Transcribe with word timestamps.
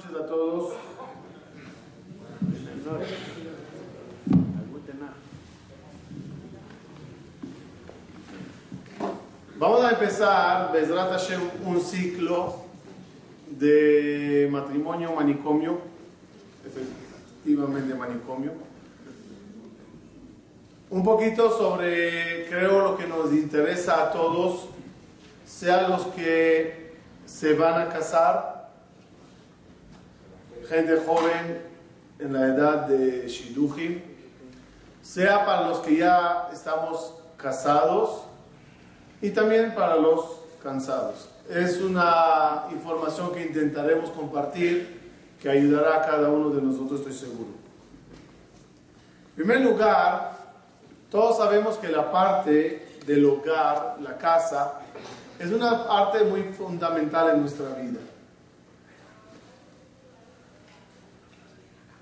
noches 0.00 0.16
a 0.16 0.26
todos. 0.26 0.72
Vamos 9.58 9.84
a 9.84 9.90
empezar, 9.90 10.72
Bezrat 10.72 11.10
Hashem, 11.10 11.40
un 11.66 11.80
ciclo 11.80 12.64
de 13.46 14.48
matrimonio 14.50 15.12
manicomio, 15.12 15.80
efectivamente 16.64 17.94
manicomio. 17.94 18.52
Un 20.88 21.04
poquito 21.04 21.56
sobre, 21.56 22.46
creo, 22.48 22.80
lo 22.80 22.96
que 22.96 23.06
nos 23.06 23.32
interesa 23.32 24.04
a 24.04 24.12
todos, 24.12 24.66
sean 25.44 25.90
los 25.90 26.06
que 26.06 26.94
se 27.26 27.54
van 27.54 27.82
a 27.82 27.88
casar, 27.90 28.59
gente 30.70 31.02
joven 31.04 31.60
en 32.20 32.32
la 32.32 32.46
edad 32.46 32.86
de 32.86 33.26
Shidujim, 33.26 34.00
sea 35.02 35.44
para 35.44 35.68
los 35.68 35.80
que 35.80 35.96
ya 35.96 36.48
estamos 36.52 37.12
casados 37.36 38.22
y 39.20 39.30
también 39.30 39.74
para 39.74 39.96
los 39.96 40.24
cansados. 40.62 41.28
Es 41.50 41.80
una 41.80 42.66
información 42.70 43.32
que 43.32 43.46
intentaremos 43.46 44.10
compartir 44.10 45.00
que 45.42 45.50
ayudará 45.50 45.96
a 45.96 46.06
cada 46.06 46.28
uno 46.28 46.50
de 46.50 46.62
nosotros, 46.62 47.00
estoy 47.00 47.14
seguro. 47.14 47.50
En 49.30 49.34
primer 49.34 49.62
lugar, 49.62 50.36
todos 51.10 51.38
sabemos 51.38 51.78
que 51.78 51.88
la 51.88 52.12
parte 52.12 53.00
del 53.06 53.24
hogar, 53.24 53.96
la 54.00 54.16
casa, 54.16 54.74
es 55.36 55.50
una 55.50 55.88
parte 55.88 56.22
muy 56.22 56.42
fundamental 56.42 57.30
en 57.30 57.40
nuestra 57.40 57.70
vida. 57.70 57.98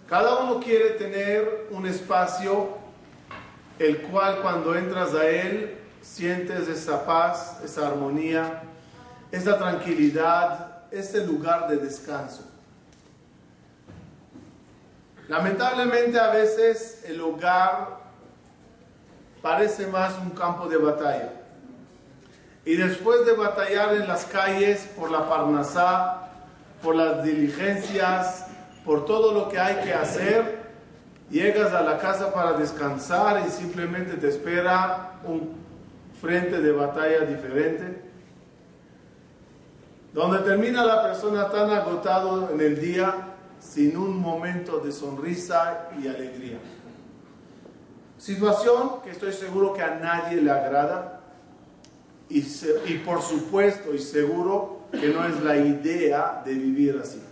Cada 0.09 0.39
uno 0.39 0.59
quiere 0.59 0.91
tener 0.91 1.69
un 1.71 1.87
espacio 1.87 2.79
el 3.79 4.01
cual 4.03 4.41
cuando 4.41 4.75
entras 4.75 5.15
a 5.15 5.27
él 5.29 5.79
sientes 6.01 6.67
esa 6.67 7.05
paz, 7.05 7.61
esa 7.63 7.89
armonía, 7.89 8.63
esa 9.31 9.59
tranquilidad, 9.59 10.85
ese 10.91 11.27
lugar 11.27 11.69
de 11.69 11.77
descanso. 11.77 12.43
Lamentablemente 15.29 16.19
a 16.19 16.31
veces 16.31 17.05
el 17.07 17.21
hogar 17.21 17.99
parece 19.43 19.87
más 19.89 20.15
un 20.19 20.31
campo 20.31 20.69
de 20.69 20.79
batalla. 20.79 21.33
Y 22.65 22.77
después 22.77 23.27
de 23.27 23.33
batallar 23.33 23.95
en 23.95 24.09
las 24.09 24.25
calles 24.25 24.89
por 24.97 25.11
la 25.11 25.29
Parnasá, 25.29 26.31
por 26.83 26.97
las 26.97 27.23
diligencias, 27.23 28.48
por 28.89 29.05
todo 29.05 29.35
lo 29.35 29.51
que 29.51 29.59
hay 29.59 29.85
que 29.85 29.93
hacer, 29.93 30.63
llegas 31.29 31.75
a 31.75 31.83
la 31.83 31.99
casa 31.99 32.33
para 32.33 32.55
descansar 32.55 33.45
y 33.47 33.51
simplemente 33.51 34.17
te 34.17 34.29
espera 34.29 35.21
un 35.27 35.59
frente 36.19 36.59
de 36.59 36.73
batalla 36.73 37.21
diferente, 37.27 38.03
donde 40.15 40.39
termina 40.39 40.87
la 40.87 41.03
persona 41.03 41.51
tan 41.51 41.71
agotado 41.71 42.51
en 42.51 42.63
el 42.63 42.81
día 42.81 43.35
sin 43.61 43.95
un 43.95 44.19
momento 44.19 44.79
de 44.79 44.91
sonrisa 44.91 45.91
y 46.03 46.09
alegría. 46.09 46.59
Situación 48.17 49.03
que 49.05 49.11
estoy 49.11 49.35
seguro 49.35 49.75
que 49.75 49.83
a 49.83 49.97
nadie 49.97 50.41
le 50.41 50.51
agrada, 50.51 51.21
y, 52.31 52.39
y 52.39 53.03
por 53.05 53.21
supuesto 53.21 53.95
y 53.95 53.99
seguro 53.99 54.81
que 54.93 55.09
no 55.09 55.27
es 55.27 55.43
la 55.43 55.59
idea 55.59 56.43
de 56.43 56.55
vivir 56.55 56.99
así. 57.03 57.28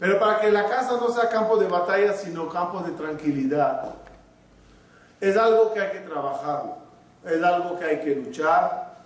Pero 0.00 0.18
para 0.18 0.40
que 0.40 0.50
la 0.50 0.66
casa 0.66 0.92
no 1.00 1.10
sea 1.10 1.28
campo 1.28 1.58
de 1.58 1.68
batalla, 1.68 2.14
sino 2.14 2.48
campo 2.48 2.80
de 2.80 2.90
tranquilidad, 2.92 3.94
es 5.20 5.36
algo 5.36 5.72
que 5.72 5.80
hay 5.80 5.92
que 5.92 6.00
trabajar, 6.00 6.78
es 7.24 7.42
algo 7.42 7.78
que 7.78 7.84
hay 7.84 8.00
que 8.00 8.16
luchar, 8.16 8.96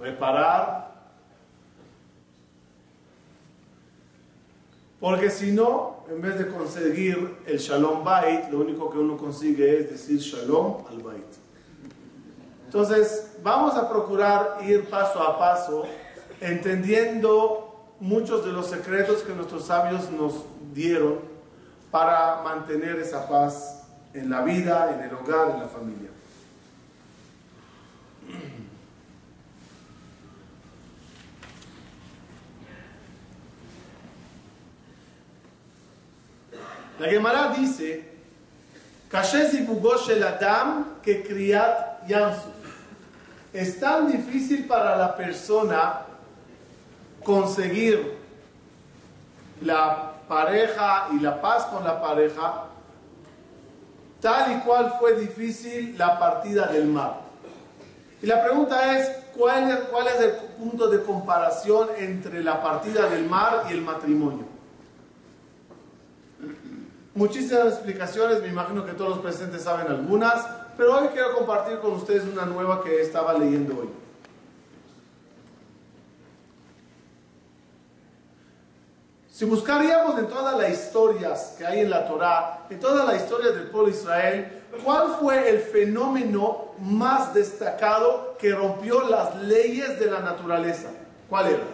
reparar, 0.00 0.82
Porque 5.02 5.30
si 5.30 5.50
no, 5.50 6.04
en 6.08 6.22
vez 6.22 6.38
de 6.38 6.46
conseguir 6.46 7.38
el 7.44 7.58
Shalom 7.58 8.04
Bait, 8.04 8.48
lo 8.52 8.60
único 8.60 8.88
que 8.88 8.98
uno 8.98 9.16
consigue 9.16 9.80
es 9.80 9.90
decir 9.90 10.20
Shalom 10.20 10.84
al 10.88 11.02
Bait. 11.02 11.26
Entonces, 12.66 13.32
vamos 13.42 13.74
a 13.74 13.90
procurar 13.90 14.58
ir 14.64 14.88
paso 14.88 15.20
a 15.20 15.36
paso, 15.40 15.82
entendiendo 16.40 17.71
muchos 18.02 18.44
de 18.44 18.50
los 18.50 18.68
secretos 18.68 19.22
que 19.22 19.32
nuestros 19.32 19.66
sabios 19.66 20.10
nos 20.10 20.44
dieron 20.74 21.20
para 21.92 22.42
mantener 22.42 22.98
esa 22.98 23.28
paz 23.28 23.84
en 24.12 24.28
la 24.28 24.42
vida, 24.42 24.92
en 24.92 25.08
el 25.08 25.14
hogar, 25.14 25.50
en 25.50 25.60
la 25.60 25.68
familia. 25.68 26.10
La 36.98 37.08
Gemara 37.08 37.54
dice, 37.56 38.10
el 40.08 40.22
Adam 40.24 40.86
que 41.02 41.22
criat 41.22 42.10
Es 43.52 43.78
tan 43.78 44.10
difícil 44.10 44.66
para 44.66 44.96
la 44.96 45.16
persona 45.16 46.11
conseguir 47.24 48.18
la 49.60 50.12
pareja 50.28 51.08
y 51.12 51.20
la 51.20 51.40
paz 51.40 51.66
con 51.66 51.84
la 51.84 52.00
pareja, 52.00 52.64
tal 54.20 54.56
y 54.56 54.60
cual 54.60 54.94
fue 54.98 55.16
difícil 55.16 55.96
la 55.98 56.18
partida 56.18 56.66
del 56.66 56.86
mar. 56.86 57.20
Y 58.22 58.26
la 58.26 58.42
pregunta 58.42 58.98
es, 58.98 59.10
¿cuál 59.36 59.70
es, 59.70 59.78
cuál 59.90 60.06
es 60.06 60.20
el 60.20 60.30
punto 60.58 60.88
de 60.88 61.02
comparación 61.02 61.88
entre 61.98 62.42
la 62.42 62.62
partida 62.62 63.08
del 63.08 63.28
mar 63.28 63.64
y 63.68 63.72
el 63.72 63.82
matrimonio? 63.82 64.44
Muchísimas 67.14 67.66
explicaciones, 67.66 68.40
me 68.40 68.48
imagino 68.48 68.86
que 68.86 68.92
todos 68.92 69.10
los 69.10 69.18
presentes 69.18 69.62
saben 69.62 69.88
algunas, 69.88 70.46
pero 70.76 70.98
hoy 70.98 71.08
quiero 71.08 71.34
compartir 71.34 71.78
con 71.80 71.92
ustedes 71.92 72.24
una 72.24 72.46
nueva 72.46 72.82
que 72.82 73.02
estaba 73.02 73.34
leyendo 73.34 73.80
hoy. 73.80 73.88
Si 79.32 79.46
buscaríamos 79.46 80.18
en 80.18 80.28
todas 80.28 80.58
las 80.58 80.70
historias 80.70 81.54
que 81.56 81.64
hay 81.64 81.80
en 81.80 81.88
la 81.88 82.06
Torá, 82.06 82.66
en 82.68 82.78
toda 82.78 83.06
la 83.06 83.16
historia 83.16 83.50
del 83.50 83.70
pueblo 83.70 83.90
de 83.90 83.96
Israel, 83.96 84.62
¿cuál 84.84 85.16
fue 85.18 85.48
el 85.48 85.60
fenómeno 85.60 86.72
más 86.78 87.32
destacado 87.32 88.36
que 88.38 88.54
rompió 88.54 89.08
las 89.08 89.34
leyes 89.36 89.98
de 89.98 90.10
la 90.10 90.20
naturaleza? 90.20 90.90
¿Cuál 91.30 91.46
era? 91.46 91.64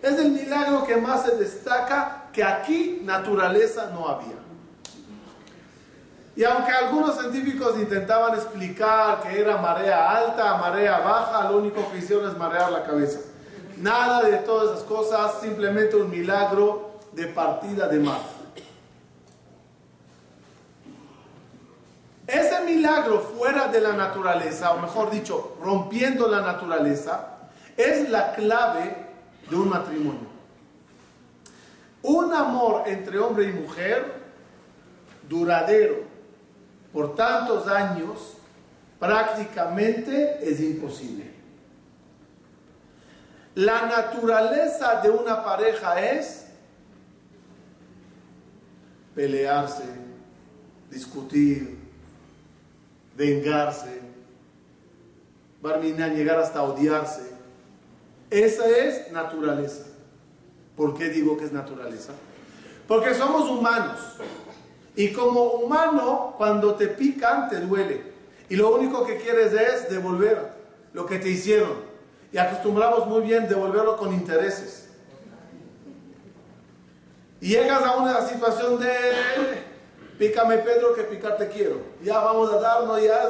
Es 0.00 0.18
el 0.20 0.30
milagro 0.30 0.86
que 0.86 0.96
más 0.96 1.24
se 1.24 1.34
destaca 1.34 2.28
que 2.32 2.44
aquí 2.44 3.00
naturaleza 3.02 3.90
no 3.92 4.08
había. 4.08 4.47
Y 6.38 6.44
aunque 6.44 6.70
algunos 6.70 7.18
científicos 7.18 7.76
intentaban 7.80 8.32
explicar 8.34 9.22
que 9.22 9.40
era 9.40 9.56
marea 9.56 10.08
alta, 10.08 10.56
marea 10.56 11.00
baja, 11.00 11.50
lo 11.50 11.58
único 11.58 11.90
que 11.90 11.98
hicieron 11.98 12.30
es 12.30 12.38
marear 12.38 12.70
la 12.70 12.84
cabeza. 12.84 13.18
Nada 13.78 14.22
de 14.22 14.36
todas 14.38 14.70
esas 14.70 14.84
cosas, 14.84 15.40
simplemente 15.40 15.96
un 15.96 16.08
milagro 16.08 16.92
de 17.10 17.26
partida 17.26 17.88
de 17.88 17.98
mar. 17.98 18.20
Ese 22.24 22.60
milagro 22.60 23.18
fuera 23.18 23.66
de 23.66 23.80
la 23.80 23.94
naturaleza, 23.94 24.70
o 24.74 24.78
mejor 24.78 25.10
dicho, 25.10 25.56
rompiendo 25.60 26.28
la 26.28 26.40
naturaleza, 26.42 27.48
es 27.76 28.08
la 28.10 28.32
clave 28.34 28.94
de 29.50 29.56
un 29.56 29.68
matrimonio. 29.68 30.28
Un 32.00 32.32
amor 32.32 32.84
entre 32.86 33.18
hombre 33.18 33.46
y 33.46 33.52
mujer 33.52 34.22
duradero 35.28 36.07
por 36.98 37.14
tantos 37.14 37.68
años 37.68 38.34
prácticamente 38.98 40.40
es 40.42 40.58
imposible. 40.58 41.30
La 43.54 43.86
naturaleza 43.86 45.00
de 45.00 45.08
una 45.08 45.44
pareja 45.44 46.00
es 46.00 46.46
pelearse, 49.14 49.84
discutir, 50.90 51.78
vengarse, 53.16 54.00
barminar, 55.62 56.10
llegar 56.10 56.40
hasta 56.40 56.64
odiarse. 56.64 57.30
Esa 58.28 58.66
es 58.66 59.12
naturaleza. 59.12 59.84
¿Por 60.76 60.98
qué 60.98 61.10
digo 61.10 61.36
que 61.36 61.44
es 61.44 61.52
naturaleza? 61.52 62.12
Porque 62.88 63.14
somos 63.14 63.48
humanos. 63.48 64.00
Y 64.98 65.12
como 65.12 65.44
humano, 65.44 66.34
cuando 66.36 66.74
te 66.74 66.88
pican, 66.88 67.48
te 67.48 67.60
duele. 67.60 68.02
Y 68.48 68.56
lo 68.56 68.74
único 68.74 69.06
que 69.06 69.18
quieres 69.18 69.52
es 69.52 69.88
devolver 69.88 70.50
lo 70.92 71.06
que 71.06 71.20
te 71.20 71.28
hicieron. 71.28 71.74
Y 72.32 72.38
acostumbramos 72.38 73.06
muy 73.06 73.20
bien 73.20 73.48
devolverlo 73.48 73.96
con 73.96 74.12
intereses. 74.12 74.88
Y 77.40 77.50
llegas 77.50 77.80
a 77.84 77.96
una 77.96 78.22
situación 78.22 78.80
de 78.80 78.90
pícame 80.18 80.58
Pedro 80.58 80.92
que 80.96 81.04
picarte 81.04 81.48
quiero. 81.48 81.80
Ya 82.02 82.18
vamos 82.18 82.52
a 82.52 82.58
darnos 82.58 83.00
ya. 83.00 83.20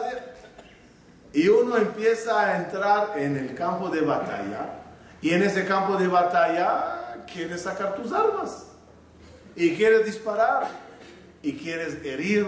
Y 1.35 1.49
uno 1.49 1.77
empieza 1.77 2.41
a 2.41 2.57
entrar 2.57 3.13
en 3.19 3.37
el 3.37 3.55
campo 3.55 3.91
de 3.91 4.01
batalla. 4.01 4.71
Y 5.21 5.35
en 5.35 5.43
ese 5.43 5.67
campo 5.67 5.99
de 5.99 6.09
batalla 6.09 7.25
quieres 7.31 7.61
sacar 7.61 7.95
tus 7.95 8.11
armas. 8.11 8.69
Y 9.55 9.77
quieres 9.77 10.07
disparar. 10.07 10.88
Y 11.43 11.53
quieres 11.53 12.05
herir. 12.05 12.47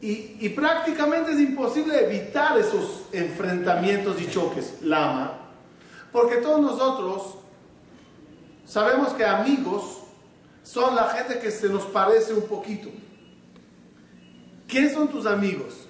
Y, 0.00 0.36
y 0.40 0.48
prácticamente 0.50 1.32
es 1.32 1.40
imposible 1.40 2.04
evitar 2.04 2.58
esos 2.58 3.04
enfrentamientos 3.12 4.20
y 4.20 4.28
choques. 4.28 4.78
Lama. 4.82 5.38
Porque 6.12 6.36
todos 6.36 6.60
nosotros 6.60 7.36
sabemos 8.64 9.12
que 9.14 9.24
amigos 9.24 10.02
son 10.62 10.94
la 10.94 11.08
gente 11.10 11.38
que 11.38 11.50
se 11.50 11.68
nos 11.68 11.84
parece 11.84 12.34
un 12.34 12.46
poquito. 12.46 12.88
¿Quién 14.66 14.92
son 14.92 15.08
tus 15.08 15.26
amigos? 15.26 15.86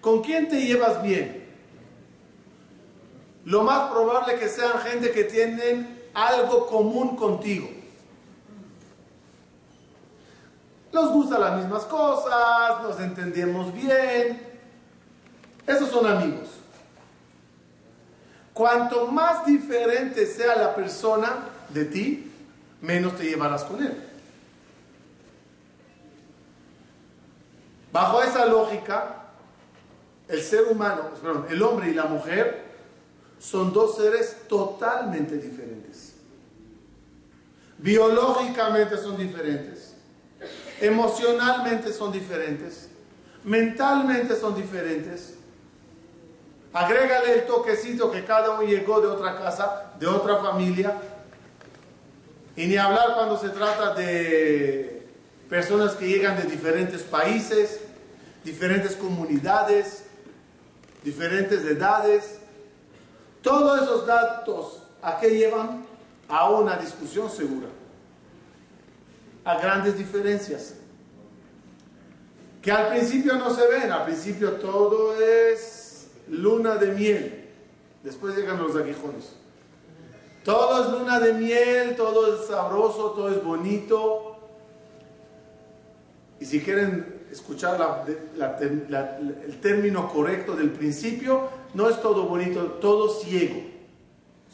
¿Con 0.00 0.22
quién 0.22 0.48
te 0.48 0.60
llevas 0.64 1.02
bien? 1.02 1.37
Lo 3.48 3.62
más 3.62 3.90
probable 3.90 4.38
que 4.38 4.46
sean 4.46 4.78
gente 4.80 5.10
que 5.10 5.24
tienen 5.24 6.02
algo 6.12 6.66
común 6.66 7.16
contigo. 7.16 7.66
Nos 10.92 11.10
gustan 11.12 11.40
las 11.40 11.56
mismas 11.56 11.84
cosas, 11.84 12.82
nos 12.82 13.00
entendemos 13.00 13.72
bien. 13.72 14.38
Esos 15.66 15.88
son 15.88 16.06
amigos. 16.06 16.48
Cuanto 18.52 19.06
más 19.06 19.46
diferente 19.46 20.26
sea 20.26 20.54
la 20.54 20.74
persona 20.74 21.48
de 21.70 21.86
ti, 21.86 22.30
menos 22.82 23.16
te 23.16 23.24
llevarás 23.24 23.64
con 23.64 23.82
él. 23.82 23.96
Bajo 27.90 28.22
esa 28.22 28.44
lógica, 28.44 29.30
el 30.28 30.42
ser 30.42 30.64
humano, 30.64 31.04
el 31.48 31.62
hombre 31.62 31.88
y 31.88 31.94
la 31.94 32.04
mujer 32.04 32.67
son 33.38 33.72
dos 33.72 33.96
seres 33.96 34.36
totalmente 34.48 35.36
diferentes. 35.36 36.14
Biológicamente 37.78 38.96
son 38.96 39.16
diferentes, 39.16 39.94
emocionalmente 40.80 41.92
son 41.92 42.10
diferentes, 42.10 42.88
mentalmente 43.44 44.34
son 44.34 44.54
diferentes. 44.54 45.34
Agrégale 46.72 47.34
el 47.34 47.46
toquecito 47.46 48.10
que 48.10 48.24
cada 48.24 48.50
uno 48.50 48.62
llegó 48.62 49.00
de 49.00 49.06
otra 49.06 49.38
casa, 49.38 49.92
de 49.98 50.06
otra 50.06 50.38
familia. 50.38 50.96
Y 52.56 52.66
ni 52.66 52.76
hablar 52.76 53.14
cuando 53.14 53.38
se 53.38 53.50
trata 53.50 53.94
de 53.94 55.06
personas 55.48 55.94
que 55.94 56.08
llegan 56.08 56.36
de 56.36 56.42
diferentes 56.42 57.02
países, 57.02 57.80
diferentes 58.44 58.96
comunidades, 58.96 60.04
diferentes 61.04 61.64
edades. 61.64 62.40
Todos 63.42 63.82
esos 63.82 64.06
datos, 64.06 64.82
¿a 65.02 65.18
qué 65.18 65.30
llevan? 65.30 65.86
A 66.28 66.50
una 66.50 66.76
discusión 66.76 67.30
segura, 67.30 67.68
a 69.44 69.58
grandes 69.58 69.96
diferencias, 69.96 70.74
que 72.60 72.70
al 72.70 72.88
principio 72.88 73.36
no 73.36 73.54
se 73.54 73.66
ven, 73.66 73.90
al 73.90 74.04
principio 74.04 74.52
todo 74.54 75.14
es 75.20 76.08
luna 76.28 76.74
de 76.74 76.92
miel, 76.92 77.48
después 78.02 78.36
llegan 78.36 78.62
los 78.62 78.76
aguijones. 78.76 79.32
Todo 80.44 80.84
es 80.84 80.90
luna 80.98 81.20
de 81.20 81.32
miel, 81.34 81.96
todo 81.96 82.34
es 82.34 82.46
sabroso, 82.46 83.10
todo 83.10 83.30
es 83.30 83.42
bonito. 83.42 84.36
Y 86.40 86.44
si 86.46 86.60
quieren 86.60 87.26
escuchar 87.30 88.04
el 88.38 89.60
término 89.60 90.08
correcto 90.10 90.54
del 90.54 90.70
principio, 90.70 91.48
no 91.74 91.88
es 91.88 92.00
todo 92.00 92.24
bonito, 92.24 92.62
todo 92.80 93.08
ciego. 93.08 93.62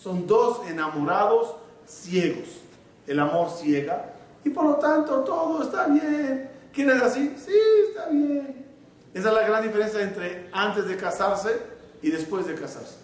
Son 0.01 0.27
dos 0.27 0.67
enamorados 0.69 1.55
ciegos. 1.87 2.49
El 3.07 3.21
amor 3.21 3.51
ciega 3.51 4.15
y 4.45 4.51
por 4.51 4.65
lo 4.65 4.75
tanto 4.77 5.21
todo 5.21 5.63
está 5.63 5.87
bien. 5.87 6.51
¿Quieres 6.73 7.03
así? 7.03 7.35
Sí, 7.39 7.57
está 7.89 8.09
bien. 8.09 8.67
Esa 9.15 9.29
es 9.29 9.35
la 9.35 9.43
gran 9.43 9.63
diferencia 9.63 10.03
entre 10.03 10.49
antes 10.53 10.87
de 10.87 10.97
casarse 10.97 11.61
y 12.03 12.11
después 12.11 12.47
de 12.47 12.55
casarse. 12.55 12.97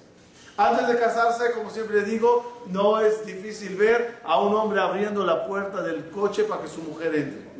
Antes 0.56 0.88
de 0.88 0.98
casarse, 0.98 1.52
como 1.52 1.70
siempre 1.70 2.02
digo, 2.02 2.64
no 2.66 3.00
es 3.00 3.24
difícil 3.24 3.76
ver 3.76 4.18
a 4.24 4.40
un 4.42 4.54
hombre 4.54 4.80
abriendo 4.80 5.24
la 5.24 5.46
puerta 5.46 5.82
del 5.82 6.10
coche 6.10 6.44
para 6.44 6.62
que 6.62 6.68
su 6.68 6.82
mujer 6.82 7.14
entre. 7.14 7.50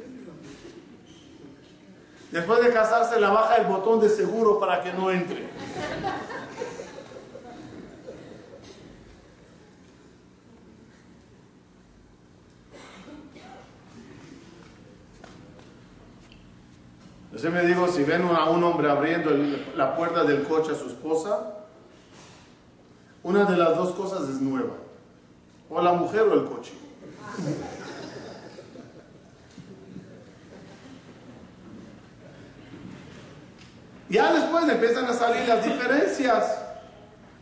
Después 2.32 2.62
de 2.62 2.72
casarse, 2.72 3.18
la 3.18 3.30
baja 3.30 3.56
el 3.56 3.66
botón 3.66 4.00
de 4.00 4.08
seguro 4.08 4.60
para 4.60 4.82
que 4.82 4.92
no 4.92 5.10
entre. 5.10 5.48
Yo 17.42 17.50
me 17.50 17.62
digo, 17.62 17.88
si 17.88 18.02
ven 18.02 18.22
a 18.22 18.50
un 18.50 18.62
hombre 18.64 18.90
abriendo 18.90 19.30
la 19.74 19.96
puerta 19.96 20.24
del 20.24 20.42
coche 20.42 20.72
a 20.72 20.74
su 20.74 20.88
esposa, 20.88 21.54
una 23.22 23.44
de 23.44 23.56
las 23.56 23.76
dos 23.76 23.94
cosas 23.94 24.28
es 24.28 24.40
nueva. 24.40 24.74
O 25.70 25.80
la 25.80 25.92
mujer 25.92 26.22
o 26.22 26.34
el 26.34 26.44
coche. 26.44 26.72
Ya 34.10 34.32
después 34.32 34.68
empiezan 34.68 35.04
a 35.06 35.14
salir 35.14 35.48
las 35.48 35.64
diferencias. 35.64 36.58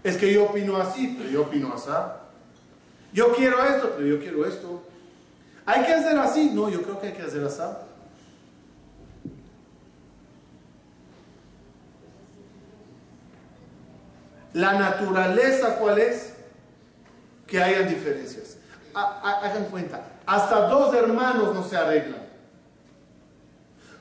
Es 0.05 0.17
que 0.17 0.33
yo 0.33 0.45
opino 0.45 0.77
así, 0.77 1.17
pero 1.19 1.31
yo 1.31 1.43
opino 1.43 1.73
así. 1.75 1.91
Yo 3.13 3.33
quiero 3.35 3.65
esto, 3.65 3.95
pero 3.97 4.07
yo 4.07 4.21
quiero 4.21 4.47
esto. 4.47 4.83
Hay 5.65 5.85
que 5.85 5.95
hacer 5.95 6.19
así. 6.19 6.51
No, 6.53 6.69
yo 6.69 6.83
creo 6.83 7.01
que 7.01 7.09
hay 7.09 7.13
que 7.15 7.23
hacer 7.23 7.43
así. 7.43 7.63
La 14.53 14.79
naturaleza, 14.79 15.77
¿cuál 15.79 15.99
es? 15.99 16.35
Que 17.47 17.63
hayan 17.63 17.89
diferencias. 17.89 18.57
Hagan 18.95 19.67
cuenta, 19.67 20.03
hasta 20.27 20.69
dos 20.69 20.95
hermanos 20.95 21.55
no 21.55 21.63
se 21.63 21.77
arreglan. 21.77 22.27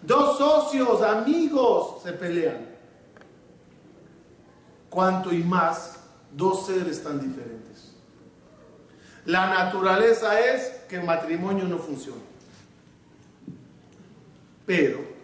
Dos 0.01 0.37
socios, 0.37 1.01
amigos, 1.01 2.01
se 2.03 2.13
pelean. 2.13 2.65
Cuanto 4.89 5.33
y 5.33 5.43
más 5.43 5.97
dos 6.31 6.65
seres 6.65 7.03
tan 7.03 7.19
diferentes. 7.19 7.93
La 9.25 9.49
naturaleza 9.49 10.39
es 10.39 10.69
que 10.87 10.95
el 10.95 11.03
matrimonio 11.03 11.65
no 11.65 11.77
funcione. 11.77 12.21
Pero 14.65 15.16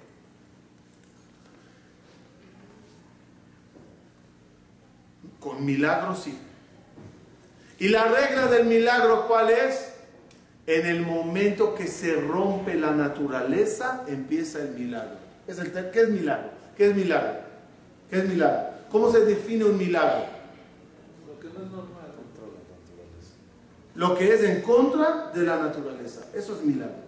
con 5.43 5.65
milagros 5.65 6.23
sí. 6.23 6.38
Y 7.79 7.89
la 7.89 8.05
regla 8.05 8.47
del 8.47 8.65
milagro, 8.65 9.27
¿cuál 9.27 9.50
es? 9.50 9.93
En 10.65 10.85
el 10.85 11.01
momento 11.01 11.75
que 11.75 11.88
se 11.88 12.15
rompe 12.15 12.75
la 12.75 12.91
naturaleza, 12.91 14.05
empieza 14.07 14.59
el 14.59 14.69
milagro. 14.69 15.17
Es 15.45 15.59
el, 15.59 15.71
¿Qué 15.91 16.01
es 16.01 16.09
milagro? 16.09 16.50
¿Qué 16.77 16.89
es 16.89 16.95
milagro? 16.95 17.39
¿Qué 18.09 18.19
es 18.19 18.29
milagro? 18.29 18.69
¿Cómo 18.89 19.12
se 19.12 19.25
define 19.25 19.65
un 19.65 19.77
milagro? 19.77 20.25
Lo 21.27 21.39
que 21.39 21.47
no 21.47 21.65
es 21.65 21.71
normal 21.71 22.13
contra 22.15 22.45
la 22.45 22.63
naturaleza. 22.79 23.35
Lo 23.95 24.15
que 24.15 24.33
es 24.33 24.43
en 24.43 24.62
contra 24.62 25.31
de 25.33 25.43
la 25.43 25.57
naturaleza. 25.57 26.21
Eso 26.33 26.55
es 26.55 26.62
milagro. 26.62 27.03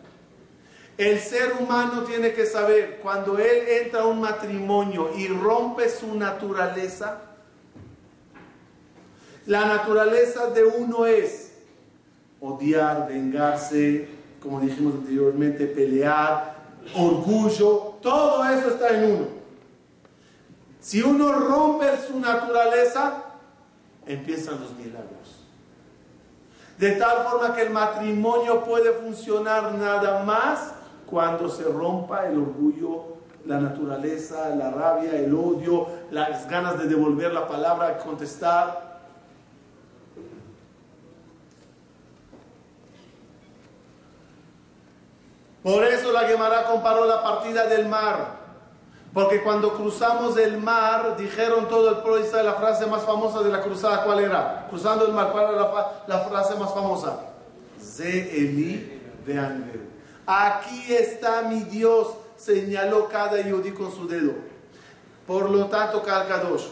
El 0.98 1.20
ser 1.20 1.54
humano 1.60 2.04
tiene 2.04 2.34
que 2.34 2.46
saber, 2.46 3.00
cuando 3.02 3.38
él 3.38 3.68
entra 3.82 4.02
a 4.02 4.06
un 4.08 4.20
matrimonio 4.20 5.12
y 5.16 5.28
rompe 5.28 5.90
su 5.90 6.16
naturaleza, 6.16 7.22
la 9.46 9.66
naturaleza 9.66 10.48
de 10.48 10.64
uno 10.64 11.06
es 11.06 11.54
odiar, 12.40 13.08
vengarse, 13.08 14.08
como 14.42 14.60
dijimos 14.60 14.96
anteriormente, 14.96 15.66
pelear, 15.68 16.56
orgullo, 16.96 17.96
todo 18.02 18.44
eso 18.46 18.70
está 18.70 18.90
en 18.90 19.12
uno. 19.16 19.28
Si 20.80 21.02
uno 21.02 21.32
rompe 21.34 21.88
su 22.08 22.20
naturaleza, 22.20 23.24
empiezan 24.06 24.60
los 24.60 24.74
milagros. 24.76 25.46
De 26.78 26.92
tal 26.92 27.26
forma 27.26 27.56
que 27.56 27.64
el 27.64 27.70
matrimonio 27.70 28.64
puede 28.64 28.92
funcionar 28.92 29.74
nada 29.74 30.24
más 30.24 30.74
cuando 31.06 31.50
se 31.50 31.64
rompa 31.64 32.28
el 32.28 32.38
orgullo, 32.38 33.16
la 33.46 33.60
naturaleza, 33.60 34.50
la 34.56 34.72
rabia, 34.72 35.16
el 35.16 35.34
odio, 35.34 35.88
las 36.12 36.50
ganas 36.50 36.78
de 36.78 36.88
devolver 36.88 37.34
la 37.34 37.48
palabra, 37.48 37.98
contestar. 38.00 38.85
Por 45.66 45.84
eso 45.84 46.12
la 46.12 46.28
Gemara 46.28 46.66
comparó 46.66 47.08
la 47.08 47.24
partida 47.24 47.66
del 47.66 47.88
mar. 47.88 48.38
Porque 49.12 49.42
cuando 49.42 49.74
cruzamos 49.74 50.38
el 50.38 50.60
mar, 50.60 51.18
dijeron 51.18 51.68
todo 51.68 51.90
el 51.90 51.96
pueblo 52.04 52.24
de 52.24 52.44
la 52.44 52.54
frase 52.54 52.86
más 52.86 53.02
famosa 53.02 53.42
de 53.42 53.50
la 53.50 53.62
cruzada, 53.62 54.04
¿cuál 54.04 54.20
era? 54.20 54.68
Cruzando 54.70 55.08
el 55.08 55.14
mar, 55.14 55.32
¿cuál 55.32 55.56
era 55.56 55.96
la, 56.06 56.20
frase 56.20 56.54
más 56.54 56.72
famosa? 56.72 57.20
Ze 57.82 58.38
Eli 58.38 59.02
Aquí 60.28 60.94
está 60.94 61.42
mi 61.42 61.62
Dios, 61.62 62.10
señaló 62.38 63.10
cada 63.10 63.42
yudí 63.42 63.72
con 63.72 63.92
su 63.92 64.08
dedo. 64.08 64.34
Por 65.26 65.50
lo 65.50 65.66
tanto, 65.66 66.04
Kalkadosh, 66.04 66.68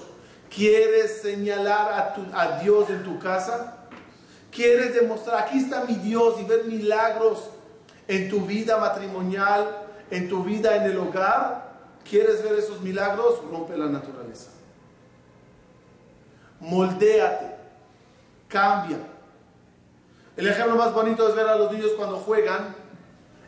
¿quieres 0.56 1.20
señalar 1.24 2.16
a, 2.32 2.40
a 2.40 2.60
Dios 2.60 2.92
en 2.92 3.04
tu 3.04 3.18
casa? 3.18 3.88
¿Quieres 4.52 4.94
demostrar, 4.94 5.40
aquí 5.40 5.58
está 5.58 5.84
mi 5.86 5.96
Dios 5.96 6.36
y 6.40 6.44
ver 6.44 6.66
milagros 6.66 7.50
en 8.08 8.30
tu 8.30 8.42
vida 8.42 8.78
matrimonial, 8.78 9.88
en 10.12 10.30
tu 10.30 10.44
vida 10.44 10.76
en 10.76 10.84
el 10.84 10.98
hogar? 10.98 11.74
¿Quieres 12.10 12.44
ver 12.44 12.60
esos 12.60 12.82
milagros? 12.82 13.42
Rompe 13.50 13.78
la 13.78 13.88
naturaleza. 13.88 14.50
Moldéate. 16.60 17.54
Cambia. 18.48 18.98
El 20.36 20.48
ejemplo 20.48 20.76
más 20.76 20.94
bonito 20.94 21.28
es 21.28 21.36
ver 21.36 21.48
a 21.48 21.56
los 21.56 21.72
niños 21.72 21.92
cuando 21.98 22.18
juegan 22.18 22.76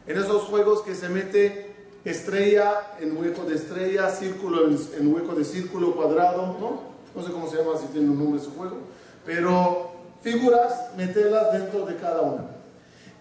en 0.08 0.18
esos 0.18 0.44
juegos 0.44 0.82
que 0.82 0.96
se 0.96 1.10
mete 1.10 1.76
estrella 2.06 2.96
en 3.00 3.18
hueco 3.18 3.44
de 3.44 3.56
estrella, 3.56 4.10
círculo 4.10 4.68
en, 4.68 5.14
hueco 5.14 5.34
de 5.34 5.44
círculo, 5.44 5.96
cuadrado, 5.96 6.58
¿no? 6.60 6.96
No 7.16 7.26
sé 7.26 7.32
cómo 7.32 7.50
se 7.50 7.58
llama, 7.58 7.78
si 7.80 7.88
tiene 7.88 8.10
un 8.10 8.20
nombre 8.20 8.40
ese 8.40 8.52
juego. 8.52 8.78
Pero 9.26 9.92
figuras, 10.22 10.96
meterlas 10.96 11.54
dentro 11.54 11.86
de 11.86 11.96
cada 11.96 12.22
una. 12.22 12.55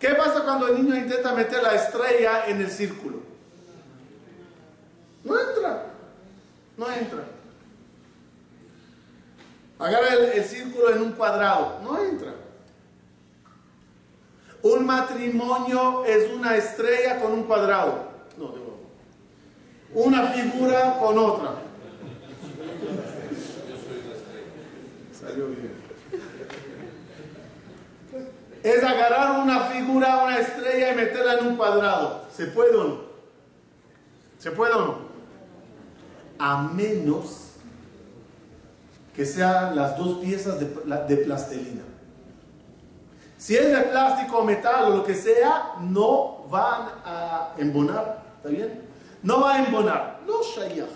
¿Qué 0.05 0.15
pasa 0.17 0.45
cuando 0.45 0.69
el 0.69 0.85
niño 0.85 0.95
intenta 0.95 1.33
meter 1.33 1.63
la 1.63 1.77
estrella 1.77 2.47
en 2.47 2.61
el 2.61 2.71
círculo? 2.71 3.21
No 5.25 5.41
entra. 5.41 5.87
No 6.77 6.93
entra. 6.93 7.25
Agarra 9.79 10.09
el, 10.35 10.45
círculo 10.45 10.95
en 10.95 11.01
un 11.05 11.13
cuadrado. 11.13 11.81
No 11.83 11.99
entra. 12.05 12.35
Un 14.61 14.85
matrimonio 14.85 16.05
es 16.05 16.31
una 16.35 16.55
estrella 16.55 17.19
con 17.23 17.33
un 17.33 17.45
cuadrado. 17.45 18.11
No, 18.37 18.49
de 18.49 18.61
Una 19.95 20.27
figura 20.27 20.99
con 20.99 21.17
otra. 21.17 21.51
Salió 25.19 25.47
bien. 25.47 25.84
Es 28.65 28.83
agarrar 28.83 29.39
una 29.41 29.67
figura, 29.67 30.25
una 30.25 30.39
estrella 30.39 30.93
y 30.93 30.97
meterla 30.97 31.35
en 31.35 31.47
un 31.47 31.57
cuadrado. 31.57 32.25
¿Se 32.35 32.47
puede 32.47 32.75
o 32.75 32.85
no? 32.85 33.01
¿Se 34.39 34.51
puede 34.51 34.73
o 34.73 34.81
no? 34.81 35.15
a 36.39 36.63
menos 36.63 37.53
que 39.15 39.25
sean 39.25 39.77
las 39.77 39.97
dos 39.97 40.19
piezas 40.19 40.59
de, 40.59 40.67
de 40.67 41.17
plastelina. 41.19 41.83
Si 43.39 43.55
es 43.55 43.71
de 43.71 43.83
plástico 43.83 44.39
o 44.39 44.45
metal 44.45 44.85
o 44.87 44.97
lo 44.97 45.05
que 45.05 45.15
sea, 45.15 45.75
no 45.81 46.45
van 46.51 46.89
a 47.05 47.53
embonar. 47.59 48.23
¿Está 48.37 48.49
bien? 48.49 48.83
No 49.23 49.43
va 49.43 49.55
a 49.55 49.65
embonar. 49.65 50.21
No 50.27 50.43
shayach. 50.43 50.89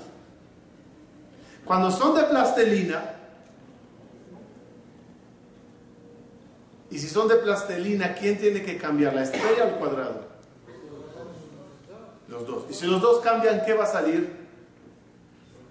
Cuando 1.64 1.90
son 1.90 2.16
de 2.16 2.24
plastelina, 2.24 3.14
y 6.90 6.98
si 6.98 7.08
son 7.08 7.28
de 7.28 7.36
plastelina, 7.36 8.14
¿quién 8.14 8.38
tiene 8.38 8.62
que 8.62 8.78
cambiar? 8.78 9.14
¿La 9.14 9.24
estrella 9.24 9.64
o 9.64 9.68
el 9.68 9.74
cuadrado? 9.74 10.28
Los 12.28 12.46
dos. 12.46 12.64
Y 12.70 12.74
si 12.74 12.86
los 12.86 13.00
dos 13.00 13.20
cambian, 13.20 13.64
¿qué 13.64 13.74
va 13.74 13.84
a 13.84 13.88
salir? 13.88 14.38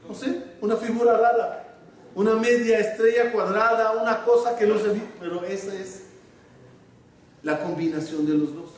no 0.07 0.15
sé, 0.15 0.41
una 0.61 0.77
figura 0.77 1.17
rara, 1.17 1.75
una 2.15 2.35
media 2.35 2.79
estrella 2.79 3.31
cuadrada, 3.31 3.91
una 4.01 4.23
cosa 4.23 4.55
que 4.57 4.65
no 4.65 4.77
se 4.79 4.89
ve, 4.89 5.01
pero 5.19 5.43
esa 5.43 5.73
es 5.75 6.03
la 7.43 7.59
combinación 7.59 8.25
de 8.25 8.33
los 8.33 8.55
dos. 8.55 8.71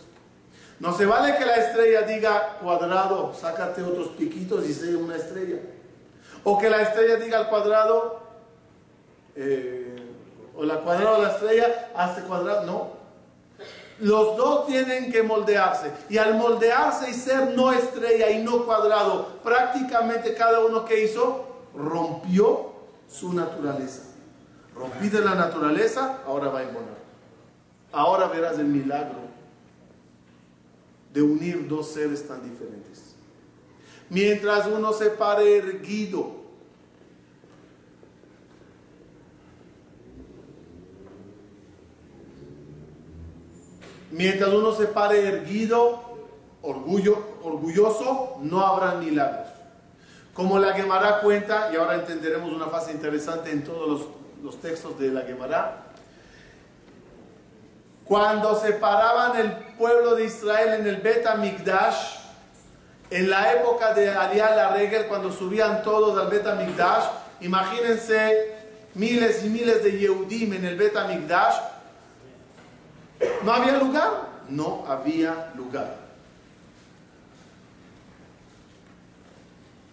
No 0.79 0.97
se 0.97 1.05
vale 1.05 1.37
que 1.37 1.45
la 1.45 1.55
estrella 1.57 2.01
diga 2.03 2.57
cuadrado, 2.61 3.33
sácate 3.33 3.83
otros 3.83 4.09
piquitos 4.09 4.67
y 4.67 4.73
sea 4.73 4.97
una 4.97 5.17
estrella. 5.17 5.57
O 6.43 6.57
que 6.57 6.69
la 6.69 6.81
estrella 6.81 7.17
diga 7.17 7.37
al 7.37 7.49
cuadrado, 7.49 8.21
eh, 9.35 9.98
o 10.59 10.63
la 10.65 10.81
cuadrada 10.81 11.17
o 11.17 11.21
la 11.21 11.31
estrella, 11.31 11.91
hace 11.95 12.21
cuadrado. 12.23 12.65
No, 12.65 12.89
los 13.99 14.35
dos 14.35 14.67
tienen 14.67 15.11
que 15.11 15.23
moldearse. 15.23 15.91
Y 16.09 16.17
al 16.17 16.35
moldearse 16.35 17.09
y 17.09 17.13
ser 17.13 17.51
no 17.55 17.71
estrella 17.71 18.29
y 18.29 18.43
no 18.43 18.65
cuadrado, 18.65 19.39
prácticamente 19.43 20.33
cada 20.35 20.65
uno 20.65 20.83
que 20.83 21.03
hizo 21.03 21.45
rompió 21.73 22.73
su 23.07 23.33
naturaleza. 23.33 24.03
Rompiste 24.75 25.19
la 25.19 25.35
naturaleza, 25.35 26.19
ahora 26.25 26.49
va 26.49 26.59
a 26.59 26.63
imponer. 26.63 26.99
Ahora 27.91 28.27
verás 28.27 28.59
el 28.59 28.65
milagro 28.67 29.19
de 31.13 31.21
unir 31.21 31.67
dos 31.67 31.87
seres 31.87 32.27
tan 32.27 32.43
diferentes. 32.43 33.15
Mientras 34.09 34.67
uno 34.67 34.91
se 34.93 35.09
pare 35.09 35.57
erguido 35.57 36.38
Mientras 44.11 44.49
uno 44.49 44.73
se 44.73 44.87
pare 44.87 45.27
erguido, 45.27 46.01
orgullo, 46.61 47.17
orgulloso, 47.43 48.37
no 48.41 48.65
habrá 48.65 48.95
milagros. 48.95 49.47
Como 50.33 50.57
la 50.57 50.73
Gemara 50.73 51.19
cuenta, 51.21 51.69
y 51.71 51.75
ahora 51.75 51.95
entenderemos 51.95 52.51
una 52.51 52.67
fase 52.67 52.91
interesante 52.91 53.51
en 53.51 53.63
todos 53.63 54.07
los, 54.41 54.61
textos 54.61 54.97
de 54.97 55.09
la 55.09 55.21
Gemara, 55.21 55.83
cuando 58.05 58.59
separaban 58.59 59.37
el 59.37 59.51
pueblo 59.77 60.15
de 60.15 60.25
Israel 60.25 60.79
en 60.79 60.87
el 60.87 60.97
Bet 60.97 61.27
Migdash, 61.37 62.17
en 63.11 63.29
la 63.29 63.53
época 63.53 63.93
de 63.93 64.09
Ariel 64.09 64.55
la 64.55 64.69
Regel, 64.69 65.07
cuando 65.07 65.31
subían 65.31 65.83
todos 65.83 66.17
al 66.17 66.29
Bet 66.29 66.45
Migdash, 66.55 67.03
imagínense 67.41 68.55
miles 68.95 69.43
y 69.43 69.49
miles 69.49 69.83
de 69.83 69.99
Yehudim 69.99 70.53
en 70.53 70.65
el 70.65 70.77
Bet 70.77 70.95
Migdash, 71.07 71.55
¿No 73.43 73.53
había 73.53 73.77
lugar? 73.77 74.29
No 74.49 74.85
había 74.87 75.51
lugar. 75.55 75.95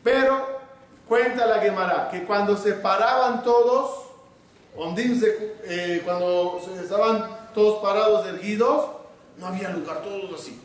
Pero 0.02 0.61
cuenta 1.09 1.47
la 1.47 1.61
Gemara 1.61 2.09
que 2.11 2.25
cuando 2.25 2.56
se 2.56 2.75
paraban 2.75 3.42
todos, 3.42 4.06
eh, 4.78 6.02
cuando 6.04 6.61
estaban 6.80 7.50
todos 7.54 7.83
parados 7.83 8.26
erguidos, 8.26 8.87
no 9.38 9.47
había 9.47 9.71
lugar, 9.71 10.02
todos 10.02 10.40
así. 10.40 10.61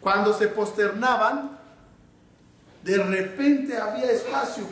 Cuando 0.00 0.32
se 0.32 0.48
posternaban, 0.48 1.58
de 2.82 2.98
repente 2.98 3.76
había 3.76 4.10
espacio. 4.10 4.64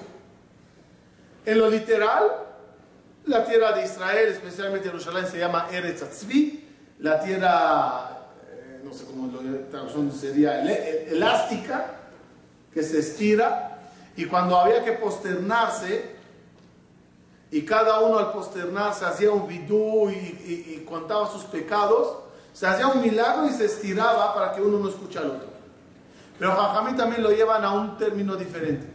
En 1.45 1.59
lo 1.59 1.71
literal, 1.71 2.31
la 3.27 3.45
tierra 3.45 3.73
de 3.73 3.85
Israel, 3.85 4.29
especialmente 4.29 4.89
Jerusalén, 4.89 5.27
se 5.27 5.39
llama 5.39 5.69
Eretz 5.71 6.03
Atzvi, 6.03 6.60
la 7.00 7.21
tierra, 7.21 8.19
eh, 8.50 8.80
no 8.85 8.92
sé 8.92 9.04
cómo 9.04 9.30
la 9.33 9.69
traducción 9.69 10.12
sería, 10.12 10.62
elástica, 10.62 11.87
que 12.73 12.83
se 12.83 13.00
estira, 13.00 13.78
y 14.16 14.26
cuando 14.26 14.57
había 14.59 14.85
que 14.85 14.92
posternarse, 14.92 16.16
y 17.50 17.62
cada 17.62 18.00
uno 18.00 18.19
al 18.19 18.33
posternarse 18.33 19.04
hacía 19.04 19.33
un 19.33 19.49
vidú 19.49 20.11
y, 20.11 20.85
contaba 20.88 21.30
sus 21.30 21.45
pecados, 21.45 22.19
se 22.52 22.66
hacía 22.66 22.87
un 22.88 23.00
milagro 23.00 23.47
y 23.47 23.50
se 23.50 23.64
estiraba 23.64 24.35
para 24.35 24.52
que 24.52 24.61
uno 24.61 24.78
no 24.78 24.88
escuche 24.88 25.19
al 25.19 25.30
otro. 25.30 25.49
Pero 26.38 26.52
Jajamí 26.52 26.97
también 26.97 27.23
lo 27.23 27.30
llevan 27.30 27.64
a 27.64 27.73
un 27.73 27.97
término 27.97 28.37
diferente. 28.37 28.87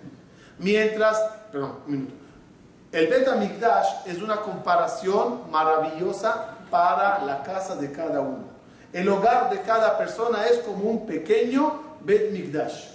Mientras, 0.59 1.19
perdón, 1.51 1.79
un 1.85 1.91
minuto. 1.91 2.13
El 2.91 3.07
Bet 3.07 3.27
es 4.05 4.21
una 4.21 4.37
comparación 4.37 5.49
maravillosa 5.51 6.54
para 6.75 7.23
la 7.23 7.41
casa 7.41 7.77
de 7.77 7.89
cada 7.89 8.19
uno. 8.19 8.43
El 8.91 9.07
hogar 9.07 9.49
de 9.49 9.61
cada 9.61 9.97
persona 9.97 10.45
es 10.45 10.57
como 10.59 10.89
un 10.89 11.05
pequeño 11.05 11.95
Bet 12.01 12.33
Migdash. 12.33 12.89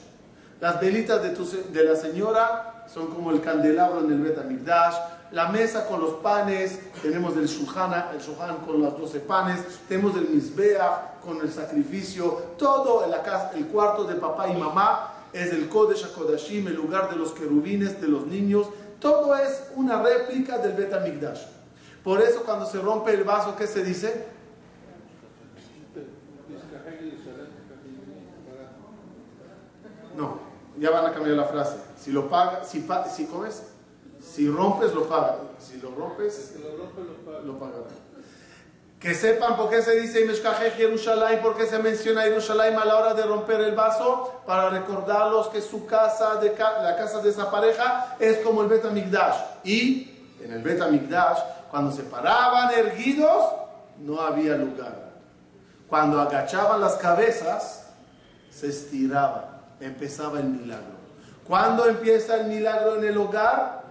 Las 0.60 0.78
velitas 0.78 1.22
de, 1.22 1.84
la 1.84 1.96
señora 1.96 2.84
son 2.92 3.06
como 3.06 3.30
el 3.30 3.40
candelabro 3.40 4.00
en 4.00 4.12
el 4.12 4.20
Bet 4.20 4.44
Migdash. 4.44 4.96
la 5.32 5.48
mesa 5.48 5.86
con 5.86 5.98
los 5.98 6.16
panes, 6.16 6.78
tenemos 7.00 7.34
el 7.38 7.46
shulchan, 7.46 8.10
el 8.12 8.20
shulchan 8.20 8.56
con 8.66 8.82
los 8.82 8.98
12 8.98 9.20
panes, 9.20 9.60
tenemos 9.88 10.14
el 10.14 10.28
misbeach 10.28 11.22
con 11.24 11.40
el 11.40 11.50
sacrificio, 11.50 12.24
todo 12.58 13.06
en 13.06 13.14
el 13.58 13.66
cuarto 13.68 14.04
de 14.04 14.16
papá 14.16 14.46
y 14.48 14.56
mamá 14.58 15.14
es 15.32 15.54
el 15.54 15.70
Kodesh 15.70 16.04
HaKodashim, 16.04 16.66
el 16.68 16.74
lugar 16.74 17.08
de 17.08 17.16
los 17.16 17.32
querubines, 17.32 17.98
de 17.98 18.08
los 18.08 18.26
niños, 18.26 18.66
todo 18.98 19.34
es 19.36 19.62
una 19.74 20.02
réplica 20.02 20.58
del 20.58 20.72
Bet 20.72 20.92
HaMikdash. 20.92 21.59
Por 22.04 22.22
eso 22.22 22.42
cuando 22.44 22.66
se 22.66 22.78
rompe 22.80 23.12
el 23.12 23.24
vaso, 23.24 23.56
¿qué 23.56 23.66
se 23.66 23.84
dice? 23.84 24.26
No, 30.16 30.38
ya 30.78 30.90
van 30.90 31.06
a 31.06 31.12
cambiar 31.12 31.36
la 31.36 31.44
frase. 31.44 31.76
Si 31.98 32.10
lo 32.10 32.28
paga, 32.28 32.64
si, 32.64 32.86
si 33.14 33.26
comes, 33.26 33.62
si 34.20 34.48
rompes, 34.48 34.92
lo 34.94 35.08
paga. 35.08 35.38
Si 35.58 35.78
lo 35.80 35.90
rompes, 35.94 36.56
lo, 37.44 37.58
pagará. 37.58 37.84
Que 38.98 39.14
sepan 39.14 39.56
por 39.56 39.70
qué 39.70 39.80
se 39.80 39.98
dice 39.98 40.26
Jerusalén, 40.76 41.40
por 41.40 41.56
qué 41.56 41.66
se 41.66 41.78
menciona 41.78 42.22
Jerusalén 42.22 42.76
a 42.76 42.84
la 42.84 42.96
hora 42.96 43.14
de 43.14 43.22
romper 43.22 43.60
el 43.60 43.74
vaso, 43.74 44.42
para 44.46 44.68
recordarlos 44.68 45.48
que 45.48 45.62
su 45.62 45.86
casa, 45.86 46.36
de, 46.36 46.54
la 46.58 46.96
casa 46.96 47.22
de 47.22 47.30
esa 47.30 47.50
pareja, 47.50 48.16
es 48.18 48.38
como 48.38 48.62
el 48.62 48.68
Bet 48.68 48.84
Y 49.64 50.18
en 50.42 50.52
el 50.52 50.62
Bet 50.62 50.80
cuando 51.70 51.92
se 51.92 52.02
paraban 52.02 52.72
erguidos, 52.72 53.44
no 53.98 54.20
había 54.20 54.56
lugar. 54.56 55.10
Cuando 55.88 56.20
agachaban 56.20 56.80
las 56.80 56.94
cabezas, 56.94 57.90
se 58.50 58.68
estiraba, 58.68 59.60
empezaba 59.80 60.40
el 60.40 60.46
milagro. 60.46 61.00
¿Cuándo 61.46 61.86
empieza 61.86 62.36
el 62.36 62.46
milagro 62.46 62.96
en 62.96 63.04
el 63.04 63.16
hogar? 63.16 63.82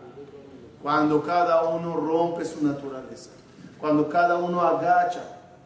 Cuando 0.81 1.21
cada 1.23 1.63
uno 1.63 1.95
rompe 1.95 2.45
su 2.45 2.65
naturaleza. 2.65 3.31
Cuando 3.79 4.07
cada 4.09 4.37
uno 4.37 4.61
agacha 4.61 5.21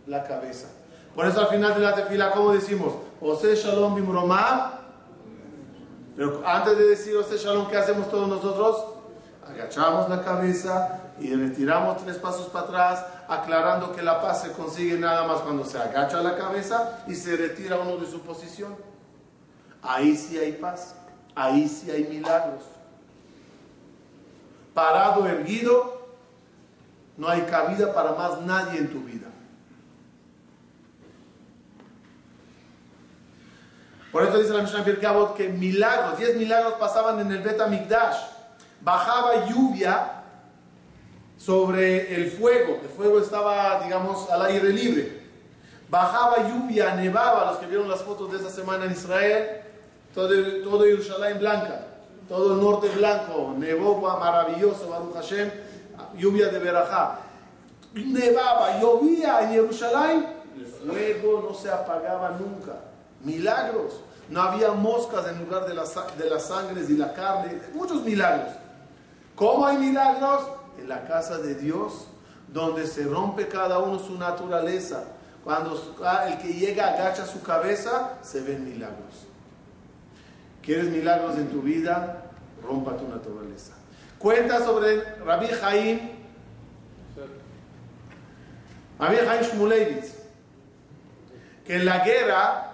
la 0.08 0.24
cabeza. 0.24 0.68
Por 1.16 1.26
eso 1.28 1.42
al 1.42 1.48
final 1.48 1.76
de 1.76 1.80
la 1.82 1.96
tefila, 1.96 2.32
¿cómo 2.32 2.52
decimos? 2.52 2.94
Ose 3.22 3.56
Shalom 3.56 3.96
Bimromam. 3.96 4.72
Pero 6.16 6.42
antes 6.46 6.78
de 6.78 6.86
decir 6.86 7.16
Ose 7.16 7.38
Shalom, 7.38 7.68
¿qué 7.68 7.78
hacemos 7.78 8.10
todos 8.10 8.28
nosotros? 8.28 8.93
Agachamos 9.54 10.10
la 10.10 10.24
cabeza 10.24 11.00
y 11.20 11.34
retiramos 11.36 12.04
tres 12.04 12.18
pasos 12.18 12.48
para 12.48 12.66
atrás, 12.66 13.06
aclarando 13.28 13.96
que 13.96 14.02
la 14.02 14.20
paz 14.20 14.42
se 14.42 14.52
consigue 14.52 14.98
nada 14.98 15.28
más 15.28 15.42
cuando 15.42 15.64
se 15.64 15.78
agacha 15.78 16.22
la 16.22 16.36
cabeza 16.36 17.04
y 17.08 17.14
se 17.14 17.38
retira 17.38 17.78
uno 17.78 17.98
de 17.98 18.10
su 18.10 18.22
posición. 18.22 18.76
Ahí 19.84 20.18
sí 20.18 20.40
hay 20.40 20.54
paz, 20.54 20.96
ahí 21.36 21.70
sí 21.70 21.92
hay 21.92 22.06
milagros. 22.06 22.64
Parado, 24.74 25.28
erguido, 25.28 26.08
no 27.16 27.28
hay 27.28 27.42
cabida 27.42 27.94
para 27.94 28.14
más 28.14 28.42
nadie 28.42 28.80
en 28.80 28.90
tu 28.90 29.02
vida. 29.02 29.28
Por 34.12 34.24
eso 34.24 34.40
dice 34.40 34.54
la 34.54 34.64
Mishnah 34.64 34.82
Birkabot 34.82 35.36
que 35.36 35.50
milagros, 35.50 36.18
diez 36.18 36.36
milagros 36.38 36.74
pasaban 36.74 37.20
en 37.20 37.32
el 37.32 37.42
Bet 37.42 37.60
Bajaba 38.84 39.48
lluvia 39.48 40.24
sobre 41.38 42.16
el 42.16 42.32
fuego. 42.32 42.80
El 42.82 42.90
fuego 42.90 43.20
estaba, 43.20 43.82
digamos, 43.84 44.30
al 44.30 44.46
aire 44.46 44.70
libre. 44.70 45.24
Bajaba 45.90 46.50
lluvia, 46.50 46.96
nevaba, 46.96 47.52
los 47.52 47.60
que 47.60 47.68
vieron 47.68 47.88
las 47.88 48.02
fotos 48.02 48.32
de 48.32 48.38
esta 48.38 48.50
semana 48.50 48.86
en 48.86 48.94
Israel, 48.94 49.62
todo, 50.14 50.28
todo 50.64 50.86
blanca, 51.40 51.86
todo 52.28 52.56
el 52.56 52.62
norte 52.62 52.90
blanco, 52.90 53.54
nevó 53.58 54.02
maravilloso, 54.02 54.90
Baruch 54.90 55.14
Hashem, 55.14 55.52
lluvia 56.18 56.48
de 56.48 56.58
Berajá. 56.58 57.20
Nevaba, 57.94 58.82
llovía 58.82 59.42
en 59.42 59.50
Jerusalén, 59.52 60.26
el 60.56 60.66
fuego 60.66 61.48
no 61.48 61.56
se 61.56 61.70
apagaba 61.70 62.38
nunca. 62.40 62.74
Milagros. 63.24 64.02
No 64.30 64.42
había 64.42 64.72
moscas 64.72 65.28
en 65.28 65.40
lugar 65.46 65.66
de, 65.68 65.74
de 65.74 66.30
las 66.30 66.48
sangres 66.48 66.90
y 66.90 66.98
la 66.98 67.14
carne. 67.14 67.62
Muchos 67.74 68.02
milagros. 68.04 68.63
¿Cómo 69.36 69.66
hay 69.66 69.78
milagros? 69.78 70.48
En 70.80 70.90
la 70.90 71.06
casa 71.08 71.38
de 71.38 71.56
Dios, 71.56 72.08
donde 72.48 72.88
se 72.88 73.04
rompe 73.04 73.48
cada 73.48 73.80
uno 73.80 74.00
su 74.00 74.18
naturaleza. 74.18 75.06
Cuando 75.44 75.76
el 76.28 76.38
que 76.38 76.54
llega 76.54 76.94
agacha 76.94 77.26
su 77.26 77.42
cabeza, 77.42 78.18
se 78.22 78.42
ven 78.42 78.64
milagros. 78.64 79.28
¿Quieres 80.62 80.86
milagros 80.86 81.38
en 81.38 81.50
tu 81.50 81.62
vida? 81.62 82.24
Rompa 82.64 82.96
tu 82.96 83.08
naturaleza. 83.08 83.74
Cuenta 84.18 84.64
sobre 84.64 85.04
Rabbi 85.26 85.48
Jaim, 85.48 86.00
Rabbi 88.98 89.18
Jaim 89.18 89.42
Shmulevitz, 89.42 90.16
que 91.66 91.76
en 91.76 91.86
la 91.86 92.06
guerra 92.06 92.73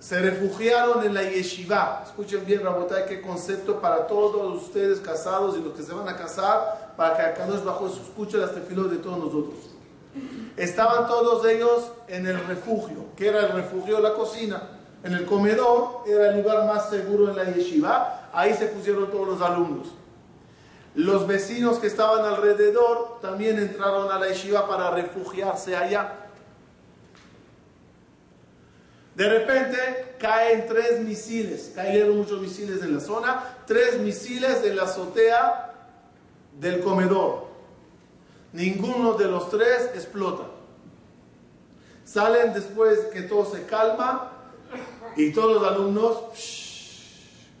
se 0.00 0.18
refugiaron 0.18 1.04
en 1.04 1.14
la 1.14 1.22
yeshiva. 1.22 2.02
Escuchen 2.06 2.44
bien, 2.46 2.64
Rabotay, 2.64 3.06
qué 3.06 3.20
concepto 3.20 3.80
para 3.80 4.06
todos 4.06 4.62
ustedes 4.62 4.98
casados 4.98 5.56
y 5.58 5.62
los 5.62 5.74
que 5.74 5.82
se 5.82 5.92
van 5.92 6.08
a 6.08 6.16
casar, 6.16 6.94
para 6.96 7.16
que 7.16 7.22
Akadosh 7.22 7.62
Bajo 7.62 7.86
escuche 7.86 8.38
las 8.38 8.54
tefilos 8.54 8.90
de 8.90 8.96
todos 8.96 9.18
nosotros. 9.18 9.58
Estaban 10.56 11.06
todos 11.06 11.46
ellos 11.46 11.92
en 12.08 12.26
el 12.26 12.44
refugio, 12.46 13.04
que 13.14 13.28
era 13.28 13.40
el 13.40 13.52
refugio 13.52 14.00
la 14.00 14.14
cocina. 14.14 14.62
En 15.04 15.12
el 15.12 15.26
comedor 15.26 16.02
era 16.06 16.30
el 16.30 16.42
lugar 16.42 16.66
más 16.66 16.90
seguro 16.90 17.30
en 17.30 17.36
la 17.36 17.44
yeshiva. 17.44 18.30
Ahí 18.32 18.54
se 18.54 18.66
pusieron 18.66 19.10
todos 19.10 19.28
los 19.28 19.40
alumnos. 19.42 19.88
Los 20.94 21.26
vecinos 21.26 21.78
que 21.78 21.86
estaban 21.86 22.24
alrededor 22.24 23.18
también 23.20 23.58
entraron 23.58 24.10
a 24.10 24.18
la 24.18 24.28
yeshiva 24.28 24.66
para 24.66 24.90
refugiarse 24.90 25.76
allá. 25.76 26.19
De 29.20 29.28
repente 29.28 30.14
caen 30.18 30.66
tres 30.66 30.98
misiles, 31.00 31.72
cayeron 31.74 32.16
muchos 32.16 32.40
misiles 32.40 32.82
en 32.82 32.94
la 32.94 33.00
zona, 33.00 33.58
tres 33.66 33.98
misiles 33.98 34.64
en 34.64 34.74
la 34.74 34.84
azotea 34.84 35.74
del 36.58 36.80
comedor. 36.80 37.48
Ninguno 38.54 39.12
de 39.18 39.26
los 39.26 39.50
tres 39.50 39.90
explota. 39.94 40.44
Salen 42.02 42.54
después 42.54 42.98
que 43.12 43.20
todo 43.20 43.44
se 43.44 43.66
calma 43.66 44.32
y 45.14 45.32
todos 45.32 45.60
los 45.60 45.70
alumnos, 45.70 46.16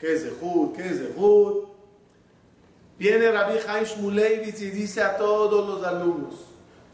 ¿qué 0.00 0.14
es 0.14 0.32
Jud? 0.40 0.74
¿Qué 0.74 0.88
es 0.88 1.14
Jud? 1.14 1.64
Viene 2.98 3.30
Rabbi 3.30 3.58
Haim 3.68 3.84
Shmulevitz 3.84 4.62
y 4.62 4.70
dice 4.70 5.02
a 5.02 5.18
todos 5.18 5.68
los 5.68 5.86
alumnos, 5.86 6.36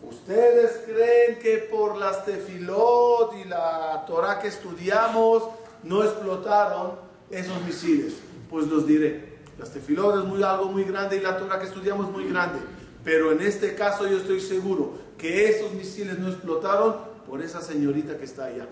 ¿Ustedes 0.02 0.82
creen 0.84 1.38
que 1.38 1.58
por 1.70 1.96
las 1.96 2.24
tefilot 2.24 3.34
y 3.44 3.48
la 3.48 4.04
Torah 4.06 4.38
que 4.38 4.48
estudiamos 4.48 5.42
no 5.82 6.04
explotaron 6.04 6.92
esos 7.30 7.60
misiles? 7.62 8.14
Pues 8.50 8.66
los 8.66 8.86
diré. 8.86 9.36
Las 9.58 9.70
tefilot 9.70 10.18
es 10.18 10.24
muy, 10.24 10.42
algo 10.42 10.66
muy 10.66 10.84
grande 10.84 11.16
y 11.16 11.20
la 11.20 11.38
Torah 11.38 11.58
que 11.58 11.66
estudiamos 11.66 12.06
es 12.06 12.12
muy 12.12 12.28
grande. 12.28 12.58
Pero 13.02 13.32
en 13.32 13.40
este 13.40 13.74
caso 13.74 14.06
yo 14.06 14.18
estoy 14.18 14.40
seguro 14.40 14.94
que 15.16 15.48
esos 15.48 15.72
misiles 15.72 16.18
no 16.18 16.28
explotaron 16.28 16.96
por 17.26 17.42
esa 17.42 17.62
señorita 17.62 18.18
que 18.18 18.24
está 18.24 18.46
allá. 18.46 18.66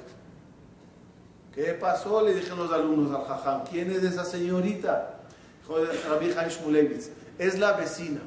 ¿Qué 1.55 1.73
pasó? 1.75 2.21
Le 2.21 2.35
dijeron 2.35 2.59
los 2.59 2.73
alumnos 2.73 3.15
al 3.15 3.25
jajam. 3.27 3.65
¿Quién 3.65 3.91
es 3.91 4.03
esa 4.03 4.25
señorita? 4.25 5.21
Rabbi 5.69 6.35
Shmulevitz. 6.51 7.11
Es 7.39 7.59
la 7.59 7.73
vecina. 7.73 8.21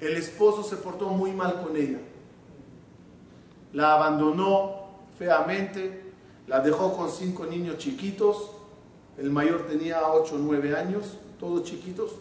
El 0.00 0.16
esposo 0.16 0.62
se 0.62 0.76
portó 0.76 1.08
muy 1.08 1.32
mal 1.32 1.62
con 1.62 1.76
ella. 1.76 1.98
La 3.72 3.94
abandonó 3.94 4.88
feamente, 5.18 6.12
la 6.46 6.60
dejó 6.60 6.96
con 6.96 7.10
cinco 7.10 7.46
niños 7.46 7.78
chiquitos, 7.78 8.52
el 9.18 9.30
mayor 9.30 9.66
tenía 9.66 10.08
8 10.08 10.36
o 10.36 10.38
9 10.38 10.76
años, 10.76 11.16
todos 11.40 11.64
chiquitos. 11.64 12.12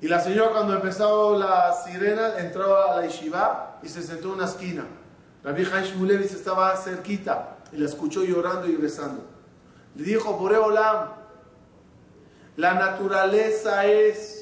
Y 0.00 0.08
la 0.08 0.20
señora 0.20 0.50
cuando 0.50 0.74
empezó 0.74 1.38
la 1.38 1.72
sirena 1.72 2.38
entró 2.38 2.76
a 2.76 2.96
la 2.96 3.06
yeshiva 3.06 3.78
y 3.82 3.88
se 3.88 4.02
sentó 4.02 4.28
en 4.28 4.34
una 4.34 4.44
esquina. 4.44 4.86
La 5.44 5.52
vieja 5.52 5.80
Ishmulevitz 5.80 6.34
estaba 6.34 6.76
cerquita 6.76 7.58
y 7.72 7.76
la 7.76 7.86
escuchó 7.86 8.24
llorando 8.24 8.66
y 8.68 8.76
rezando. 8.76 9.22
Le 9.94 10.04
dijo, 10.04 10.34
Boreolam, 10.34 11.10
la 12.56 12.74
naturaleza 12.74 13.86
es 13.86 14.37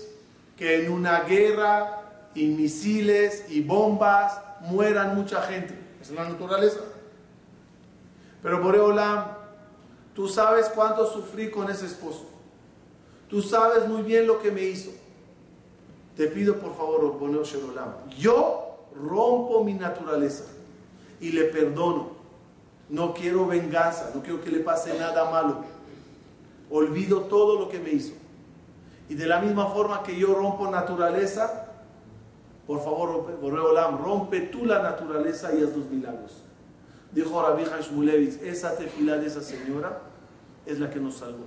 que 0.57 0.85
en 0.85 0.93
una 0.93 1.21
guerra 1.21 2.31
y 2.35 2.47
misiles 2.47 3.45
y 3.51 3.61
bombas 3.61 4.41
mueran 4.61 5.15
mucha 5.15 5.43
gente. 5.43 5.79
Es 6.01 6.11
la 6.11 6.29
naturaleza. 6.29 6.81
Pero 8.43 8.63
Boreolam, 8.63 9.25
tú 10.15 10.29
sabes 10.29 10.71
cuánto 10.75 11.11
sufrí 11.11 11.51
con 11.51 11.71
ese 11.71 11.87
esposo. 11.87 12.27
Tú 13.29 13.43
sabes 13.43 13.87
muy 13.87 14.03
bien 14.03 14.27
lo 14.27 14.39
que 14.39 14.51
me 14.51 14.63
hizo. 14.63 14.91
Te 16.17 16.29
pido 16.29 16.57
por 16.57 16.75
favor, 16.75 17.19
Boreolam, 17.19 18.09
yo 18.19 18.79
rompo 18.99 19.63
mi 19.63 19.75
naturaleza 19.75 20.45
y 21.21 21.33
le 21.33 21.45
perdono. 21.45 22.17
No 22.89 23.13
quiero 23.13 23.47
venganza, 23.47 24.13
no 24.15 24.23
quiero 24.23 24.43
que 24.43 24.51
le 24.51 24.61
pase 24.61 24.97
nada 24.99 25.31
malo. 25.31 25.65
Olvido 26.71 27.23
todo 27.23 27.59
lo 27.59 27.69
que 27.69 27.79
me 27.79 27.91
hizo 27.91 28.13
Y 29.09 29.15
de 29.15 29.27
la 29.27 29.41
misma 29.41 29.67
forma 29.69 30.03
que 30.03 30.17
yo 30.17 30.35
rompo 30.35 30.69
naturaleza, 30.69 31.67
por 32.67 32.83
favor, 32.83 33.39
Olam, 33.43 33.99
rompe 34.03 34.41
tú 34.41 34.65
la 34.65 34.83
naturaleza 34.83 35.53
y 35.55 35.63
haz 35.63 35.77
los 35.77 35.87
milagros. 35.87 36.43
Dijo 37.13 37.41
Rabbi 37.41 37.65
Hashmulevitz, 37.65 38.43
esa 38.43 38.77
tefila 38.77 39.17
de 39.17 39.27
esa 39.27 39.41
señora 39.41 40.01
es 40.67 40.81
la 40.81 40.91
que 40.91 40.99
nos 40.99 41.17
salvó. 41.17 41.45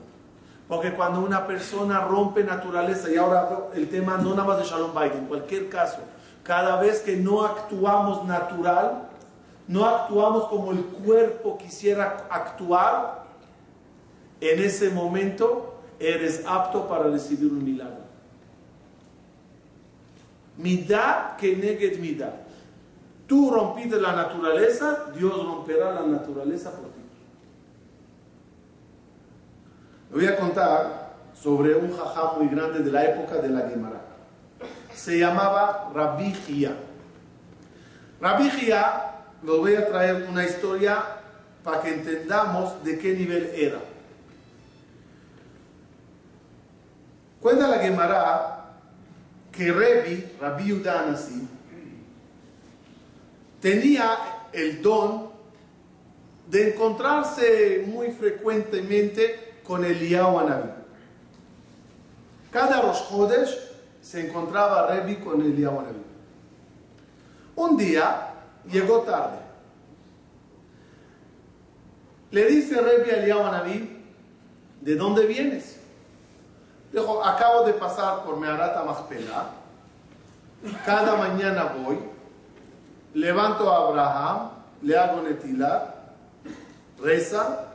Porque 0.69 0.93
cuando 0.93 1.19
una 1.19 1.45
persona 1.45 2.01
rompe 2.01 2.43
naturaleza, 2.43 3.09
y 3.09 3.17
ahora 3.17 3.67
el 3.73 3.89
tema 3.89 4.17
no 4.17 4.29
nada 4.35 4.47
más 4.47 4.59
de 4.59 4.65
Shalom 4.65 4.93
Bait, 4.93 5.13
en 5.15 5.25
cualquier 5.25 5.67
caso, 5.67 5.97
cada 6.43 6.79
vez 6.79 7.01
que 7.01 7.17
no 7.17 7.43
actuamos 7.43 8.23
natural, 8.25 9.09
no 9.67 9.85
actuamos 9.85 10.47
como 10.47 10.71
el 10.71 10.83
cuerpo 10.85 11.57
quisiera 11.57 12.27
actuar, 12.29 13.25
en 14.41 14.63
ese 14.63 14.89
momento 14.89 15.78
eres 15.99 16.43
apto 16.45 16.87
para 16.87 17.05
recibir 17.05 17.51
un 17.51 17.63
milagro. 17.63 18.09
Midá 20.57 21.35
que 21.37 21.55
neged 21.55 21.99
midá. 21.99 22.33
Tú 23.27 23.51
rompiste 23.51 24.01
la 24.01 24.13
naturaleza, 24.13 25.11
Dios 25.15 25.45
romperá 25.45 25.93
la 25.93 26.01
naturaleza 26.01 26.71
por 26.71 26.89
ti. 26.89 27.01
Le 30.09 30.15
voy 30.15 30.25
a 30.25 30.35
contar 30.37 31.13
sobre 31.33 31.75
un 31.75 31.95
jajá 31.95 32.33
muy 32.37 32.47
grande 32.47 32.79
de 32.79 32.91
la 32.91 33.05
época 33.05 33.35
de 33.35 33.49
la 33.49 33.69
Gemara. 33.69 34.01
Se 34.93 35.19
llamaba 35.19 35.91
Rabbi 35.93 36.33
Gia. 36.33 36.75
Rabbi 38.19 38.49
Gia, 38.49 39.25
lo 39.43 39.59
voy 39.59 39.75
a 39.75 39.87
traer 39.87 40.27
una 40.29 40.43
historia 40.43 41.03
para 41.63 41.81
que 41.81 41.93
entendamos 41.93 42.83
de 42.83 42.97
qué 42.97 43.13
nivel 43.13 43.51
era. 43.55 43.79
Cuenta 47.41 47.67
la 47.67 47.79
Gemara 47.79 48.59
que 49.51 49.71
Rebi, 49.71 50.37
Rabbi 50.39 50.73
Udanasi, 50.73 51.47
tenía 53.61 54.17
el 54.51 54.81
don 54.81 55.29
de 56.47 56.73
encontrarse 56.73 57.85
muy 57.87 58.11
frecuentemente 58.11 59.59
con 59.63 59.85
Eliyahu 59.85 60.39
Anabí. 60.39 60.69
Cada 62.51 62.81
Rosh 62.81 63.07
Chodesh 63.09 63.57
se 64.01 64.27
encontraba 64.27 64.87
Rebi 64.87 65.17
con 65.17 65.41
Eliyahu 65.41 65.79
Anabí. 65.79 66.03
Un 67.55 67.77
día 67.77 68.33
llegó 68.69 69.01
tarde. 69.01 69.37
Le 72.31 72.45
dice 72.45 72.81
Rebi 72.81 73.11
a 73.11 73.17
Eliyahu 73.17 73.43
¿de 74.81 74.95
dónde 74.95 75.25
vienes? 75.25 75.78
Dijo, 76.91 77.23
acabo 77.23 77.63
de 77.63 77.73
pasar 77.73 78.23
por 78.23 78.37
Meharata 78.37 78.83
Machpelah. 78.83 79.51
Cada 80.85 81.15
mañana 81.15 81.73
voy, 81.85 81.99
levanto 83.13 83.71
a 83.71 83.87
Abraham, 83.87 84.49
le 84.81 84.97
hago 84.97 85.21
netilat, 85.21 85.95
reza 87.01 87.65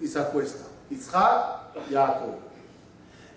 y 0.00 0.06
se 0.06 0.18
acuesta. 0.18 0.64
Isaac, 0.90 1.72
Jacob. 1.90 2.34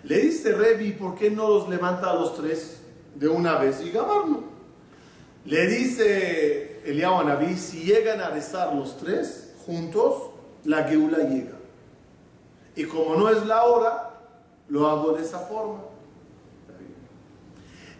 Le 0.04 0.18
dice 0.18 0.52
Revi, 0.52 0.92
¿por 0.92 1.16
qué 1.16 1.30
no 1.30 1.48
los 1.48 1.68
levanta 1.68 2.10
a 2.10 2.14
los 2.14 2.36
tres 2.36 2.80
de 3.14 3.28
una 3.28 3.56
vez 3.56 3.80
y 3.80 3.90
gabarno? 3.90 4.44
Le 5.44 5.66
dice 5.66 6.82
Eliyahu 6.84 7.20
Anabí, 7.20 7.56
si 7.56 7.84
llegan 7.84 8.20
a 8.20 8.30
rezar 8.30 8.74
los 8.74 8.96
tres 8.98 9.54
juntos, 9.64 10.30
la 10.64 10.84
Geula 10.84 11.18
llega. 11.18 11.56
Y 12.76 12.84
como 12.84 13.16
no 13.16 13.28
es 13.28 13.44
la 13.46 13.64
hora, 13.64 14.07
lo 14.68 14.88
hago 14.88 15.12
de 15.12 15.22
esa 15.22 15.38
forma. 15.40 15.80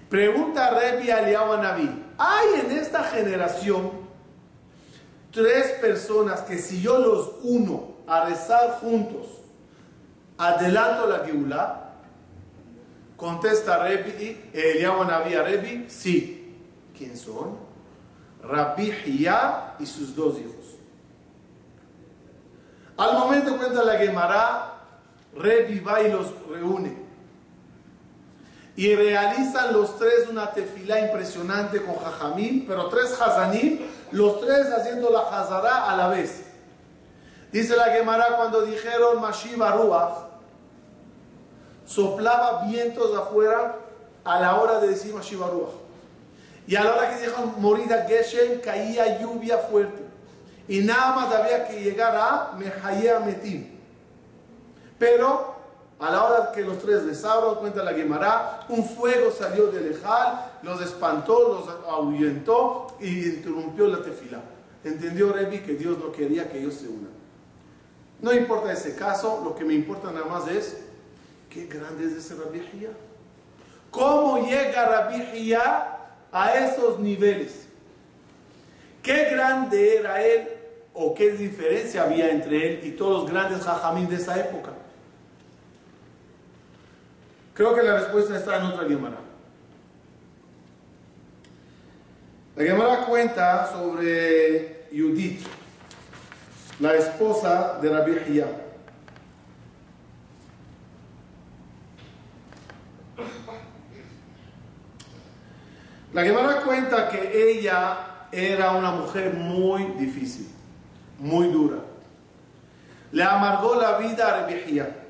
Pregunta 0.09 0.71
Rebi 0.71 1.11
Eliyahu 1.11 1.53
Anabí, 1.53 2.05
¿hay 2.17 2.61
en 2.61 2.73
esta 2.73 3.05
generación 3.05 3.91
tres 5.31 5.73
personas 5.81 6.41
que 6.41 6.59
si 6.59 6.81
yo 6.81 6.99
los 6.99 7.33
uno 7.43 7.97
a 8.07 8.25
rezar 8.25 8.79
juntos, 8.81 9.27
adelanto 10.39 11.07
la 11.07 11.25
Geulá? 11.27 11.85
Contesta 13.17 13.83
Rebi, 13.83 14.51
Eliyahu 14.53 15.03
Anabí 15.03 15.35
a 15.35 15.43
Rebi, 15.43 15.87
sí. 15.89 16.35
¿Quién 16.97 17.17
son? 17.17 17.69
Rabbi 18.43 18.93
Hiyá 19.05 19.77
y 19.79 19.87
sus 19.87 20.15
dos 20.17 20.39
hijos. 20.39 20.77
Al 22.97 23.15
momento 23.19 23.57
cuenta 23.57 23.85
la 23.85 23.97
Gemara, 23.99 24.78
Rebi 25.37 25.81
va 25.81 26.03
y 26.03 26.11
los 26.11 26.27
reúne. 26.49 26.97
Y 28.77 28.95
realizan 28.95 29.73
los 29.73 29.99
tres 29.99 30.29
una 30.31 30.53
tefila 30.53 31.01
impresionante 31.01 31.83
con 31.83 31.97
Jajamim, 31.97 32.65
pero 32.67 32.89
tres 32.89 33.21
Hazanim, 33.21 33.81
los 34.13 34.41
tres 34.41 34.71
haciendo 34.71 35.11
la 35.11 35.23
Hazara 35.23 35.91
a 35.91 35.97
la 35.97 36.09
vez. 36.09 36.45
Dice 37.51 37.77
la 37.77 37.87
Gemara 37.87 38.37
cuando 38.37 38.63
dijeron 38.63 39.21
Mashiva 39.21 39.73
Ruach, 39.73 40.29
soplaba 41.87 42.67
vientos 42.67 43.17
afuera 43.17 43.77
a 44.23 44.41
la 44.41 44.57
hora 44.57 44.79
de 44.81 44.89
decir 44.89 45.13
Mashiva 45.15 45.49
Ruach. 45.49 45.73
Y 46.69 46.77
a 46.77 46.85
la 46.85 46.95
hora 46.95 47.11
que 47.11 47.17
dijeron 47.17 47.55
Morida 47.59 48.05
Geshem, 48.07 48.61
caía 48.61 49.19
lluvia 49.19 49.59
fuerte. 49.59 50.03
Y 50.69 50.81
nada 50.81 51.17
más 51.17 51.35
había 51.35 51.67
que 51.67 51.83
llegar 51.83 52.15
a 52.15 52.53
Mehaya 52.59 53.21
Metim. 53.21 53.78
Pero 54.99 55.59
a 55.99 56.11
la 56.11 56.25
hora 56.25 56.53
que 56.53 56.63
los 56.63 56.79
tres 56.79 57.03
les 57.05 57.25
abran, 57.25 57.57
cuenta 57.57 57.83
la 57.83 57.93
Gemara, 57.93 58.61
un 58.69 58.85
fuego 58.85 59.33
salió 59.33 59.67
del 59.67 59.93
Ejal, 59.93 60.53
los 60.63 60.81
espantó, 60.81 61.49
los 61.49 61.69
ahuyentó 61.89 62.87
y 63.01 63.27
interrumpió 63.27 63.89
la 63.89 64.03
tefila. 64.03 64.41
Entendió 64.85 65.33
Revi 65.33 65.59
que 65.59 65.75
Dios 65.75 65.99
no 65.99 66.13
quería 66.13 66.49
que 66.51 66.61
ellos 66.61 66.75
se 66.75 66.89
unan. 66.89 67.19
No 68.21 68.33
importa 68.33 68.73
ese 68.73 68.95
caso, 68.95 69.41
lo 69.45 69.55
que 69.55 69.65
me 69.65 69.75
importa 69.75 70.11
nada 70.13 70.27
más 70.27 70.49
es 70.49 70.79
qué 71.51 71.67
grande 71.67 72.05
es 72.05 72.13
ese 72.13 72.35
Rabbi 72.35 72.63
¿Cómo 73.91 74.47
llega 74.47 74.87
Rabbi 74.87 75.55
a 75.55 76.55
esos 76.55 76.99
niveles? 77.01 77.67
¿Qué 79.03 79.31
grande 79.31 79.97
era 79.97 80.23
él 80.23 80.49
o 80.93 81.15
qué 81.15 81.31
diferencia 81.31 82.03
había 82.03 82.31
entre 82.31 82.69
él 82.69 82.87
y 82.87 82.91
todos 82.93 83.23
los 83.23 83.31
grandes 83.31 83.63
jajamín 83.63 84.09
de 84.09 84.17
esa 84.17 84.39
época? 84.39 84.73
Creo 87.59 87.75
que 87.75 87.83
la 87.83 87.95
respuesta 87.99 88.37
está 88.37 88.59
en 88.59 88.67
otra 88.67 88.89
Gemara. 88.89 89.17
La 92.55 92.63
Gemara 92.63 93.05
cuenta 93.05 93.73
sobre 93.73 94.87
Judith, 94.93 95.45
la 96.79 96.95
esposa 96.95 97.81
de 97.83 97.91
Rabbi 97.91 98.13
Hiyah. 98.29 98.47
La 106.13 106.23
Gemara 106.23 106.63
cuenta 106.63 107.09
que 107.09 107.59
ella 107.59 108.29
era 108.31 108.71
una 108.71 108.93
mujer 108.93 109.35
muy 109.35 109.83
difícil, 109.99 110.47
muy 111.19 111.49
dura. 111.49 111.79
Le 113.11 113.25
amargó 113.25 113.75
la 113.75 113.99
vida 113.99 114.29
a 114.29 114.41
Rabbi 114.43 114.55
Hiyah. 114.65 115.08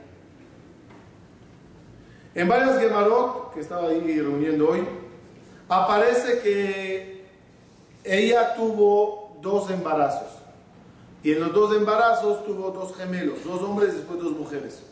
En 2.34 2.48
varios 2.48 2.78
Gemarot, 2.78 3.52
que 3.54 3.60
estaba 3.60 3.88
ahí 3.88 4.20
reuniendo 4.20 4.70
hoy, 4.70 4.84
aparece 5.68 6.40
que 6.40 7.24
ella 8.04 8.54
tuvo 8.54 9.36
dos 9.42 9.70
embarazos. 9.70 10.38
Y 11.22 11.32
en 11.32 11.40
los 11.40 11.52
dos 11.52 11.76
embarazos 11.76 12.44
tuvo 12.44 12.70
dos 12.70 12.96
gemelos, 12.96 13.44
dos 13.44 13.60
hombres 13.62 13.92
y 13.92 13.96
después 13.96 14.20
dos 14.20 14.32
mujeres. 14.32 14.82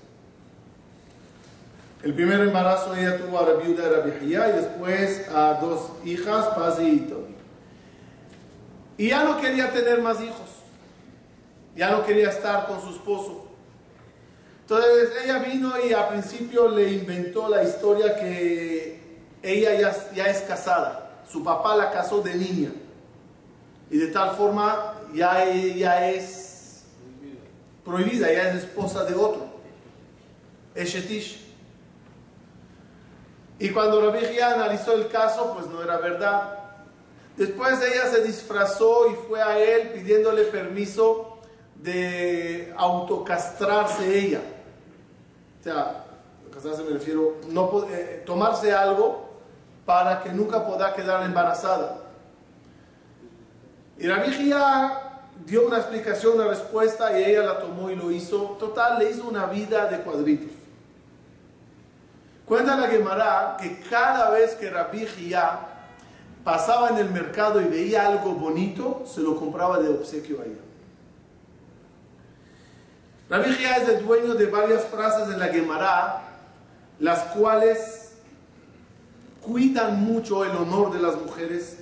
El 2.02 2.14
primer 2.14 2.40
embarazo 2.40 2.94
ella 2.94 3.16
tuvo 3.18 3.38
a 3.38 3.42
la 3.42 3.54
viuda 3.54 3.88
de 3.88 3.96
Rabbi 3.96 4.26
y 4.26 4.30
después 4.30 5.28
a 5.28 5.54
dos 5.60 5.92
hijas, 6.04 6.46
Paz 6.48 6.78
y 6.80 6.98
Tobi. 7.00 7.34
Y 8.98 9.08
ya 9.08 9.24
no 9.24 9.40
quería 9.40 9.72
tener 9.72 10.00
más 10.00 10.20
hijos. 10.20 10.46
Ya 11.74 11.90
no 11.90 12.04
quería 12.04 12.30
estar 12.30 12.66
con 12.66 12.80
su 12.80 12.90
esposo. 12.90 13.45
Entonces 14.68 15.10
ella 15.22 15.38
vino 15.38 15.72
y 15.80 15.92
al 15.92 16.08
principio 16.08 16.68
le 16.68 16.90
inventó 16.90 17.48
la 17.48 17.62
historia 17.62 18.16
que 18.16 19.00
ella 19.40 19.92
ya, 20.12 20.26
es 20.26 20.40
casada. 20.40 21.22
Su 21.30 21.44
papá 21.44 21.76
la 21.76 21.92
casó 21.92 22.20
de 22.20 22.34
niña. 22.34 22.70
Y 23.88 23.98
de 23.98 24.08
tal 24.08 24.34
forma 24.34 24.94
ya 25.14 25.44
ella 25.44 26.10
es 26.10 26.82
prohibida, 27.84 28.26
ya 28.32 28.50
es 28.50 28.64
esposa 28.64 29.04
de 29.04 29.14
otro. 29.14 29.46
Eshetish. 30.74 31.46
Y 33.60 33.68
cuando 33.70 34.00
Rabbi 34.00 34.40
analizó 34.40 34.94
el 34.94 35.06
caso, 35.06 35.54
pues 35.54 35.68
no 35.68 35.80
era 35.80 35.98
verdad. 35.98 36.58
Después 37.36 37.80
ella 37.82 38.10
se 38.10 38.24
disfrazó 38.24 39.12
y 39.12 39.14
fue 39.28 39.40
a 39.40 39.60
él 39.60 39.90
pidiéndole 39.90 40.42
permiso 40.42 41.38
de 41.76 42.74
autocastrarse 42.76 44.18
ella 44.18 44.40
sea, 45.66 46.04
casarse 46.52 46.84
me 46.84 46.90
refiero, 46.90 47.38
no, 47.48 47.86
eh, 47.90 48.22
tomarse 48.24 48.72
algo 48.72 49.28
para 49.84 50.22
que 50.22 50.32
nunca 50.32 50.64
pueda 50.64 50.94
quedar 50.94 51.24
embarazada. 51.24 51.98
Y 53.98 54.06
Rabbi 54.06 54.30
Gia 54.32 55.22
dio 55.44 55.66
una 55.66 55.78
explicación, 55.78 56.34
una 56.34 56.48
respuesta 56.48 57.18
y 57.18 57.24
ella 57.24 57.42
la 57.42 57.58
tomó 57.58 57.90
y 57.90 57.96
lo 57.96 58.12
hizo. 58.12 58.56
Total, 58.60 58.98
le 58.98 59.10
hizo 59.10 59.26
una 59.26 59.46
vida 59.46 59.86
de 59.86 60.00
cuadritos. 60.00 60.52
Cuenta 62.44 62.76
la 62.76 62.86
Gemara 62.86 63.56
que 63.60 63.80
cada 63.80 64.30
vez 64.30 64.54
que 64.54 64.70
Rabbi 64.70 65.04
Gia 65.06 65.60
pasaba 66.44 66.90
en 66.90 66.98
el 66.98 67.10
mercado 67.10 67.60
y 67.60 67.64
veía 67.64 68.06
algo 68.06 68.34
bonito, 68.34 69.02
se 69.04 69.20
lo 69.20 69.36
compraba 69.36 69.80
de 69.80 69.88
obsequio 69.88 70.40
a 70.40 70.44
ella. 70.44 70.65
Rabbi 73.28 73.52
Gia 73.54 73.76
es 73.78 73.88
el 73.88 74.06
dueño 74.06 74.34
de 74.34 74.46
varias 74.46 74.84
frases 74.84 75.28
en 75.28 75.40
la 75.40 75.48
Gemara, 75.48 76.22
las 77.00 77.24
cuales 77.24 78.12
cuidan 79.42 80.02
mucho 80.04 80.44
el 80.44 80.56
honor 80.56 80.92
de 80.92 81.00
las 81.00 81.16
mujeres. 81.16 81.78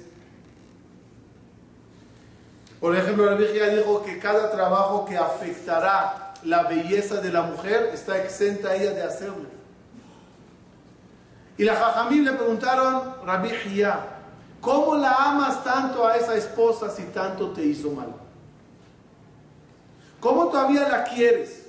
Por 2.80 2.96
ejemplo, 2.96 3.26
Rabbi 3.26 3.46
Gia 3.48 3.68
dijo 3.68 4.02
que 4.02 4.18
cada 4.18 4.50
trabajo 4.50 5.04
que 5.04 5.18
afectará 5.18 6.34
la 6.44 6.64
belleza 6.64 7.20
de 7.20 7.32
la 7.32 7.42
mujer 7.42 7.90
está 7.92 8.22
exenta 8.22 8.74
ella 8.74 8.92
de 8.92 9.02
hacerlo. 9.02 9.54
Y 11.56 11.64
la 11.64 11.76
Jajamim 11.76 12.24
le 12.24 12.32
preguntaron, 12.32 13.14
Rabbi 13.24 13.50
¿cómo 14.60 14.96
la 14.96 15.12
amas 15.12 15.62
tanto 15.62 16.06
a 16.06 16.16
esa 16.16 16.34
esposa 16.34 16.90
si 16.90 17.04
tanto 17.04 17.50
te 17.50 17.62
hizo 17.62 17.90
mal? 17.90 18.23
¿Cómo 20.24 20.48
todavía 20.48 20.88
la 20.88 21.04
quieres? 21.04 21.66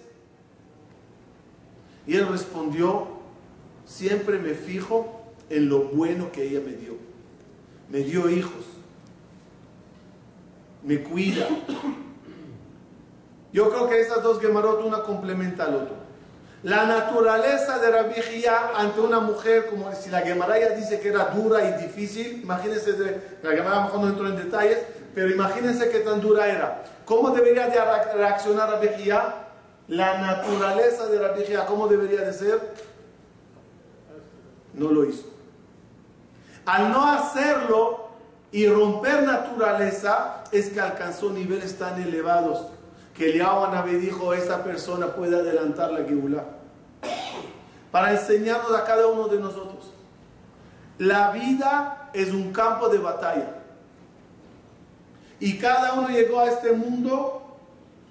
Y 2.08 2.16
él 2.16 2.26
respondió, 2.30 3.06
siempre 3.84 4.40
me 4.40 4.54
fijo 4.54 5.26
en 5.50 5.68
lo 5.68 5.90
bueno 5.90 6.32
que 6.32 6.44
ella 6.44 6.62
me 6.66 6.72
dio. 6.72 6.94
Me 7.90 8.00
dio 8.00 8.30
hijos. 8.30 8.64
Me 10.84 11.04
cuida. 11.04 11.50
Yo 13.52 13.70
creo 13.72 13.90
que 13.90 14.00
esas 14.00 14.24
dos 14.24 14.40
Gemarot, 14.40 14.86
una 14.86 15.04
complementa 15.04 15.66
al 15.66 15.76
otro. 15.76 15.96
La 16.64 16.86
naturaleza 16.86 17.80
de 17.80 17.92
Rabbi 17.92 18.22
Gia 18.22 18.70
ante 18.78 19.02
una 19.02 19.20
mujer, 19.20 19.66
como 19.66 19.94
si 19.94 20.10
la 20.10 20.22
Gemara 20.22 20.58
ya 20.58 20.70
dice 20.70 21.02
que 21.02 21.10
era 21.10 21.26
dura 21.26 21.62
y 21.68 21.84
difícil, 21.84 22.42
imagínense, 22.42 23.20
la 23.44 23.52
Gemara 23.52 23.72
a 23.72 23.80
lo 23.80 23.84
mejor 23.88 24.00
no 24.00 24.08
entró 24.08 24.30
en 24.30 24.38
detalles, 24.38 24.78
pero 25.14 25.30
imagínense 25.30 25.90
qué 25.90 26.00
tan 26.00 26.22
dura 26.22 26.48
era. 26.48 26.95
¿Cómo 27.06 27.30
debería 27.30 27.68
de 27.68 27.80
reaccionar 28.16 28.72
Rabbi 28.72 28.90
Gia? 28.98 29.36
La 29.88 30.20
naturaleza 30.20 31.06
de 31.08 31.20
Rabbi 31.20 31.44
Gia, 31.44 31.66
¿cómo 31.66 31.88
debería 31.88 32.22
de 32.22 32.34
ser? 32.34 32.74
No 34.74 34.92
lo 34.92 35.06
hizo. 35.06 35.28
Al 36.66 36.92
no 36.92 37.06
hacerlo 37.06 38.10
y 38.52 38.68
romper 38.68 39.24
naturaleza, 39.24 40.44
es 40.52 40.70
que 40.70 40.82
alcanzó 40.82 41.30
niveles 41.30 41.78
tan 41.78 42.02
elevados 42.02 42.68
que 43.14 43.30
Eliyahu 43.30 43.66
Anabé 43.66 43.94
dijo, 43.98 44.34
esa 44.34 44.64
persona 44.64 45.08
puede 45.08 45.36
adelantar 45.38 45.92
la 45.92 46.04
Geulá. 46.06 46.44
Para 47.92 48.12
enseñarnos 48.12 48.74
a 48.74 48.84
cada 48.84 49.08
uno 49.08 49.28
de 49.28 49.40
nosotros. 49.40 49.92
La 50.98 51.32
vida 51.32 52.10
es 52.14 52.32
un 52.32 52.52
campo 52.52 52.90
de 52.90 52.98
batalla. 52.98 53.55
Y 55.40 55.58
cada 55.58 55.94
uno 55.94 56.10
llegó 56.10 56.40
a 56.40 56.46
este 56.46 56.72
mundo 56.72 57.58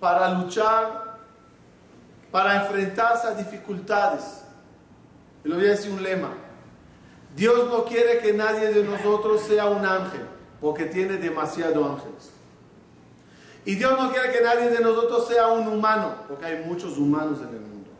para 0.00 0.34
luchar, 0.34 1.18
para 2.30 2.62
enfrentarse 2.62 3.26
a 3.26 3.34
dificultades. 3.34 4.42
Y 5.44 5.48
le 5.48 5.54
voy 5.54 5.66
a 5.66 5.70
decir 5.70 5.92
un 5.92 6.02
lema. 6.02 6.34
Dios 7.36 7.68
no 7.68 7.84
quiere 7.84 8.18
que 8.18 8.32
nadie 8.32 8.72
de 8.72 8.84
nosotros 8.84 9.42
sea 9.42 9.66
un 9.66 9.84
ángel, 9.84 10.22
porque 10.60 10.84
tiene 10.84 11.16
demasiados 11.16 11.98
ángeles. 11.98 12.30
Y 13.64 13.76
Dios 13.76 13.98
no 13.98 14.12
quiere 14.12 14.30
que 14.30 14.42
nadie 14.42 14.68
de 14.68 14.80
nosotros 14.80 15.26
sea 15.26 15.48
un 15.48 15.66
humano, 15.66 16.14
porque 16.28 16.44
hay 16.46 16.64
muchos 16.64 16.98
humanos 16.98 17.38
en 17.40 17.48
el 17.48 17.60
mundo. 17.60 17.90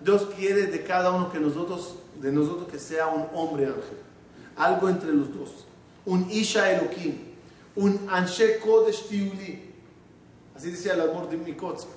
Dios 0.00 0.28
quiere 0.36 0.66
de 0.66 0.84
cada 0.84 1.10
uno 1.10 1.30
que 1.30 1.40
nosotros, 1.40 1.96
de 2.20 2.30
nosotros 2.30 2.68
que 2.70 2.78
sea 2.78 3.08
un 3.08 3.26
hombre 3.34 3.66
ángel. 3.66 3.98
Algo 4.56 4.88
entre 4.88 5.12
los 5.12 5.34
dos. 5.36 5.66
Un 6.04 6.30
Isha 6.30 6.70
Elohim. 6.70 7.25
Un 7.76 8.08
Anshe 8.10 8.58
Kodesh 8.58 9.08
Tiuli. 9.08 9.74
Así 10.56 10.70
decía 10.70 10.94
el 10.94 11.02
amor 11.02 11.28
de 11.28 11.36
Mikotsk. 11.36 11.88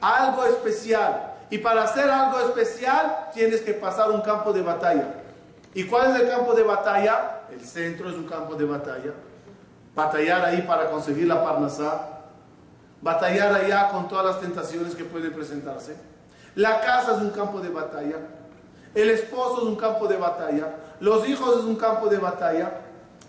Algo 0.00 0.44
especial. 0.44 1.34
Y 1.50 1.58
para 1.58 1.84
hacer 1.84 2.08
algo 2.08 2.40
especial 2.40 3.30
tienes 3.32 3.62
que 3.62 3.74
pasar 3.74 4.10
un 4.10 4.20
campo 4.20 4.52
de 4.52 4.62
batalla. 4.62 5.14
¿Y 5.74 5.84
cuál 5.84 6.14
es 6.14 6.22
el 6.22 6.28
campo 6.28 6.54
de 6.54 6.62
batalla? 6.62 7.42
El 7.50 7.60
centro 7.60 8.10
es 8.10 8.16
un 8.16 8.24
campo 8.24 8.54
de 8.54 8.64
batalla. 8.64 9.12
Batallar 9.94 10.44
ahí 10.44 10.62
para 10.62 10.90
conseguir 10.90 11.26
la 11.26 11.42
parnasá. 11.42 12.08
Batallar 13.00 13.54
allá 13.54 13.88
con 13.88 14.08
todas 14.08 14.24
las 14.24 14.40
tentaciones 14.40 14.94
que 14.94 15.04
pueden 15.04 15.32
presentarse. 15.32 15.96
La 16.54 16.80
casa 16.80 17.16
es 17.16 17.22
un 17.22 17.30
campo 17.30 17.60
de 17.60 17.70
batalla. 17.70 18.16
El 18.94 19.08
esposo 19.10 19.62
es 19.62 19.68
un 19.68 19.76
campo 19.76 20.06
de 20.06 20.16
batalla. 20.16 20.74
Los 21.00 21.26
hijos 21.26 21.58
es 21.58 21.64
un 21.64 21.76
campo 21.76 22.08
de 22.08 22.18
batalla. 22.18 22.72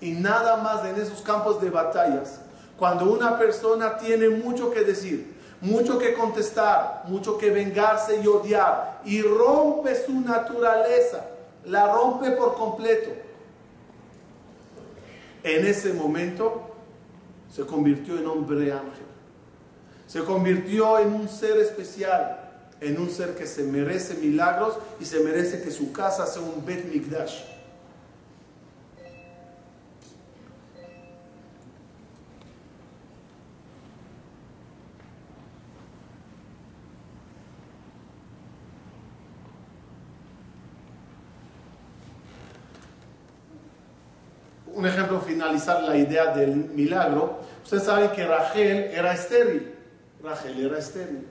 Y 0.01 0.11
nada 0.11 0.57
más 0.57 0.85
en 0.85 0.99
esos 0.99 1.21
campos 1.21 1.61
de 1.61 1.69
batallas. 1.69 2.39
Cuando 2.77 3.05
una 3.11 3.37
persona 3.37 3.97
tiene 3.97 4.29
mucho 4.29 4.71
que 4.71 4.81
decir, 4.83 5.33
mucho 5.61 5.97
que 5.97 6.13
contestar, 6.13 7.03
mucho 7.07 7.37
que 7.37 7.49
vengarse 7.49 8.19
y 8.21 8.27
odiar, 8.27 9.01
y 9.05 9.21
rompe 9.21 9.95
su 9.95 10.19
naturaleza, 10.19 11.25
la 11.65 11.93
rompe 11.93 12.31
por 12.31 12.55
completo. 12.55 13.11
En 15.43 15.65
ese 15.65 15.93
momento 15.93 16.73
se 17.53 17.65
convirtió 17.65 18.17
en 18.17 18.27
hombre 18.27 18.71
ángel. 18.71 19.05
Se 20.07 20.23
convirtió 20.23 20.99
en 20.99 21.13
un 21.13 21.29
ser 21.29 21.57
especial, 21.57 22.51
en 22.81 22.99
un 22.99 23.09
ser 23.09 23.35
que 23.35 23.47
se 23.47 23.63
merece 23.63 24.15
milagros 24.15 24.77
y 24.99 25.05
se 25.05 25.21
merece 25.21 25.61
que 25.61 25.71
su 25.71 25.93
casa 25.93 26.27
sea 26.27 26.41
un 26.41 26.65
Bet 26.65 26.85
Mikdash. 26.91 27.52
Finalizar 45.23 45.83
la 45.83 45.95
idea 45.97 46.27
del 46.33 46.55
milagro. 46.55 47.39
Ustedes 47.63 47.83
saben 47.83 48.11
que 48.11 48.25
Rachel 48.25 48.91
era 48.93 49.13
estéril. 49.13 49.73
Rachel 50.23 50.65
era 50.65 50.77
estéril. 50.77 51.27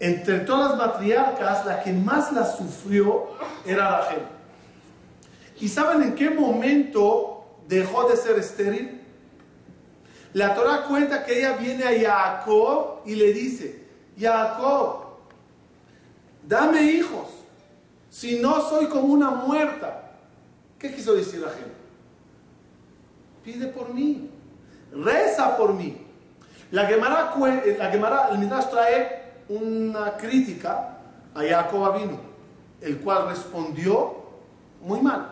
Entre 0.00 0.40
todas 0.40 0.70
las 0.70 0.78
matriarcas, 0.78 1.66
la 1.66 1.82
que 1.82 1.92
más 1.92 2.32
la 2.32 2.44
sufrió 2.44 3.28
era 3.66 4.00
Rachel. 4.00 4.22
¿Y 5.60 5.68
saben 5.68 6.02
en 6.02 6.14
qué 6.14 6.30
momento 6.30 7.44
dejó 7.66 8.08
de 8.08 8.16
ser 8.16 8.38
estéril? 8.38 9.02
La 10.34 10.54
Torah 10.54 10.84
cuenta 10.84 11.24
que 11.24 11.38
ella 11.38 11.56
viene 11.56 11.84
a 11.84 12.38
Jacob 12.38 13.00
y 13.06 13.14
le 13.14 13.32
dice, 13.32 13.82
Jacob, 14.18 15.06
dame 16.46 16.82
hijos, 16.82 17.28
si 18.10 18.38
no 18.38 18.60
soy 18.68 18.86
como 18.86 19.12
una 19.12 19.30
muerta. 19.30 20.12
¿Qué 20.78 20.94
quiso 20.94 21.14
decir 21.14 21.42
Rachel? 21.42 21.77
Pide 23.48 23.68
por 23.68 23.94
mí, 23.94 24.28
reza 24.92 25.56
por 25.56 25.72
mí. 25.72 25.96
La 26.70 26.84
Gemara, 26.84 27.34
la 27.78 27.90
Gemara 27.90 28.28
el 28.30 28.36
Midrash 28.36 28.68
trae 28.68 29.22
una 29.48 30.18
crítica 30.18 30.98
a 31.34 31.40
Jacob 31.42 31.82
Avinu, 31.86 32.18
el 32.82 32.98
cual 32.98 33.28
respondió 33.28 34.16
muy 34.82 35.00
mal. 35.00 35.30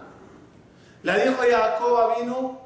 Le 1.02 1.28
dijo 1.28 1.42
a 1.42 1.44
Jacob 1.44 1.94
Avinu, 1.98 2.58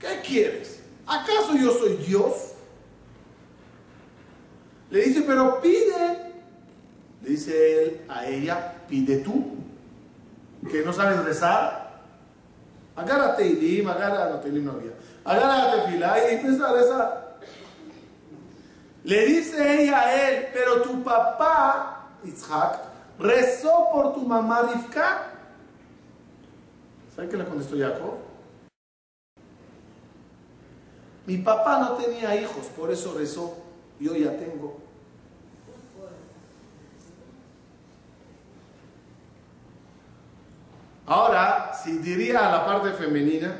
¿qué 0.00 0.20
quieres? 0.26 0.82
¿Acaso 1.06 1.54
yo 1.54 1.70
soy 1.74 1.94
Dios? 1.98 2.54
Le 4.90 5.04
dice, 5.04 5.22
pero 5.22 5.60
pide. 5.60 6.32
Le 7.22 7.30
dice 7.30 7.84
él 7.84 8.00
a 8.08 8.26
ella, 8.26 8.74
pide 8.88 9.18
tú, 9.18 9.58
que 10.68 10.82
no 10.84 10.92
sabes 10.92 11.24
rezar. 11.24 11.81
Agarra 12.94 13.36
Teilim, 13.36 13.88
agarra, 13.88 14.30
no 14.30 14.40
Teilim 14.40 14.64
no 14.64 14.72
había. 14.72 14.92
Agarra 15.24 15.72
Tefilá 15.72 16.18
y 16.18 16.34
empieza 16.34 16.68
a 16.68 16.72
rezar. 16.72 17.38
Le 19.04 19.26
dice 19.26 19.82
ella 19.82 20.00
a 20.00 20.28
él, 20.28 20.48
pero 20.52 20.82
tu 20.82 21.02
papá, 21.02 22.08
Isaac, 22.24 22.78
rezó 23.18 23.88
por 23.92 24.14
tu 24.14 24.20
mamá 24.20 24.62
Rivka. 24.72 25.22
¿Sabe 27.16 27.28
qué 27.28 27.36
le 27.36 27.44
contestó 27.44 27.76
Jacob? 27.76 28.18
Mi 31.26 31.38
papá 31.38 31.78
no 31.78 31.92
tenía 31.92 32.36
hijos, 32.40 32.66
por 32.76 32.90
eso 32.90 33.14
rezó. 33.16 33.56
Yo 33.98 34.14
ya 34.16 34.36
tengo. 34.36 34.81
Si 41.82 41.98
diría 41.98 42.46
a 42.48 42.52
la 42.52 42.64
parte 42.64 42.92
femenina, 42.92 43.56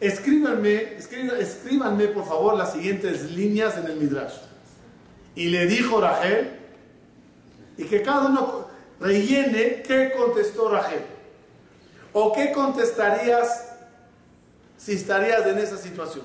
escríbanme, 0.00 0.96
escríbanme, 0.96 1.40
escríbanme 1.40 2.08
por 2.08 2.26
favor 2.26 2.56
las 2.56 2.72
siguientes 2.72 3.30
líneas 3.30 3.76
en 3.76 3.86
el 3.86 3.96
Midrash. 3.96 4.34
Y 5.34 5.48
le 5.48 5.66
dijo 5.66 6.00
Rachel, 6.00 6.50
y 7.76 7.84
que 7.84 8.02
cada 8.02 8.26
uno 8.26 8.68
rellene 9.00 9.82
qué 9.82 10.12
contestó 10.16 10.70
Rachel. 10.70 11.02
¿O 12.12 12.32
qué 12.32 12.52
contestarías 12.52 13.74
si 14.78 14.94
estarías 14.94 15.46
en 15.46 15.58
esa 15.58 15.76
situación? 15.76 16.24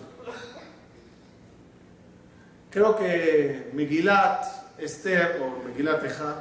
Creo 2.69 2.95
que 2.95 3.69
Megilat 3.73 4.45
Esther 4.77 5.41
o 5.41 5.67
Megilat 5.67 6.03
Eja 6.05 6.35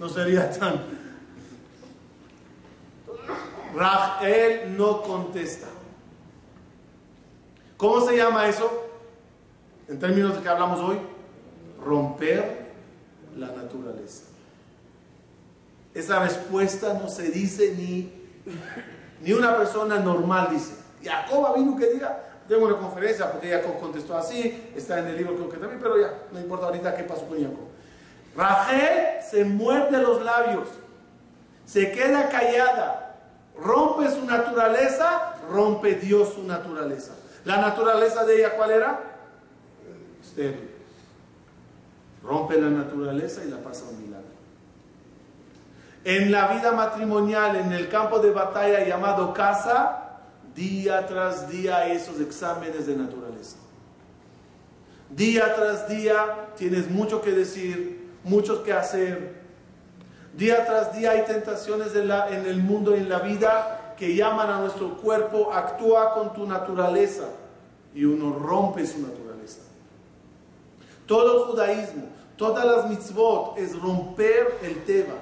no 0.00 0.08
sería 0.08 0.50
tan... 0.50 1.05
Rachel 3.76 4.74
no 4.76 5.02
contesta. 5.02 5.66
¿Cómo 7.76 8.00
se 8.06 8.16
llama 8.16 8.48
eso? 8.48 8.84
En 9.86 9.98
términos 9.98 10.34
de 10.34 10.42
que 10.42 10.48
hablamos 10.48 10.80
hoy, 10.80 10.98
romper 11.84 12.72
la 13.36 13.48
naturaleza. 13.48 14.24
Esa 15.92 16.20
respuesta 16.20 16.94
no 16.94 17.08
se 17.08 17.30
dice 17.30 17.74
ni, 17.76 18.10
ni 19.20 19.32
una 19.32 19.56
persona 19.58 19.98
normal 19.98 20.48
dice. 20.50 20.74
Jacob 21.04 21.54
vino 21.56 21.76
que 21.76 21.92
diga, 21.92 22.22
tengo 22.48 22.66
una 22.66 22.78
conferencia 22.78 23.30
porque 23.30 23.50
Jacob 23.50 23.78
contestó 23.78 24.16
así, 24.16 24.70
está 24.74 25.00
en 25.00 25.08
el 25.08 25.16
libro 25.18 25.34
creo 25.36 25.50
que 25.50 25.58
también, 25.58 25.80
pero 25.80 26.00
ya, 26.00 26.14
no 26.32 26.40
importa 26.40 26.66
ahorita 26.66 26.96
qué 26.96 27.04
pasó 27.04 27.26
con 27.26 27.38
Jacob. 27.38 27.68
Rachel 28.34 29.22
se 29.22 29.44
muerde 29.44 29.98
los 29.98 30.22
labios, 30.22 30.68
se 31.66 31.92
queda 31.92 32.28
callada, 32.30 33.05
rompe 33.58 34.10
su 34.10 34.24
naturaleza, 34.24 35.34
rompe 35.50 35.94
Dios 35.94 36.34
su 36.34 36.42
naturaleza. 36.44 37.14
La 37.44 37.58
naturaleza 37.58 38.24
de 38.24 38.38
ella, 38.38 38.56
¿cuál 38.56 38.70
era? 38.70 39.00
Estéril. 40.22 40.70
Rompe 42.22 42.60
la 42.60 42.68
naturaleza 42.68 43.44
y 43.44 43.50
la 43.50 43.58
pasa 43.58 43.86
a 43.86 43.90
un 43.90 44.02
milagro. 44.02 44.26
En 46.04 46.32
la 46.32 46.48
vida 46.48 46.72
matrimonial, 46.72 47.56
en 47.56 47.72
el 47.72 47.88
campo 47.88 48.18
de 48.18 48.30
batalla 48.30 48.84
llamado 48.84 49.32
casa, 49.32 50.20
día 50.54 51.06
tras 51.06 51.48
día 51.48 51.86
esos 51.92 52.20
exámenes 52.20 52.86
de 52.86 52.96
naturaleza. 52.96 53.56
Día 55.10 55.54
tras 55.54 55.88
día 55.88 56.48
tienes 56.56 56.90
mucho 56.90 57.22
que 57.22 57.30
decir, 57.32 58.10
mucho 58.24 58.64
que 58.64 58.72
hacer. 58.72 59.45
Día 60.36 60.66
tras 60.66 60.94
día 60.94 61.12
hay 61.12 61.24
tentaciones 61.24 61.94
en, 61.94 62.10
el 62.46 62.58
mundo 62.58 62.94
y 62.94 63.00
en 63.00 63.08
la 63.08 63.20
vida 63.20 63.94
que 63.96 64.14
llaman 64.14 64.50
a 64.50 64.60
nuestro 64.60 64.98
cuerpo, 64.98 65.50
actúa 65.50 66.12
con 66.12 66.34
tu 66.34 66.46
naturaleza 66.46 67.24
y 67.94 68.04
uno 68.04 68.38
rompe 68.38 68.86
su 68.86 69.00
naturaleza. 69.00 69.62
Todo 71.06 71.38
el 71.38 71.50
judaísmo, 71.50 72.04
todas 72.36 72.66
las 72.66 72.90
mitzvot 72.90 73.56
es 73.56 73.80
romper 73.80 74.58
el 74.62 74.84
teba. 74.84 75.14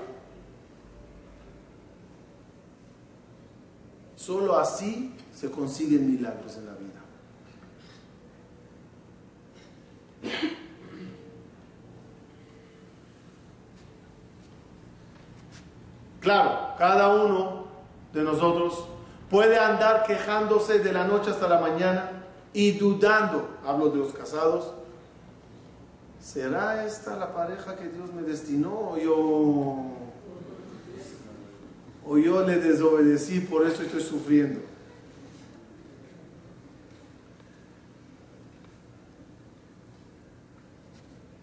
Solo 4.17 4.59
así 4.59 5.15
se 5.33 5.49
consiguen 5.49 6.11
milagros 6.11 6.57
en 6.57 6.67
la 6.67 6.73
vida. 6.73 6.91
Claro, 16.25 16.75
cada 16.79 17.15
uno 17.15 17.67
de 18.15 18.23
nosotros 18.23 18.87
puede 19.29 19.59
andar 19.59 20.05
quejándose 20.07 20.79
de 20.79 20.91
la 20.91 21.07
noche 21.07 21.31
hasta 21.31 21.47
la 21.47 21.61
mañana 21.61 22.13
y 22.55 22.73
dudando, 22.73 23.47
hablo 23.63 23.91
de 23.91 23.99
los 23.99 24.15
casados, 24.15 24.73
¿será 26.23 26.87
esta 26.87 27.17
la 27.17 27.35
pareja 27.35 27.77
que 27.77 27.89
Dios 27.89 28.11
me 28.15 28.23
destinó 28.23 28.93
o 28.93 28.97
yo, 28.97 29.85
o 32.07 32.17
yo 32.19 32.41
le 32.47 32.57
desobedecí, 32.57 33.41
por 33.41 33.67
eso 33.67 33.83
estoy 33.83 34.01
sufriendo? 34.01 34.61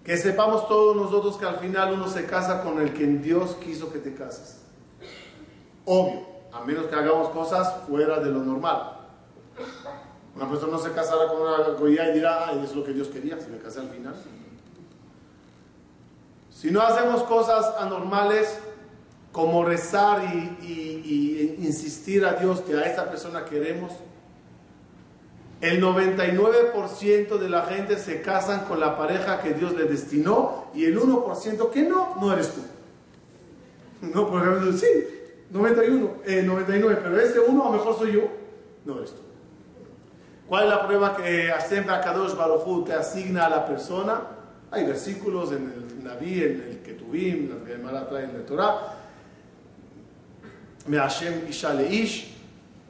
Que 0.04 0.18
sepamos 0.18 0.68
todos 0.68 0.96
nosotros 0.96 1.38
que 1.38 1.46
al 1.46 1.58
final 1.58 1.94
uno 1.94 2.08
se 2.08 2.26
casa 2.26 2.64
con 2.64 2.82
el 2.82 2.94
que 2.94 3.06
Dios 3.06 3.56
quiso 3.64 3.94
que 3.94 4.00
te 4.00 4.16
cases. 4.16 4.62
Obvio, 5.86 6.26
a 6.52 6.62
menos 6.62 6.88
que 6.88 6.96
hagamos 6.96 7.30
cosas 7.30 7.84
fuera 7.88 8.20
de 8.20 8.32
lo 8.32 8.40
normal. 8.40 8.98
Una 10.36 10.50
persona 10.50 10.74
no 10.74 10.80
se 10.80 10.92
casará 10.92 11.28
con 11.28 11.42
una 11.42 11.70
goya 11.78 12.10
y 12.10 12.14
dirá, 12.14 12.52
es 12.64 12.76
lo 12.76 12.84
que 12.84 12.94
Dios 12.94 13.10
quería, 13.10 13.40
si 13.40 13.50
me 13.50 13.58
casé 13.58 13.82
al 13.82 13.90
final. 13.90 14.16
Si 16.50 16.72
no 16.72 16.82
hacemos 16.82 17.24
cosas 17.24 17.76
anormales 17.80 18.60
como 19.32 19.66
rezar 19.66 20.24
y 20.62 21.56
insistir 21.60 22.26
a 22.26 22.34
Dios 22.34 22.62
que 22.62 22.76
a 22.76 22.84
esta 22.84 23.10
persona 23.10 23.46
queremos, 23.46 23.94
el 25.62 25.80
99% 25.80 27.38
de 27.38 27.50
la 27.50 27.62
gente 27.64 27.98
se 27.98 28.22
casan 28.22 28.66
con 28.66 28.80
la 28.80 28.98
pareja 28.98 29.42
que 29.42 29.54
Dios 29.54 29.74
le 29.74 29.86
destinó 29.86 30.66
y 30.74 30.86
el 30.86 31.00
1% 31.00 31.70
que 31.70 31.84
no, 31.84 32.16
no 32.20 32.34
eres 32.34 32.52
tú. 32.54 32.62
No, 34.02 34.28
por 34.28 34.42
ejemplo, 34.42 34.74
sí, 34.74 34.88
91, 35.52 36.22
eh, 36.26 36.44
99, 36.44 37.00
pero 37.04 37.20
ese 37.20 37.40
uno 37.40 37.64
a 37.64 37.72
lo 37.72 37.78
mejor 37.78 37.98
soy 37.98 38.14
yo, 38.14 38.30
no 38.86 38.98
eres 38.98 39.12
tú. 39.12 39.22
¿Cuál 40.48 40.66
es 40.66 40.70
la 40.70 40.86
prueba 40.86 41.16
que 41.16 41.54
Baruj 42.38 42.86
te 42.86 42.94
asigna 42.94 43.46
a 43.46 43.50
la 43.50 43.66
persona? 43.66 44.22
Hay 44.70 44.86
versículos 44.86 45.52
en 45.52 45.72
el 45.72 46.04
Naví, 46.04 46.44
en 46.44 46.62
el 46.62 46.82
Ketuvim, 46.82 47.50
la 47.50 47.66
Gemara 47.66 48.08
trae 48.10 48.26
en 48.26 48.34
la 48.34 48.46
Torah. 48.46 48.98
Me 50.88 50.98
Hashem 50.98 51.48
Isha 51.48 51.74
Leish. 51.74 52.36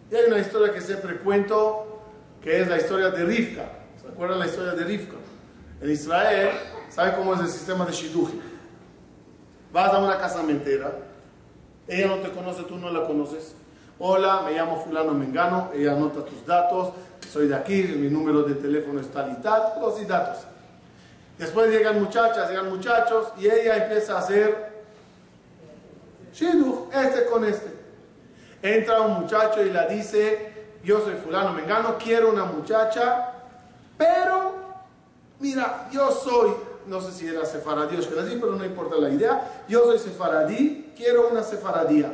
Y 0.10 0.16
hay 0.16 0.26
una 0.28 0.40
historia 0.40 0.74
que 0.74 0.82
siempre 0.82 1.18
cuento 1.18 2.02
que 2.42 2.62
es 2.62 2.68
la 2.68 2.78
historia 2.78 3.10
de 3.12 3.26
Rivka. 3.26 3.66
¿Se 4.02 4.08
acuerdan 4.08 4.40
la 4.40 4.48
historia 4.48 4.72
de 4.72 4.84
Rivka? 4.84 5.18
En 5.82 5.90
Israel, 5.90 6.50
¿sabe 6.90 7.16
cómo 7.16 7.34
es 7.36 7.42
el 7.42 7.48
sistema 7.48 7.86
de 7.86 7.92
Shidduchim? 7.92 8.40
Vas 9.72 9.94
a 9.94 10.00
una 10.00 10.18
casamentera, 10.18 10.96
ella 11.92 12.08
no 12.08 12.16
te 12.20 12.32
conoce, 12.32 12.64
tú 12.64 12.78
no 12.78 12.90
la 12.90 13.06
conoces. 13.06 13.54
Hola, 14.00 14.44
me 14.46 14.54
llamo 14.54 14.82
fulano 14.82 15.14
Mengano, 15.14 15.72
ella 15.76 15.92
anota 15.92 16.24
tus 16.24 16.46
datos, 16.46 16.94
soy 17.30 17.50
de 17.50 17.56
aquí, 17.56 17.84
mi 17.84 18.10
número 18.10 18.44
de 18.44 18.56
teléfono 18.56 19.02
es 19.02 19.12
tal 19.12 19.34
y 19.38 19.42
tal, 19.42 19.74
los 19.80 20.08
datos. 20.08 20.46
Después 21.38 21.70
llegan 21.70 22.02
muchachas, 22.02 22.50
llegan 22.50 22.70
muchachos 22.70 23.34
y 23.38 23.48
ella 23.48 23.84
empieza 23.84 24.16
a 24.16 24.20
hacer 24.20 24.72
Shidduch, 26.34 26.94
este 26.94 27.26
con 27.26 27.44
este. 27.44 27.72
Entra 28.62 29.02
un 29.02 29.22
muchacho 29.22 29.62
y 29.66 29.70
la 29.70 29.86
dice, 29.88 30.54
yo 30.86 31.02
soy 31.02 31.16
fulano 31.16 31.52
mengano, 31.52 31.98
quiero 31.98 32.32
una 32.32 32.46
muchacha, 32.46 33.34
pero 33.98 34.54
mira, 35.40 35.90
yo 35.92 36.10
soy, 36.10 36.52
no 36.92 37.00
sé 37.00 37.14
si 37.14 37.26
era 37.26 37.46
sefaradí 37.46 37.96
o 37.96 38.00
ashkenazí, 38.00 38.36
pero 38.36 38.52
no 38.52 38.66
importa 38.66 38.98
la 38.98 39.10
idea, 39.10 39.64
yo 39.70 39.86
soy 39.86 39.98
sefaradí, 39.98 40.92
quiero 40.96 41.30
una 41.30 41.42
sefaradía. 41.42 42.14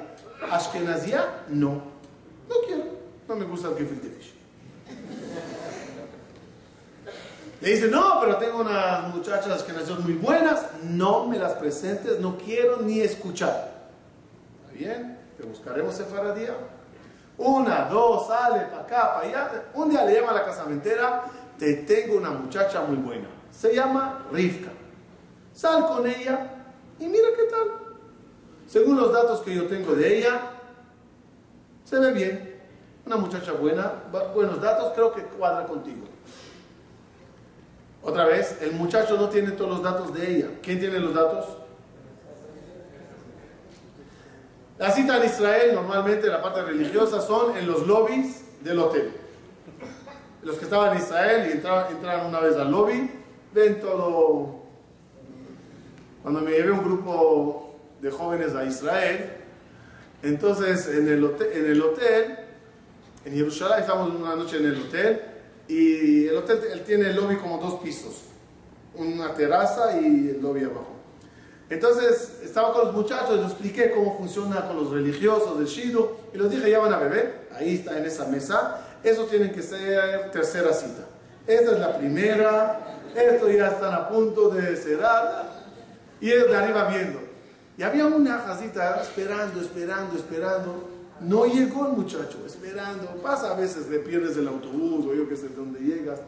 Ashkenazía, 0.52 1.46
no, 1.50 1.82
no 2.48 2.56
quiero, 2.68 2.84
no 3.28 3.36
me 3.36 3.46
gusta 3.46 3.70
el 3.70 3.76
gefilte 3.76 4.10
fish. 4.10 4.36
Le 7.60 7.70
dice, 7.72 7.88
no, 7.88 8.20
pero 8.22 8.38
tengo 8.38 8.60
unas 8.60 9.16
muchachas 9.16 9.64
que 9.64 9.74
muy 10.04 10.14
buenas, 10.14 10.64
no 10.84 11.26
me 11.26 11.40
las 11.40 11.54
presentes, 11.54 12.20
no 12.20 12.38
quiero 12.38 12.78
ni 12.78 13.02
escuchar. 13.02 13.90
¿Está 14.62 14.78
bien? 14.78 15.18
Te 15.38 15.44
buscaremos 15.44 15.96
sefaradía. 15.96 16.56
Una, 17.40 17.86
dos, 17.86 18.28
sale 18.28 18.62
para 18.66 18.84
acá, 18.84 19.14
para 19.16 19.28
allá. 19.28 19.64
Un 19.74 19.90
día 19.90 20.06
le 20.06 20.14
llama 20.14 20.34
a 20.34 20.36
la 20.36 20.46
casamentera, 20.46 21.24
te 21.58 21.74
tengo 21.78 22.18
una 22.18 22.30
muchacha 22.30 22.82
muy 22.82 22.98
buena. 22.98 23.37
Se 23.58 23.74
llama 23.74 24.28
Rivka. 24.32 24.70
Sal 25.54 25.88
con 25.88 26.06
ella 26.06 26.52
y 27.00 27.08
mira 27.08 27.30
qué 27.36 27.44
tal. 27.46 27.72
Según 28.68 28.98
los 28.98 29.12
datos 29.12 29.42
que 29.42 29.56
yo 29.56 29.66
tengo 29.66 29.96
de 29.96 30.20
ella, 30.20 30.52
se 31.84 31.98
ve 32.00 32.12
bien. 32.12 32.62
Una 33.06 33.16
muchacha 33.16 33.54
buena, 33.54 34.04
buenos 34.36 34.62
datos, 34.62 34.92
creo 34.94 35.14
que 35.14 35.24
cuadra 35.24 35.66
contigo. 35.66 36.06
Otra 38.04 38.26
vez, 38.26 38.62
el 38.62 38.74
muchacho 38.74 39.18
no 39.18 39.30
tiene 39.30 39.52
todos 39.52 39.72
los 39.72 39.84
datos 39.84 40.14
de 40.14 40.36
ella. 40.36 40.48
¿Quién 40.62 40.80
tiene 40.80 41.00
los 41.00 41.14
datos? 41.14 41.58
La 44.78 44.92
cita 44.92 45.18
en 45.18 45.26
Israel, 45.26 45.74
normalmente 45.74 46.28
la 46.28 46.42
parte 46.42 46.62
religiosa, 46.62 47.22
son 47.22 47.58
en 47.58 47.66
los 47.66 47.88
lobbies 47.88 48.44
del 48.62 48.78
hotel. 48.80 49.12
Los 50.44 50.58
que 50.58 50.66
estaban 50.66 50.96
en 50.96 51.02
Israel 51.02 51.50
y 51.50 51.54
entraban, 51.54 52.28
una 52.28 52.40
vez 52.40 52.56
al 52.58 52.70
lobby, 52.70 53.17
ven 53.58 53.80
todo. 53.80 54.56
Cuando 56.22 56.42
me 56.42 56.52
llevé 56.52 56.72
un 56.72 56.84
grupo 56.84 57.76
de 58.02 58.12
jóvenes 58.12 58.54
a 58.56 58.64
Israel, 58.64 59.34
Entonces, 60.24 60.88
en 60.88 61.08
el 61.08 61.24
hotel, 61.24 61.48
en, 61.54 61.72
el 61.72 61.82
hotel, 61.82 62.38
en 63.24 63.34
Jerusalén, 63.34 63.80
estamos 63.82 64.14
una 64.16 64.36
noche 64.36 64.58
en 64.58 64.66
el 64.66 64.82
hotel 64.82 65.22
y 65.68 66.26
el 66.26 66.36
hotel 66.38 66.60
él 66.74 66.82
tiene 66.82 67.10
el 67.12 67.16
lobby 67.16 67.36
como 67.36 67.60
dos 67.60 67.76
pisos, 67.82 68.24
una 68.96 69.34
terraza 69.36 70.00
y 70.02 70.30
el 70.30 70.42
lobby 70.42 70.64
abajo. 70.64 70.96
Entonces, 71.70 72.40
estaba 72.44 72.74
con 72.74 72.86
los 72.86 72.96
muchachos, 72.96 73.36
les 73.36 73.46
expliqué 73.46 73.92
cómo 73.92 74.18
funciona 74.18 74.68
con 74.68 74.78
los 74.78 74.92
religiosos 74.92 75.60
del 75.60 75.68
Shido 75.68 76.18
y 76.34 76.38
les 76.38 76.50
dije, 76.50 76.72
ya 76.72 76.80
van 76.80 76.94
a 76.94 76.98
beber, 76.98 77.48
ahí 77.56 77.76
está 77.76 77.98
en 77.98 78.06
esa 78.06 78.26
mesa, 78.26 78.82
eso 79.04 79.26
tienen 79.26 79.52
que 79.52 79.62
ser 79.62 80.32
tercera 80.32 80.74
cita. 80.74 81.06
Esta 81.46 81.72
es 81.74 81.80
la 81.80 81.98
primera, 81.98 82.97
esto 83.18 83.50
ya 83.50 83.68
están 83.68 83.94
a 83.94 84.10
punto 84.10 84.50
de 84.50 84.76
cerrar 84.76 85.52
y 86.22 86.32
es 86.32 86.48
de 86.48 86.56
arriba 86.56 86.86
viendo. 86.86 87.20
Y 87.78 87.84
había 87.84 88.08
una 88.08 88.40
jacita 88.40 89.00
esperando, 89.02 89.62
esperando, 89.62 90.16
esperando. 90.16 90.90
No 91.20 91.46
llegó 91.46 91.88
el 91.88 91.94
muchacho, 91.94 92.40
esperando. 92.46 93.08
Pasa 93.22 93.52
a 93.52 93.56
veces, 93.56 93.88
le 93.90 94.00
pierdes 94.00 94.36
el 94.38 94.48
autobús 94.48 95.06
o 95.06 95.14
yo 95.14 95.30
qué 95.30 95.36
sé 95.36 95.50
dónde 95.50 95.80
llegas. 95.80 96.20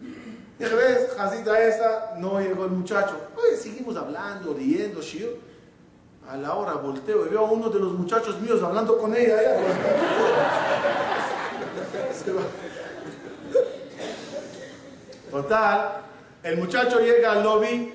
Y 0.00 0.62
ves, 0.62 1.10
jacita 1.16 1.62
esa, 1.62 2.14
no 2.18 2.40
llegó 2.40 2.64
el 2.64 2.72
muchacho. 2.72 3.16
Oye, 3.36 3.56
seguimos 3.56 3.96
hablando, 3.96 4.54
riendo, 4.54 5.00
shio. 5.00 5.46
A 6.28 6.36
la 6.36 6.54
hora 6.54 6.74
volteo 6.74 7.26
y 7.26 7.28
veo 7.30 7.46
a 7.46 7.50
uno 7.50 7.70
de 7.70 7.80
los 7.80 7.92
muchachos 7.92 8.40
míos 8.40 8.62
hablando 8.62 8.98
con 8.98 9.16
ella. 9.16 9.38
Total, 15.30 16.07
el 16.42 16.56
muchacho 16.56 17.00
llega 17.00 17.32
al 17.32 17.42
lobby, 17.42 17.92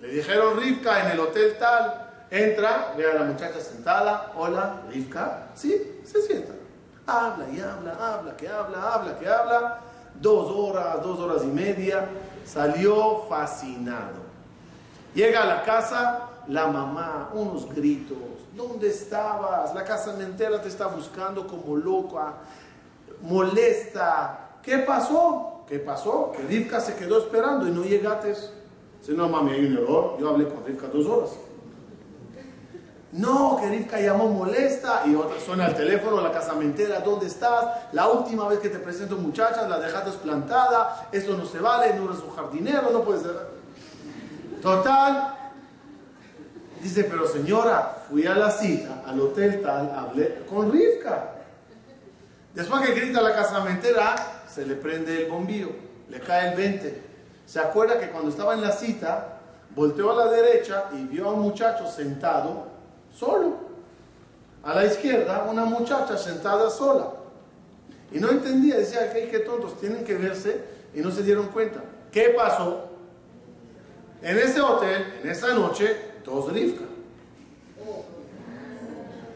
le 0.00 0.08
dijeron 0.08 0.58
Rivka 0.58 1.04
en 1.04 1.12
el 1.12 1.20
hotel 1.20 1.56
tal, 1.58 2.26
entra, 2.30 2.94
ve 2.96 3.10
a 3.10 3.14
la 3.14 3.24
muchacha 3.24 3.60
sentada, 3.60 4.32
hola, 4.36 4.82
Rivka, 4.90 5.48
sí, 5.54 6.00
se 6.04 6.22
sienta. 6.22 6.52
Habla 7.06 7.46
y 7.52 7.60
habla, 7.60 7.96
habla, 7.98 8.36
que 8.36 8.48
habla, 8.48 8.94
habla, 8.94 9.18
que 9.18 9.28
habla. 9.28 9.80
Dos 10.14 10.50
horas, 10.54 11.02
dos 11.02 11.18
horas 11.18 11.42
y 11.44 11.48
media, 11.48 12.06
salió 12.44 13.24
fascinado. 13.28 14.20
Llega 15.14 15.42
a 15.42 15.46
la 15.46 15.62
casa, 15.62 16.28
la 16.46 16.66
mamá, 16.66 17.30
unos 17.32 17.72
gritos, 17.74 18.18
¿dónde 18.54 18.88
estabas? 18.88 19.74
La 19.74 19.84
casa 19.84 20.14
entera 20.20 20.60
te 20.60 20.68
está 20.68 20.86
buscando 20.86 21.46
como 21.46 21.76
loca, 21.76 22.34
molesta. 23.22 24.50
¿Qué 24.62 24.78
pasó? 24.78 25.49
¿Qué 25.70 25.78
pasó? 25.78 26.32
Que 26.36 26.42
Rivka 26.42 26.80
se 26.80 26.96
quedó 26.96 27.18
esperando 27.18 27.68
y 27.68 27.70
no 27.70 27.84
llegaste. 27.84 28.30
Dice, 28.30 29.12
no 29.12 29.28
mami, 29.28 29.52
hay 29.52 29.66
un 29.66 29.76
error. 29.76 30.16
Yo 30.18 30.28
hablé 30.28 30.48
con 30.48 30.66
Rivka 30.66 30.88
dos 30.88 31.06
horas. 31.06 31.30
No, 33.12 33.56
que 33.60 33.68
Rivka 33.68 34.00
llamó 34.00 34.26
molesta 34.28 35.02
y 35.06 35.14
otra 35.14 35.38
suena 35.38 35.68
el 35.68 35.76
teléfono, 35.76 36.20
la 36.20 36.32
casamentera, 36.32 36.98
¿dónde 37.00 37.26
estás? 37.26 37.92
La 37.92 38.08
última 38.08 38.48
vez 38.48 38.58
que 38.58 38.68
te 38.68 38.80
presento 38.80 39.16
muchachas, 39.16 39.68
la 39.68 39.78
dejaste 39.78 40.10
plantada, 40.18 41.08
eso 41.12 41.36
no 41.36 41.46
se 41.46 41.60
vale, 41.60 41.94
no 41.94 42.10
eres 42.10 42.20
un 42.20 42.34
jardinero, 42.34 42.90
no 42.90 43.04
puedes. 43.04 43.22
Total. 44.60 45.36
Dice, 46.82 47.04
pero 47.04 47.28
señora, 47.28 47.98
fui 48.08 48.26
a 48.26 48.34
la 48.34 48.50
cita, 48.50 49.04
al 49.06 49.20
hotel 49.20 49.62
tal, 49.62 49.92
hablé 49.96 50.42
con 50.48 50.72
Rivka. 50.72 51.34
Después 52.54 52.82
que 52.84 52.92
grita 52.92 53.20
la 53.22 53.34
casamentera, 53.34 54.39
se 54.52 54.66
le 54.66 54.74
prende 54.74 55.24
el 55.24 55.30
bombillo, 55.30 55.70
le 56.08 56.20
cae 56.20 56.50
el 56.50 56.56
20. 56.56 57.02
Se 57.46 57.60
acuerda 57.60 57.98
que 57.98 58.10
cuando 58.10 58.30
estaba 58.30 58.54
en 58.54 58.62
la 58.62 58.72
cita, 58.72 59.40
volteó 59.74 60.10
a 60.12 60.24
la 60.24 60.30
derecha 60.30 60.90
y 60.92 61.04
vio 61.04 61.28
a 61.28 61.32
un 61.32 61.40
muchacho 61.40 61.86
sentado 61.90 62.66
solo. 63.12 63.70
A 64.62 64.74
la 64.74 64.84
izquierda, 64.84 65.46
una 65.50 65.64
muchacha 65.64 66.18
sentada 66.18 66.68
sola. 66.70 67.12
Y 68.12 68.18
no 68.18 68.30
entendía, 68.30 68.76
decía, 68.76 69.12
que 69.12 69.28
qué 69.28 69.38
tontos, 69.40 69.78
tienen 69.80 70.04
que 70.04 70.14
verse 70.14 70.64
y 70.94 71.00
no 71.00 71.10
se 71.10 71.22
dieron 71.22 71.48
cuenta. 71.48 71.80
¿Qué 72.10 72.34
pasó? 72.36 72.88
En 74.22 74.36
ese 74.36 74.60
hotel, 74.60 75.20
en 75.22 75.30
esa 75.30 75.54
noche, 75.54 75.96
dos 76.24 76.52
Rivka. 76.52 76.84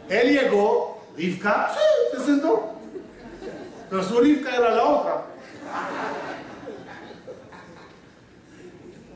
Él 0.08 0.38
llegó, 0.38 1.02
Rivka, 1.16 1.72
sí, 1.72 2.18
se 2.18 2.24
sentó. 2.26 2.73
Su 4.02 4.20
Rivka 4.20 4.56
era 4.56 4.74
la 4.74 4.84
otra. 4.84 5.22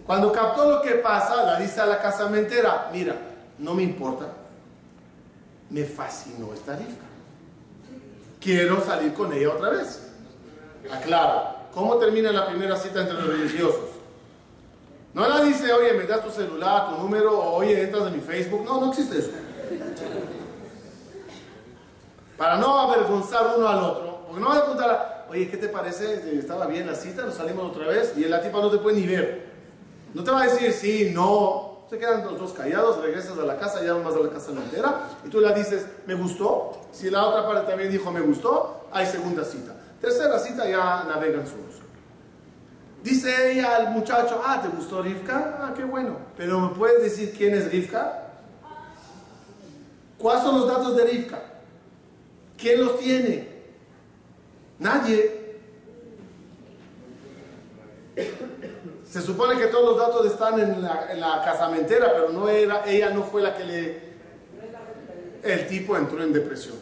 Cuando 0.07 0.33
captó 0.33 0.71
lo 0.71 0.83
que 0.83 0.93
pasa, 0.93 1.45
la 1.45 1.59
dice 1.59 1.81
a 1.81 1.87
la 1.87 2.01
casamentera, 2.01 2.89
mira, 2.93 3.15
no 3.59 3.75
me 3.75 3.83
importa, 3.83 4.27
me 5.69 5.85
fascinó 5.85 6.55
esta 6.55 6.77
Rivka. 6.77 7.05
Quiero 8.41 8.83
salir 8.85 9.13
con 9.13 9.33
ella 9.33 9.51
otra 9.51 9.71
vez. 9.71 10.11
Aclara, 10.91 11.67
¿cómo 11.75 11.97
termina 11.97 12.33
la 12.33 12.47
primera 12.47 12.77
cita 12.77 13.03
entre 13.03 13.15
los 13.15 13.27
religiosos? 13.27 13.99
No 15.13 15.27
la 15.29 15.43
dice, 15.43 15.73
oye, 15.73 15.95
me 15.95 16.05
das 16.05 16.23
tu 16.25 16.31
celular, 16.31 16.91
tu 16.91 17.03
número, 17.03 17.39
o 17.39 17.57
oye, 17.57 17.83
entras 17.83 18.07
en 18.07 18.15
mi 18.15 18.21
Facebook. 18.21 18.65
No, 18.65 18.81
no 18.81 18.91
existe 18.91 19.19
eso. 19.19 19.31
Para 22.37 22.57
no 22.57 22.79
avergonzar 22.79 23.55
uno 23.57 23.69
al 23.69 23.79
otro, 23.83 24.18
porque 24.29 24.43
no 24.43 24.51
va 24.51 24.59
a 24.59 24.61
preguntar, 24.61 25.27
oye, 25.31 25.49
¿qué 25.49 25.57
te 25.57 25.69
parece? 25.69 26.39
¿Estaba 26.39 26.67
bien 26.67 26.87
la 26.87 26.95
cita? 26.95 27.25
¿Nos 27.25 27.35
salimos 27.35 27.71
otra 27.71 27.89
vez? 27.89 28.13
Y 28.15 28.25
la 28.27 28.43
tipa 28.43 28.61
no 28.61 28.71
te 28.71 28.77
puede 28.77 29.01
ni 29.01 29.07
ver. 29.07 29.49
No 30.13 30.23
te 30.23 30.31
va 30.31 30.43
a 30.43 30.45
decir 30.45 30.71
sí, 30.73 31.13
no. 31.15 31.87
Se 31.89 31.97
quedan 31.97 32.23
los 32.27 32.39
dos 32.39 32.53
callados, 32.53 33.01
regresas 33.01 33.39
a 33.39 33.47
la 33.47 33.57
casa, 33.57 33.83
ya 33.83 33.95
más 33.95 34.15
a 34.15 34.19
la 34.19 34.29
casa 34.29 34.51
entera, 34.51 35.09
y 35.25 35.31
tú 35.31 35.41
le 35.41 35.55
dices, 35.55 35.87
me 36.07 36.15
gustó. 36.15 36.79
Si 36.93 37.09
la 37.09 37.25
otra 37.25 37.47
parte 37.47 37.71
también 37.71 37.91
dijo, 37.91 38.11
me 38.11 38.21
gustó, 38.21 38.85
hay 38.93 39.07
segunda 39.07 39.43
cita. 39.43 39.75
Tercera 39.99 40.39
cita 40.39 40.69
ya 40.69 41.05
navegan 41.05 41.47
solos. 41.47 41.77
Dice 43.03 43.53
ella 43.53 43.77
al 43.77 43.93
muchacho, 43.93 44.43
ah, 44.45 44.61
¿te 44.61 44.69
gustó 44.69 45.01
Rivka? 45.01 45.59
Ah, 45.63 45.73
qué 45.75 45.85
bueno. 45.85 46.19
Pero 46.37 46.61
¿me 46.61 46.75
puedes 46.77 47.03
decir 47.03 47.33
quién 47.35 47.55
es 47.55 47.71
Rivka? 47.71 48.33
¿Cuáles 50.19 50.43
son 50.43 50.61
los 50.61 50.69
datos 50.69 50.95
de 50.95 51.05
Rivka? 51.05 51.39
¿Quién 52.59 52.85
los 52.85 52.99
tiene? 52.99 53.58
Nadie. 54.79 55.39
Se 59.05 59.23
supone 59.23 59.59
que 59.59 59.69
todos 59.69 59.97
los 59.97 60.07
datos 60.07 60.27
están 60.27 60.61
en 60.61 60.83
la, 60.83 61.11
en 61.11 61.21
la, 61.21 61.43
casamentera, 61.43 62.13
pero 62.13 62.31
no 62.31 62.49
era, 62.49 62.85
ella 62.87 63.11
no 63.11 63.23
fue 63.23 63.43
la 63.43 63.57
que 63.57 63.65
le... 63.65 64.09
El 65.43 65.67
tipo 65.67 65.97
entró 65.97 66.23
en 66.23 66.33
depresión. 66.33 66.77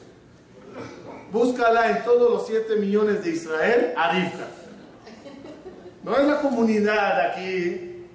Búscala 1.30 1.90
en 1.90 2.04
todos 2.04 2.30
los 2.30 2.46
7 2.46 2.76
millones 2.76 3.22
de 3.22 3.30
Israel 3.30 3.92
a 3.96 4.12
Rivka. 4.12 4.46
No 6.02 6.16
es 6.16 6.26
la 6.26 6.40
comunidad 6.40 7.30
aquí. 7.30 8.06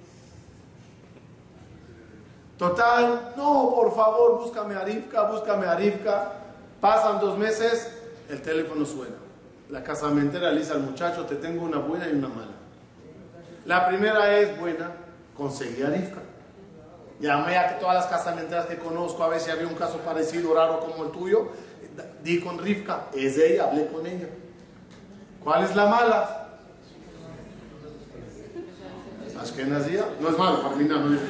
Total, 2.58 3.32
no, 3.36 3.72
por 3.74 3.94
favor, 3.94 4.40
búscame 4.40 4.74
a 4.74 4.84
Rivka, 4.84 5.22
búscame 5.30 5.66
a 5.66 5.74
Rivka. 5.74 6.32
Pasan 6.80 7.20
dos 7.20 7.38
meses, 7.38 7.90
el 8.28 8.42
teléfono 8.42 8.84
suena. 8.84 9.21
La 9.72 9.82
casamentera 9.82 10.52
le 10.52 10.60
dice 10.60 10.74
al 10.74 10.80
muchacho, 10.80 11.24
te 11.24 11.36
tengo 11.36 11.64
una 11.64 11.78
buena 11.78 12.06
y 12.06 12.12
una 12.12 12.28
mala. 12.28 12.52
La 13.64 13.88
primera 13.88 14.38
es 14.38 14.60
buena, 14.60 14.90
conseguí 15.34 15.82
a 15.82 15.86
Rivka. 15.86 16.20
Llamé 17.18 17.56
a 17.56 17.78
todas 17.78 17.94
las 17.94 18.06
casamenteras 18.06 18.66
que 18.66 18.76
conozco 18.76 19.24
a 19.24 19.28
ver 19.28 19.40
si 19.40 19.50
había 19.50 19.66
un 19.66 19.74
caso 19.74 19.96
parecido, 20.00 20.52
raro 20.52 20.78
como 20.80 21.04
el 21.04 21.10
tuyo. 21.10 21.48
Di 22.22 22.38
con 22.40 22.58
Rivka, 22.58 23.06
es 23.14 23.38
ella, 23.38 23.64
hablé 23.64 23.86
con 23.86 24.06
ella. 24.06 24.28
¿Cuál 25.42 25.64
es 25.64 25.74
la 25.74 25.86
mala? 25.86 26.48
Ashkenazía, 29.40 30.04
no 30.20 30.28
es 30.28 30.36
malo, 30.36 30.62
para 30.64 30.76
mí 30.76 30.84
no, 30.84 31.00
no 31.00 31.14
es 31.14 31.20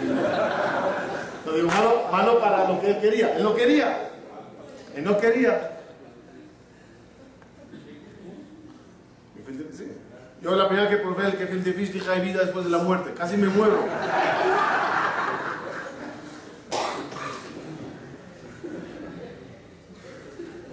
Lo 1.47 1.53
digo 1.55 1.69
malo, 1.69 2.03
malo 2.11 2.41
para 2.41 2.69
lo 2.69 2.81
que 2.81 2.91
él 2.91 3.01
quería. 3.01 3.37
Él 3.37 3.45
no 3.45 3.55
quería. 3.55 4.11
Él 4.97 5.05
no 5.05 5.17
quería. 5.17 5.82
Yo 10.43 10.57
la 10.57 10.67
primera 10.67 10.91
que 10.91 10.97
probé 10.97 11.27
el 11.27 11.37
que 11.37 11.47
fish 11.47 11.93
dije 11.93 12.11
hay 12.11 12.21
vida 12.21 12.41
después 12.41 12.65
de 12.65 12.71
la 12.73 12.79
muerte. 12.79 13.15
Casi 13.17 13.37
me 13.37 13.47
muero. 13.47 13.85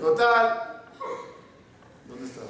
Total. 0.02 0.82
¿Dónde 2.08 2.26
estaba? 2.26 2.48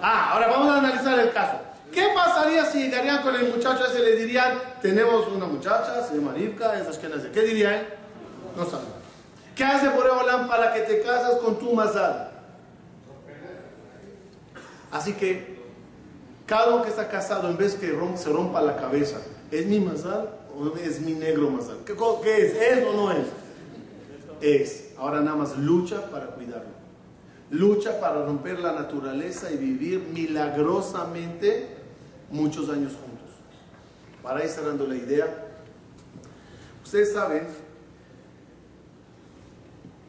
Ah, 0.00 0.30
ahora 0.32 0.46
vamos 0.48 0.68
a 0.74 0.78
analizar 0.78 1.18
el 1.18 1.30
caso. 1.30 1.60
¿Qué 1.92 2.08
pasaría 2.14 2.64
si 2.64 2.84
llegarían 2.84 3.22
con 3.22 3.36
el 3.36 3.52
muchacho 3.52 3.84
ese 3.84 4.00
y 4.00 4.02
le 4.02 4.16
dirían, 4.16 4.58
tenemos 4.80 5.28
una 5.28 5.44
muchacha, 5.44 6.06
se 6.06 6.14
llama 6.14 6.32
Rivka, 6.32 6.78
esas 6.78 6.96
que 6.96 7.08
¿Qué 7.32 7.42
diría 7.42 7.80
él? 7.80 7.86
No 8.56 8.64
sabe. 8.64 8.84
¿Qué 9.54 9.64
hace 9.64 9.90
Boreolam 9.90 10.48
para 10.48 10.72
que 10.72 10.80
te 10.80 11.02
casas 11.02 11.34
con 11.36 11.58
tu 11.58 11.74
mazal? 11.74 12.35
Así 14.96 15.12
que 15.12 15.56
cada 16.46 16.72
uno 16.72 16.82
que 16.82 16.88
está 16.88 17.08
casado, 17.08 17.50
en 17.50 17.58
vez 17.58 17.74
que 17.74 17.94
se 18.16 18.30
rompa 18.30 18.62
la 18.62 18.76
cabeza, 18.76 19.18
¿es 19.50 19.66
mi 19.66 19.78
mazal 19.78 20.30
o 20.58 20.74
es 20.78 21.00
mi 21.00 21.12
negro 21.12 21.50
mazal? 21.50 21.78
¿Qué, 21.84 21.92
es? 21.92 22.54
¿Es 22.54 22.86
o 22.86 22.94
no 22.94 23.12
es? 23.12 23.26
es, 24.40 24.92
ahora 24.96 25.20
nada 25.20 25.36
más 25.36 25.58
lucha 25.58 26.10
para 26.10 26.28
cuidarlo. 26.28 26.74
Lucha 27.50 28.00
para 28.00 28.24
romper 28.24 28.58
la 28.58 28.72
naturaleza 28.72 29.50
y 29.50 29.58
vivir 29.58 30.00
milagrosamente 30.12 31.68
muchos 32.30 32.70
años 32.70 32.94
juntos. 32.94 33.36
Para 34.22 34.42
ir 34.44 34.48
cerrando 34.48 34.86
la 34.86 34.96
idea, 34.96 35.46
ustedes 36.82 37.12
saben 37.12 37.46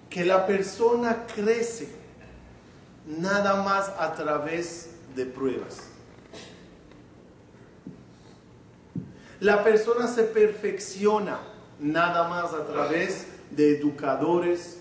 que 0.09 0.23
la 0.23 0.47
persona 0.47 1.25
crece 1.35 2.06
nada 3.07 3.63
más 3.63 3.89
a 3.97 4.13
través 4.13 4.91
de 5.15 5.25
pruebas. 5.25 5.79
La 9.39 9.63
persona 9.63 10.07
se 10.07 10.23
perfecciona 10.23 11.39
nada 11.79 12.27
más 12.27 12.53
a 12.53 12.65
través 12.65 13.27
de 13.51 13.77
educadores, 13.77 14.79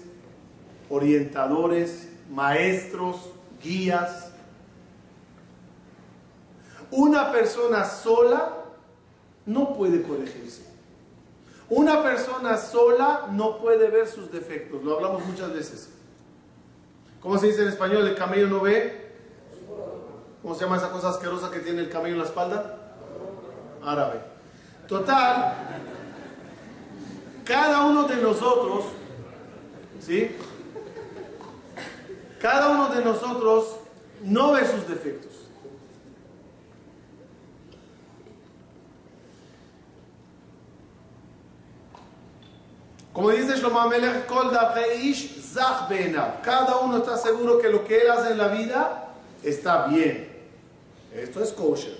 orientadores, 0.88 2.08
maestros, 2.30 3.16
guías. 3.62 4.30
Una 6.90 7.30
persona 7.32 7.84
sola 7.84 8.64
no 9.44 9.74
puede 9.74 10.02
corregirse. 10.02 10.64
Una 11.68 12.02
persona 12.02 12.56
sola 12.56 13.28
no 13.32 13.58
puede 13.58 13.88
ver 13.90 14.08
sus 14.08 14.30
defectos. 14.32 14.82
Lo 14.82 14.96
hablamos 14.96 15.24
muchas 15.26 15.52
veces. 15.52 15.90
¿Cómo 17.26 17.40
se 17.40 17.48
dice 17.48 17.62
en 17.62 17.68
español? 17.70 18.06
¿El 18.06 18.14
camello 18.14 18.46
no 18.46 18.60
ve? 18.60 19.10
¿Cómo 20.42 20.54
se 20.54 20.60
llama 20.60 20.76
esa 20.76 20.92
cosa 20.92 21.08
asquerosa 21.08 21.50
que 21.50 21.58
tiene 21.58 21.80
el 21.80 21.88
camello 21.88 22.14
en 22.14 22.20
la 22.20 22.26
espalda? 22.26 22.78
Árabe. 23.84 24.20
Total, 24.86 25.54
cada 27.44 27.84
uno 27.84 28.04
de 28.04 28.14
nosotros, 28.18 28.84
¿sí? 29.98 30.36
Cada 32.40 32.68
uno 32.68 32.94
de 32.94 33.04
nosotros 33.04 33.74
no 34.22 34.52
ve 34.52 34.64
sus 34.64 34.86
defectos. 34.86 35.25
Como 43.16 43.30
dice 43.30 43.56
Shlomo 43.56 43.80
Amelech, 43.80 44.26
cada 46.42 46.76
uno 46.80 46.98
está 46.98 47.16
seguro 47.16 47.58
que 47.58 47.70
lo 47.70 47.82
que 47.82 48.02
él 48.02 48.10
hace 48.10 48.32
en 48.32 48.36
la 48.36 48.48
vida 48.48 49.08
está 49.42 49.86
bien. 49.86 50.36
Esto 51.14 51.42
es 51.42 51.50
kosher. 51.52 51.96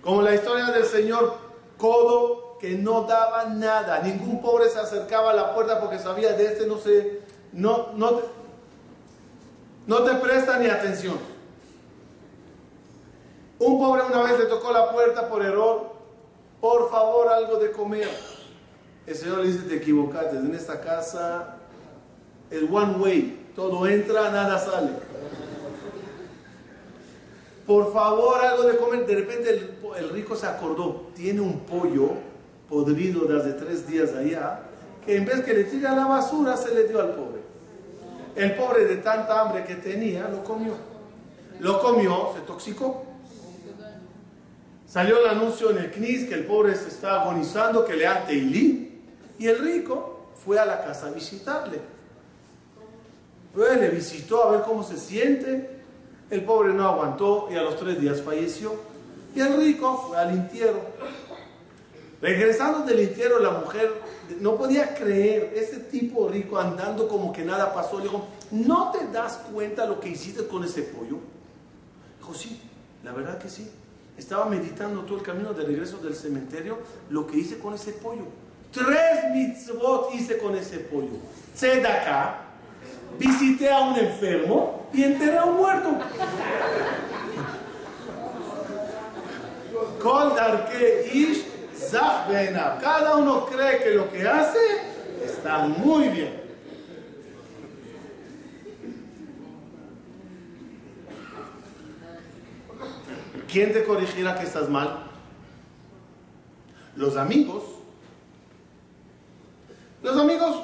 Como 0.00 0.22
la 0.22 0.36
historia 0.36 0.66
del 0.66 0.84
señor 0.84 1.36
Codo 1.76 2.58
que 2.60 2.76
no 2.76 3.02
daba 3.02 3.46
nada, 3.46 3.98
ningún 3.98 4.40
pobre 4.40 4.70
se 4.70 4.78
acercaba 4.78 5.32
a 5.32 5.34
la 5.34 5.52
puerta 5.52 5.80
porque 5.80 5.98
sabía 5.98 6.32
de 6.34 6.44
este 6.44 6.68
no 6.68 6.78
se 6.78 7.22
no 7.50 7.88
no 7.94 8.20
no 9.88 10.04
te 10.04 10.14
presta 10.14 10.60
ni 10.60 10.68
atención. 10.68 11.18
Un 13.58 13.80
pobre 13.80 14.04
una 14.04 14.22
vez 14.22 14.38
le 14.38 14.44
tocó 14.44 14.70
la 14.70 14.92
puerta 14.92 15.28
por 15.28 15.44
error, 15.44 15.90
por 16.60 16.88
favor 16.88 17.30
algo 17.30 17.56
de 17.56 17.72
comer. 17.72 18.37
El 19.08 19.16
Señor 19.16 19.38
le 19.38 19.46
dice, 19.46 19.60
te 19.60 19.76
equivocaste, 19.76 20.36
en 20.36 20.54
esta 20.54 20.82
casa 20.82 21.56
el 22.50 22.68
one 22.70 22.96
way, 22.98 23.46
todo 23.56 23.86
entra, 23.86 24.30
nada 24.30 24.58
sale. 24.58 24.90
Por 27.66 27.90
favor, 27.90 28.44
algo 28.44 28.64
de 28.64 28.76
comer. 28.76 29.06
De 29.06 29.14
repente 29.14 29.76
el, 29.98 30.10
rico 30.10 30.36
se 30.36 30.46
acordó, 30.46 31.08
tiene 31.16 31.40
un 31.40 31.60
pollo 31.60 32.16
podrido 32.68 33.24
desde 33.24 33.54
tres 33.54 33.88
días 33.88 34.14
allá, 34.14 34.60
que 35.06 35.16
en 35.16 35.24
vez 35.24 35.42
que 35.42 35.54
le 35.54 35.64
tire 35.64 35.86
a 35.86 35.96
la 35.96 36.04
basura, 36.04 36.54
se 36.58 36.74
le 36.74 36.84
dio 36.84 37.00
al 37.00 37.14
pobre. 37.14 37.40
El 38.36 38.56
pobre 38.56 38.84
de 38.84 38.96
tanta 38.96 39.40
hambre 39.40 39.64
que 39.64 39.76
tenía, 39.76 40.28
lo 40.28 40.44
comió. 40.44 40.74
Lo 41.60 41.80
comió, 41.80 42.34
se 42.34 42.42
toxicó. 42.42 43.04
Salió 44.86 45.18
el 45.18 45.28
anuncio 45.30 45.70
en 45.70 45.78
el 45.78 45.90
CNIS 45.90 46.28
que 46.28 46.34
el 46.34 46.44
pobre 46.44 46.74
se 46.74 46.88
está 46.88 47.22
agonizando, 47.22 47.86
que 47.86 47.94
le 47.94 48.06
ate 48.06 48.34
y 48.34 48.40
y 49.38 49.46
el 49.46 49.58
rico 49.58 50.26
fue 50.44 50.58
a 50.58 50.64
la 50.64 50.84
casa 50.84 51.08
a 51.08 51.10
visitarle. 51.10 51.80
Fue, 53.54 53.76
le 53.76 53.88
visitó 53.90 54.44
a 54.44 54.52
ver 54.52 54.62
cómo 54.62 54.82
se 54.82 54.96
siente. 54.96 55.78
El 56.30 56.44
pobre 56.44 56.72
no 56.72 56.86
aguantó 56.86 57.48
y 57.50 57.56
a 57.56 57.62
los 57.62 57.76
tres 57.76 58.00
días 58.00 58.20
falleció. 58.20 58.74
Y 59.34 59.40
el 59.40 59.56
rico 59.56 60.06
fue 60.08 60.18
al 60.18 60.30
entierro. 60.30 60.80
Regresando 62.20 62.84
del 62.84 63.00
entierro, 63.00 63.38
la 63.38 63.50
mujer 63.50 63.92
no 64.40 64.56
podía 64.56 64.94
creer, 64.94 65.52
ese 65.54 65.78
tipo 65.78 66.28
rico 66.28 66.58
andando 66.58 67.08
como 67.08 67.32
que 67.32 67.44
nada 67.44 67.72
pasó. 67.72 67.98
Le 67.98 68.04
dijo, 68.04 68.26
¿no 68.50 68.90
te 68.90 69.06
das 69.08 69.38
cuenta 69.52 69.86
lo 69.86 70.00
que 70.00 70.08
hiciste 70.08 70.46
con 70.46 70.64
ese 70.64 70.82
pollo? 70.82 71.18
Dijo, 72.18 72.34
sí, 72.34 72.60
la 73.04 73.12
verdad 73.12 73.38
que 73.38 73.48
sí. 73.48 73.70
Estaba 74.16 74.46
meditando 74.46 75.02
todo 75.02 75.18
el 75.18 75.22
camino 75.22 75.54
de 75.54 75.64
regreso 75.64 75.98
del 75.98 76.14
cementerio 76.16 76.78
lo 77.08 77.26
que 77.26 77.38
hice 77.38 77.58
con 77.58 77.74
ese 77.74 77.92
pollo. 77.92 78.24
Tres 78.72 79.24
mitzvot 79.32 80.14
hice 80.14 80.38
con 80.38 80.54
ese 80.56 80.78
pollo. 80.78 81.18
acá, 81.86 82.40
visité 83.18 83.70
a 83.70 83.80
un 83.80 83.98
enfermo 83.98 84.88
y 84.92 85.04
enterré 85.04 85.38
a 85.38 85.44
un 85.44 85.56
muerto. 85.56 85.98
Cada 92.80 93.16
uno 93.16 93.46
cree 93.46 93.82
que 93.82 93.90
lo 93.90 94.10
que 94.10 94.28
hace 94.28 94.58
está 95.24 95.58
muy 95.58 96.08
bien. 96.08 96.48
¿Quién 103.50 103.72
te 103.72 103.82
corregirá 103.84 104.38
que 104.38 104.44
estás 104.44 104.68
mal? 104.68 105.04
Los 106.96 107.16
amigos 107.16 107.77
los 110.02 110.16
amigos, 110.16 110.56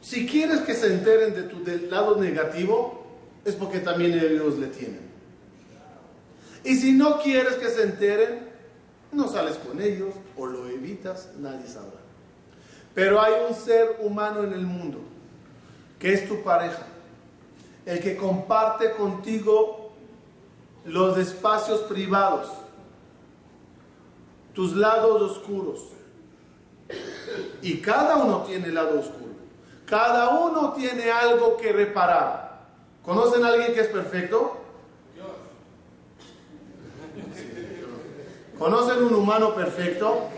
si 0.00 0.26
quieres 0.26 0.60
que 0.60 0.74
se 0.74 0.92
enteren 0.92 1.34
de 1.34 1.42
tu 1.44 1.62
del 1.64 1.90
lado 1.90 2.16
negativo, 2.16 3.04
es 3.44 3.54
porque 3.54 3.78
también 3.78 4.12
ellos 4.12 4.58
le 4.58 4.66
tienen. 4.68 5.06
Y 6.64 6.74
si 6.74 6.92
no 6.92 7.20
quieres 7.20 7.54
que 7.54 7.68
se 7.68 7.84
enteren, 7.84 8.48
no 9.12 9.28
sales 9.28 9.56
con 9.56 9.80
ellos 9.80 10.14
o 10.36 10.46
lo 10.46 10.66
evitas, 10.66 11.30
nadie 11.38 11.66
sabrá. 11.66 12.00
Pero 12.94 13.20
hay 13.20 13.34
un 13.48 13.54
ser 13.54 13.98
humano 14.00 14.42
en 14.42 14.52
el 14.52 14.66
mundo, 14.66 14.98
que 15.98 16.12
es 16.12 16.28
tu 16.28 16.42
pareja, 16.42 16.86
el 17.84 18.00
que 18.00 18.16
comparte 18.16 18.92
contigo 18.92 19.92
los 20.84 21.18
espacios 21.18 21.82
privados, 21.82 22.48
tus 24.54 24.74
lados 24.74 25.22
oscuros, 25.22 25.95
y 27.62 27.80
cada 27.80 28.16
uno 28.16 28.42
tiene 28.42 28.68
el 28.68 28.74
lado 28.74 29.00
oscuro. 29.00 29.26
Cada 29.86 30.30
uno 30.30 30.72
tiene 30.72 31.10
algo 31.10 31.56
que 31.56 31.72
reparar. 31.72 32.60
¿Conocen 33.04 33.44
a 33.44 33.48
alguien 33.48 33.72
que 33.72 33.80
es 33.80 33.88
perfecto? 33.88 34.58
¿Conocen 38.58 39.04
un 39.04 39.14
humano 39.14 39.54
perfecto? 39.54 40.28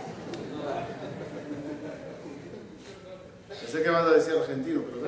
Sé 3.71 3.83
que 3.83 3.91
vas 3.91 4.07
a 4.07 4.11
decir 4.11 4.35
argentino, 4.35 4.83
pero... 4.91 5.07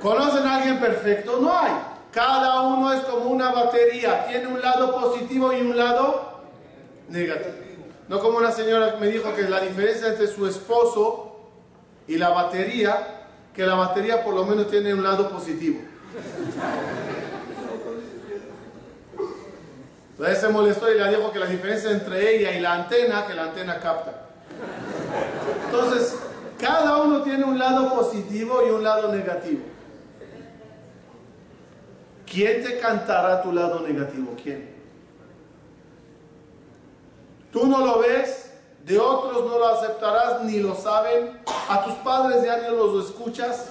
¿Conocen 0.00 0.46
a 0.46 0.56
alguien 0.56 0.78
perfecto? 0.78 1.40
No 1.40 1.58
hay. 1.58 1.72
Cada 2.12 2.62
uno 2.62 2.92
es 2.92 3.00
como 3.00 3.30
una 3.30 3.50
batería. 3.50 4.26
Tiene 4.28 4.46
un 4.46 4.60
lado 4.60 4.94
positivo 4.94 5.52
y 5.52 5.60
un 5.62 5.76
lado 5.76 6.42
negativo. 7.08 7.65
No 8.08 8.20
como 8.20 8.38
una 8.38 8.52
señora 8.52 8.96
me 9.00 9.08
dijo 9.08 9.34
que 9.34 9.42
la 9.42 9.60
diferencia 9.60 10.08
entre 10.08 10.28
su 10.28 10.46
esposo 10.46 11.36
y 12.06 12.16
la 12.18 12.28
batería, 12.30 13.26
que 13.54 13.66
la 13.66 13.74
batería 13.74 14.22
por 14.22 14.34
lo 14.34 14.44
menos 14.44 14.70
tiene 14.70 14.94
un 14.94 15.02
lado 15.02 15.28
positivo. 15.28 15.80
Entonces 20.10 20.38
se 20.38 20.48
molestó 20.48 20.90
y 20.90 20.98
le 20.98 21.08
dijo 21.08 21.32
que 21.32 21.38
la 21.38 21.46
diferencia 21.46 21.90
entre 21.90 22.36
ella 22.36 22.52
y 22.52 22.60
la 22.60 22.74
antena, 22.74 23.26
que 23.26 23.34
la 23.34 23.44
antena 23.44 23.80
capta. 23.80 24.22
Entonces, 25.66 26.16
cada 26.58 27.02
uno 27.02 27.22
tiene 27.22 27.44
un 27.44 27.58
lado 27.58 27.92
positivo 27.94 28.62
y 28.66 28.70
un 28.70 28.82
lado 28.82 29.12
negativo. 29.12 29.60
¿Quién 32.24 32.62
te 32.62 32.78
cantará 32.78 33.42
tu 33.42 33.52
lado 33.52 33.80
negativo? 33.80 34.34
¿Quién? 34.42 34.75
Tú 37.56 37.66
no 37.66 37.86
lo 37.86 38.00
ves, 38.00 38.50
de 38.84 38.98
otros 38.98 39.46
no 39.46 39.58
lo 39.58 39.68
aceptarás 39.68 40.44
ni 40.44 40.58
lo 40.58 40.74
saben, 40.74 41.40
a 41.70 41.84
tus 41.86 41.94
padres 41.94 42.44
ya 42.44 42.58
ni 42.58 42.76
los 42.76 43.08
escuchas. 43.08 43.70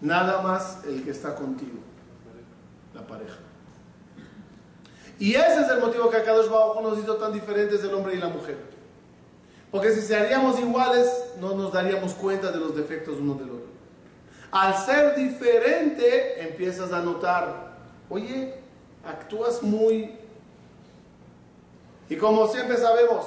Nada 0.00 0.42
más 0.42 0.84
el 0.84 1.04
que 1.04 1.12
está 1.12 1.36
contigo, 1.36 1.78
la 2.92 3.06
pareja. 3.06 3.36
Y 5.20 5.36
ese 5.36 5.60
es 5.60 5.68
el 5.68 5.78
motivo 5.78 6.10
que 6.10 6.16
Akadosh 6.16 6.48
Baruj 6.48 6.82
nos 6.82 6.98
hizo 6.98 7.14
tan 7.14 7.32
diferentes 7.32 7.84
el 7.84 7.94
hombre 7.94 8.16
y 8.16 8.18
la 8.18 8.28
mujer. 8.28 8.58
Porque 9.70 9.92
si 9.92 10.00
seríamos 10.00 10.58
iguales, 10.58 11.08
no 11.38 11.54
nos 11.54 11.72
daríamos 11.72 12.14
cuenta 12.14 12.50
de 12.50 12.58
los 12.58 12.74
defectos 12.74 13.18
uno 13.20 13.34
del 13.34 13.50
otro. 13.50 13.68
Al 14.50 14.76
ser 14.76 15.14
diferente, 15.14 16.42
empiezas 16.42 16.92
a 16.92 17.00
notar, 17.00 17.76
oye, 18.10 18.56
actúas 19.04 19.62
muy... 19.62 20.25
Y 22.08 22.16
como 22.16 22.48
siempre 22.48 22.76
sabemos, 22.76 23.26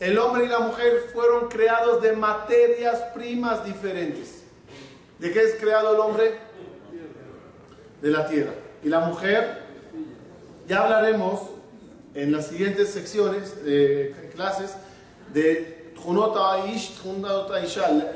el 0.00 0.18
hombre 0.18 0.44
y 0.44 0.48
la 0.48 0.60
mujer 0.60 1.10
fueron 1.12 1.48
creados 1.48 2.02
de 2.02 2.12
materias 2.12 3.00
primas 3.14 3.64
diferentes. 3.64 4.42
¿De 5.18 5.32
qué 5.32 5.42
es 5.42 5.56
creado 5.56 5.94
el 5.94 6.00
hombre? 6.00 6.38
De 8.00 8.10
la 8.10 8.28
tierra. 8.28 8.52
Y 8.82 8.88
la 8.88 9.00
mujer, 9.00 9.62
ya 10.68 10.84
hablaremos 10.84 11.40
en 12.14 12.32
las 12.32 12.46
siguientes 12.46 12.90
secciones, 12.90 13.64
de 13.64 14.30
clases, 14.34 14.76
de 15.32 15.78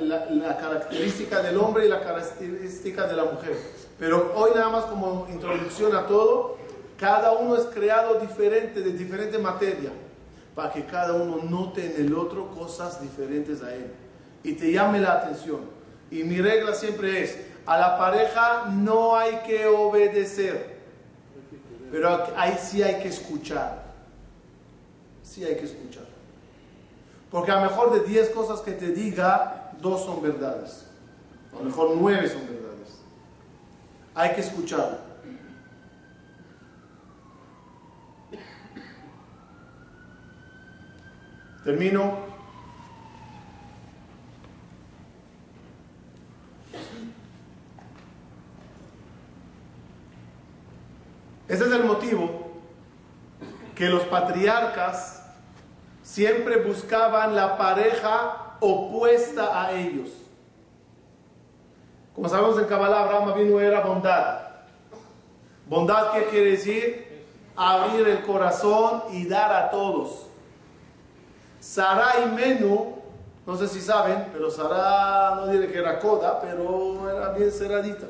la, 0.01 0.27
la 0.31 0.57
característica 0.57 1.43
del 1.43 1.59
hombre 1.59 1.87
y 1.87 1.89
la 1.89 2.01
característica 2.01 3.07
de 3.07 3.17
la 3.17 3.25
mujer. 3.25 3.57
Pero 3.99 4.33
hoy 4.35 4.53
nada 4.55 4.69
más 4.69 4.85
como 4.87 5.27
introducción 5.31 5.95
a 5.95 6.07
todo, 6.07 6.57
cada 7.03 7.33
uno 7.33 7.57
es 7.57 7.65
creado 7.65 8.21
diferente, 8.21 8.81
de 8.81 8.93
diferente 8.93 9.37
materia, 9.37 9.91
para 10.55 10.73
que 10.73 10.85
cada 10.87 11.15
uno 11.15 11.39
note 11.43 11.85
en 11.85 12.07
el 12.07 12.15
otro 12.15 12.53
cosas 12.53 13.03
diferentes 13.03 13.61
a 13.61 13.75
él 13.75 13.93
y 14.45 14.53
te 14.53 14.71
llame 14.71 15.01
la 15.01 15.15
atención. 15.15 15.63
Y 16.13 16.23
mi 16.23 16.41
regla 16.41 16.73
siempre 16.75 17.25
es, 17.25 17.37
a 17.67 17.77
la 17.77 17.99
pareja 17.99 18.67
no 18.71 19.17
hay 19.17 19.39
que 19.39 19.67
obedecer, 19.67 20.77
pero 21.91 22.25
ahí 22.37 22.57
sí 22.63 22.85
hay 22.85 23.03
que 23.03 23.09
escuchar. 23.09 23.83
Sí 25.25 25.45
hay 25.45 25.57
que 25.57 25.65
escuchar. 25.65 26.05
Porque 27.33 27.51
a 27.51 27.57
lo 27.57 27.63
mejor 27.63 27.95
de 27.95 28.09
10 28.09 28.31
cosas 28.31 28.61
que 28.61 28.73
te 28.73 28.93
diga, 28.93 29.73
dos 29.81 30.05
son 30.05 30.23
verdades. 30.23 30.87
A 31.53 31.57
lo 31.57 31.65
mejor 31.65 31.97
nueve 31.97 32.29
son 32.29 32.43
verdades. 32.43 33.01
Hay 34.15 34.37
que 34.37 34.43
escucharlo. 34.43 35.02
Termino. 41.65 42.33
Ese 51.49 51.65
es 51.65 51.73
el 51.73 51.85
motivo 51.85 52.51
que 53.75 53.89
los 53.89 54.03
patriarcas 54.05 55.23
siempre 56.03 56.57
buscaban 56.57 57.37
la 57.37 57.57
pareja 57.57 58.57
opuesta 58.61 59.63
a 59.63 59.73
ellos. 59.73 60.09
Como 62.15 62.29
sabemos 62.29 62.59
en 62.59 62.65
Kabbalah, 62.65 63.03
Abraham 63.03 63.35
vino 63.37 63.61
era 63.61 63.81
bondad. 63.81 64.41
Bondad, 65.69 66.13
¿qué 66.13 66.25
quiere 66.27 66.51
decir? 66.53 67.25
Abrir 67.55 68.07
el 68.09 68.23
corazón 68.23 69.05
y 69.13 69.27
dar 69.27 69.53
a 69.53 69.71
todos. 69.71 70.32
Sara 71.63 72.15
y 72.25 72.29
Menú, 72.35 72.97
no 73.47 73.57
sé 73.57 73.69
si 73.69 73.81
saben, 73.81 74.27
pero 74.33 74.51
Sara 74.51 75.37
no 75.37 75.47
diré 75.47 75.71
que 75.71 75.79
era 75.79 76.01
coda, 76.01 76.41
pero 76.41 77.09
era 77.09 77.29
bien 77.29 77.53
ceradita. 77.53 78.07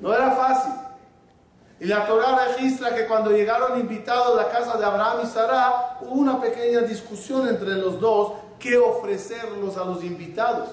No 0.00 0.14
era 0.14 0.30
fácil. 0.30 0.72
Y 1.78 1.84
la 1.84 2.06
Torah 2.06 2.46
registra 2.46 2.94
que 2.94 3.06
cuando 3.06 3.32
llegaron 3.32 3.78
invitados 3.78 4.32
a 4.38 4.42
la 4.44 4.48
casa 4.48 4.78
de 4.78 4.84
Abraham 4.86 5.18
y 5.24 5.26
Sara, 5.26 5.98
hubo 6.00 6.12
una 6.12 6.40
pequeña 6.40 6.80
discusión 6.80 7.46
entre 7.46 7.74
los 7.74 8.00
dos, 8.00 8.32
qué 8.58 8.78
ofrecerlos 8.78 9.76
a 9.76 9.84
los 9.84 10.02
invitados. 10.02 10.70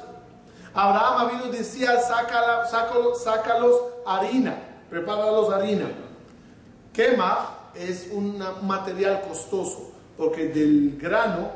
Abraham 0.74 1.30
vino 1.30 1.52
decía, 1.52 2.00
sácala, 2.00 2.66
sácalos, 2.68 3.22
sácalos 3.22 3.76
harina, 4.06 4.56
prepáralos 4.89 5.52
harina. 5.52 5.89
Quema 6.93 7.50
es 7.76 8.08
un 8.14 8.41
material 8.62 9.24
costoso, 9.28 9.97
porque 10.18 10.47
del 10.47 10.97
grano 10.99 11.51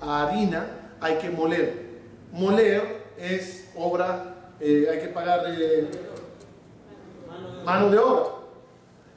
a 0.00 0.26
harina 0.26 0.66
hay 1.00 1.16
que 1.16 1.30
moler. 1.30 1.86
Moler 2.32 3.04
es 3.18 3.68
obra, 3.76 4.34
eh, 4.60 4.88
hay 4.90 5.00
que 5.00 5.08
pagar 5.08 5.42
mano 7.64 7.90
de 7.90 7.98
obra. 7.98 8.24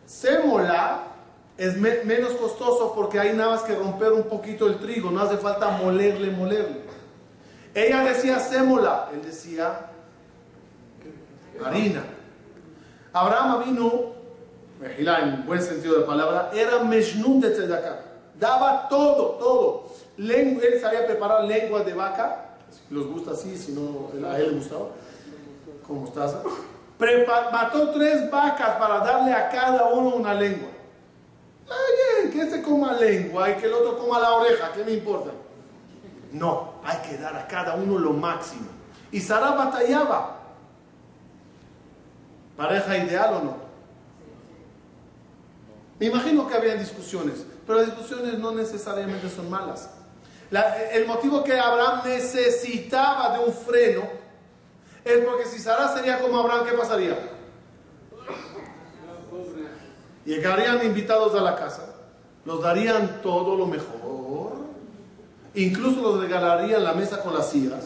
Sémola 0.05 1.03
es 1.57 1.77
menos 1.77 2.33
costoso 2.33 2.93
porque 2.95 3.19
hay 3.19 3.35
nada 3.35 3.51
más 3.51 3.63
que 3.63 3.75
romper 3.75 4.11
un 4.11 4.23
poquito 4.23 4.67
el 4.67 4.77
trigo, 4.77 5.11
no 5.11 5.21
hace 5.21 5.37
falta 5.37 5.69
molerle, 5.69 6.31
molerle. 6.31 6.81
Ella 7.73 8.03
decía 8.03 8.39
sémola, 8.39 9.09
él 9.13 9.21
decía 9.21 9.91
harina. 11.63 12.03
Abraham 13.13 13.63
vino, 13.65 14.13
en 14.81 15.45
buen 15.45 15.61
sentido 15.61 15.95
de 15.95 16.01
la 16.01 16.05
palabra, 16.05 16.51
era 16.53 16.83
meshnum 16.83 17.39
de 17.39 17.51
tzedakah. 17.51 18.08
Daba 18.39 18.87
todo, 18.87 19.31
todo. 19.31 19.85
él 20.17 20.79
sabía 20.81 21.05
preparar 21.05 21.43
lenguas 21.43 21.85
de 21.85 21.93
vaca, 21.93 22.55
si 22.71 22.93
los 22.93 23.07
gusta 23.07 23.31
así, 23.31 23.57
si 23.57 23.73
no, 23.73 24.09
a 24.27 24.39
él 24.39 24.49
le 24.49 24.55
gustaba, 24.55 24.87
con 25.85 26.01
mostaza 26.01 26.41
mató 27.51 27.91
tres 27.91 28.29
vacas 28.29 28.77
para 28.77 28.99
darle 28.99 29.33
a 29.33 29.49
cada 29.49 29.85
uno 29.85 30.15
una 30.15 30.33
lengua. 30.33 30.69
Que 32.31 32.41
este 32.41 32.61
coma 32.61 32.93
lengua 32.93 33.49
y 33.49 33.55
que 33.55 33.65
el 33.65 33.73
otro 33.73 33.97
coma 33.97 34.19
la 34.19 34.33
oreja, 34.33 34.71
¿qué 34.73 34.83
me 34.83 34.91
importa? 34.91 35.31
No, 36.31 36.73
hay 36.83 36.97
que 37.09 37.17
dar 37.17 37.35
a 37.35 37.47
cada 37.47 37.75
uno 37.75 37.97
lo 37.97 38.13
máximo. 38.13 38.67
Y 39.11 39.19
Sara 39.19 39.51
batallaba. 39.51 40.37
¿Pareja 42.57 42.97
ideal 42.97 43.33
o 43.35 43.43
no? 43.43 43.57
Me 45.99 46.07
imagino 46.07 46.47
que 46.47 46.55
había 46.55 46.75
discusiones, 46.75 47.45
pero 47.69 47.81
las 47.81 47.95
discusiones 47.95 48.39
no 48.39 48.51
necesariamente 48.51 49.29
son 49.29 49.47
malas. 49.47 49.91
el 50.91 51.05
motivo 51.05 51.43
que 51.43 51.53
Abraham 51.59 52.01
necesitaba 52.03 53.37
de 53.37 53.45
un 53.45 53.53
freno 53.53 54.09
es 55.05 55.23
porque 55.23 55.45
si 55.45 55.59
Sara 55.59 55.93
sería 55.93 56.19
como 56.19 56.39
Abraham, 56.39 56.65
¿qué 56.65 56.75
pasaría? 56.75 57.15
Llegarían 60.25 60.83
invitados 60.83 61.35
a 61.35 61.41
la 61.41 61.55
casa, 61.55 61.93
los 62.43 62.59
darían 62.59 63.21
todo 63.21 63.55
lo 63.55 63.67
mejor, 63.67 64.53
incluso 65.53 66.01
los 66.01 66.21
regalarían 66.21 66.83
la 66.83 66.93
mesa 66.93 67.21
con 67.21 67.35
las 67.35 67.51
sillas, 67.51 67.85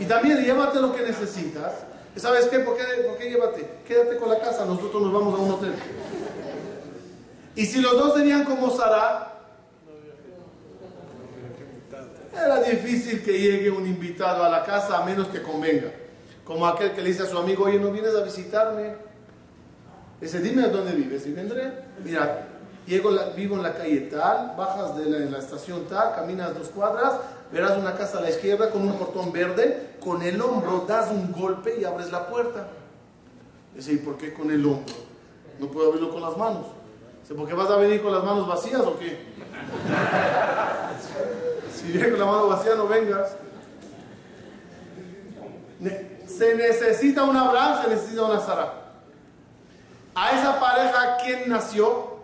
y 0.00 0.06
también 0.06 0.42
llévate 0.42 0.80
lo 0.80 0.92
que 0.92 1.02
necesitas. 1.02 1.72
¿Sabes 2.16 2.46
qué? 2.46 2.58
¿Por 2.58 2.76
qué, 2.76 2.82
¿Por 3.06 3.16
qué 3.16 3.30
llévate? 3.30 3.78
Quédate 3.86 4.16
con 4.16 4.28
la 4.28 4.40
casa, 4.40 4.64
nosotros 4.64 5.00
nos 5.00 5.12
vamos 5.12 5.38
a 5.38 5.42
un 5.44 5.50
hotel. 5.52 5.74
Y 7.56 7.66
si 7.66 7.80
los 7.80 7.92
dos 7.92 8.14
serían 8.14 8.44
como 8.44 8.70
Sara, 8.70 9.34
era 12.32 12.60
difícil 12.62 13.22
que 13.22 13.38
llegue 13.38 13.70
un 13.70 13.86
invitado 13.86 14.42
a 14.42 14.48
la 14.48 14.64
casa 14.64 14.98
a 14.98 15.04
menos 15.04 15.28
que 15.28 15.42
convenga. 15.42 15.92
Como 16.44 16.66
aquel 16.66 16.92
que 16.92 17.00
le 17.00 17.08
dice 17.08 17.22
a 17.22 17.26
su 17.26 17.38
amigo, 17.38 17.64
oye, 17.64 17.78
¿no 17.78 17.90
vienes 17.90 18.14
a 18.14 18.22
visitarme? 18.22 18.96
Dice, 20.20 20.40
dime 20.40 20.68
dónde 20.68 20.92
vives 20.92 21.26
y 21.26 21.32
vendré. 21.32 21.72
Mira, 22.04 22.48
vivo 22.86 23.56
en 23.56 23.62
la 23.62 23.74
calle 23.74 24.00
tal, 24.02 24.54
bajas 24.56 24.96
de 24.96 25.30
la, 25.30 25.38
estación 25.38 25.86
tal, 25.86 26.14
caminas 26.14 26.54
dos 26.54 26.68
cuadras, 26.68 27.14
verás 27.52 27.78
una 27.78 27.94
casa 27.94 28.18
a 28.18 28.20
la 28.20 28.30
izquierda 28.30 28.70
con 28.70 28.82
un 28.82 28.98
portón 28.98 29.32
verde, 29.32 29.94
con 30.00 30.22
el 30.22 30.40
hombro 30.40 30.84
das 30.86 31.10
un 31.10 31.32
golpe 31.32 31.78
y 31.80 31.84
abres 31.84 32.10
la 32.10 32.26
puerta. 32.26 32.68
Dice, 33.74 33.92
¿y 33.92 33.96
por 33.96 34.18
qué 34.18 34.34
con 34.34 34.50
el 34.50 34.64
hombro? 34.66 34.94
No 35.58 35.68
puedo 35.68 35.88
abrirlo 35.88 36.10
con 36.10 36.20
las 36.20 36.36
manos. 36.36 36.66
Dice, 37.24 37.34
¿por 37.36 37.56
vas 37.56 37.70
a 37.70 37.76
venir 37.76 38.02
con 38.02 38.12
las 38.12 38.22
manos 38.22 38.46
vacías 38.46 38.82
o 38.82 38.98
qué? 38.98 39.18
si 41.74 41.90
vienes 41.90 42.10
con 42.10 42.20
la 42.20 42.26
mano 42.26 42.48
vacía, 42.48 42.74
no 42.74 42.86
vengas. 42.86 43.34
Se 46.26 46.54
necesita 46.54 47.24
un 47.24 47.34
Abraham, 47.34 47.82
se 47.82 47.88
necesita 47.88 48.24
una 48.24 48.40
Sara. 48.40 48.74
A 50.14 50.32
esa 50.32 50.60
pareja, 50.60 51.16
¿quién 51.24 51.48
nació? 51.48 52.18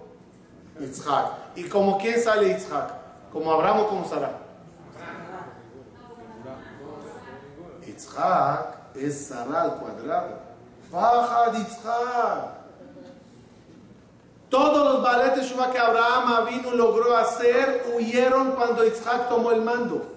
Isaac. 0.79 1.29
¿Y 1.57 1.65
como 1.65 1.97
quién 1.97 2.23
sale 2.23 2.59
Isaac? 2.59 2.93
¿Como 3.33 3.51
Abraham 3.51 3.81
o 3.81 3.89
como 3.89 4.07
Sara? 4.07 4.33
Isaac 7.87 8.67
es 8.97 9.29
Sara 9.29 9.63
al 9.63 9.77
cuadrado. 9.77 10.41
Baja 10.93 11.53
de 11.53 11.61
Isaac. 11.61 12.60
Todos 14.51 14.95
los 14.95 15.03
baletes 15.03 15.53
que 15.53 15.79
Abraham 15.79 16.47
vino 16.51 16.73
logró 16.73 17.17
hacer 17.17 17.87
huyeron 17.95 18.53
cuando 18.53 18.85
Isaac 18.85 19.29
tomó 19.29 19.53
el 19.53 19.63
mando. 19.63 20.17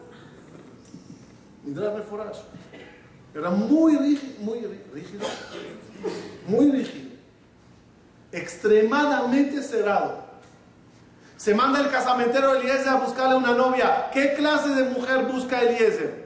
Era 3.36 3.50
muy 3.52 3.96
rígido, 3.96 4.34
muy 4.40 4.60
rígido, 4.92 5.28
muy 6.48 6.72
rígido, 6.72 7.12
extremadamente 8.32 9.62
cerrado. 9.62 10.24
Se 11.38 11.54
manda 11.54 11.80
el 11.80 11.90
casamentero 11.90 12.56
Eliezer 12.56 12.90
a 12.90 12.96
buscarle 12.96 13.36
una 13.36 13.54
novia. 13.54 14.10
¿Qué 14.12 14.34
clase 14.34 14.70
de 14.70 14.90
mujer 14.90 15.26
busca 15.26 15.62
Eliezer? 15.62 16.24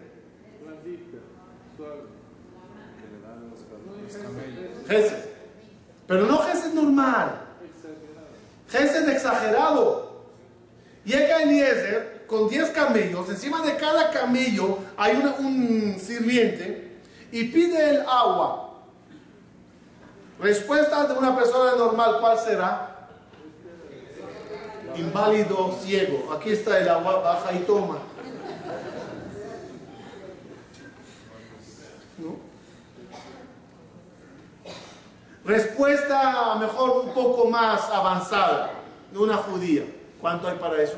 Gesed. 4.88 5.26
Pero 6.08 6.26
no 6.26 6.38
Gesed 6.40 6.74
normal. 6.74 7.47
Gesed 8.78 9.10
exagerado. 9.10 10.08
Llega 11.04 11.42
Eliezer 11.42 12.26
con 12.28 12.48
10 12.50 12.70
camellos. 12.72 13.30
Encima 13.30 13.62
de 13.62 13.76
cada 13.78 14.12
camello 14.12 14.80
hay 14.98 15.16
un 15.40 15.98
sirviente 16.00 17.00
y 17.32 17.46
pide 17.46 17.90
el 17.90 18.02
agua. 18.02 18.84
Respuesta 20.40 21.08
de 21.08 21.18
una 21.18 21.36
persona 21.36 21.76
normal, 21.76 22.18
¿cuál 22.20 22.38
será? 22.38 23.10
Inválido, 24.96 25.76
ciego. 25.82 26.32
Aquí 26.34 26.52
está 26.52 26.80
el 26.80 26.90
agua, 26.90 27.20
baja 27.20 27.54
y 27.54 27.60
toma. 27.60 27.98
Respuesta 35.48 36.56
mejor 36.60 37.06
un 37.06 37.14
poco 37.14 37.50
más 37.50 37.90
avanzada 37.90 38.72
de 39.10 39.18
una 39.18 39.38
judía. 39.38 39.84
¿Cuánto 40.20 40.46
hay 40.50 40.58
para 40.58 40.84
eso? 40.84 40.98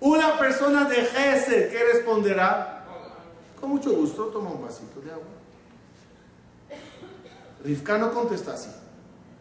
Una 0.00 0.38
persona 0.40 0.86
de 0.86 0.96
Gesed, 0.96 1.70
¿qué 1.70 1.84
responderá? 1.92 2.84
Con 3.60 3.70
mucho 3.70 3.92
gusto, 3.92 4.24
toma 4.24 4.50
un 4.50 4.62
vasito 4.62 5.00
de 5.00 5.12
agua. 5.12 5.24
Rivka 7.62 7.96
no 7.96 8.12
contesta 8.12 8.54
así. 8.54 8.70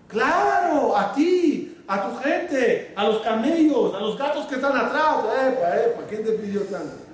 Claro, 0.08 0.96
a 0.96 1.12
ti, 1.14 1.84
a 1.88 2.08
tu 2.08 2.18
gente, 2.18 2.94
a 2.96 3.06
los 3.06 3.24
camellos, 3.24 3.96
a 3.96 4.00
los 4.00 4.16
gatos 4.16 4.46
que 4.46 4.56
están 4.56 4.78
atrás. 4.78 5.26
Epa, 5.48 5.76
epa, 5.76 6.02
¿quién 6.08 6.24
te 6.24 6.34
pidió 6.34 6.62
tanto? 6.66 7.11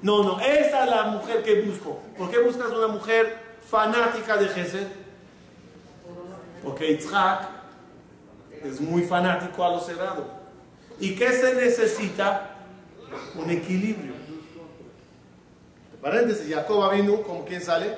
No, 0.00 0.22
no, 0.22 0.40
esa 0.40 0.84
es 0.84 0.90
la 0.90 1.04
mujer 1.04 1.42
que 1.42 1.62
busco. 1.62 2.00
¿Por 2.16 2.30
qué 2.30 2.38
buscas 2.38 2.70
una 2.70 2.86
mujer 2.86 3.38
fanática 3.68 4.36
de 4.36 4.48
Gesed? 4.48 4.86
Porque 6.62 6.88
Yitzhak 6.88 7.48
es 8.62 8.80
muy 8.80 9.02
fanático 9.02 9.64
a 9.64 9.70
lo 9.70 9.80
cerrado. 9.80 10.24
¿Y 11.00 11.14
qué 11.14 11.32
se 11.32 11.54
necesita? 11.54 12.54
Un 13.34 13.50
equilibrio. 13.50 14.12
Paréntesis, 16.00 16.54
Jacob 16.54 16.92
vino, 16.92 17.22
¿con 17.22 17.44
quién 17.44 17.60
sale? 17.60 17.96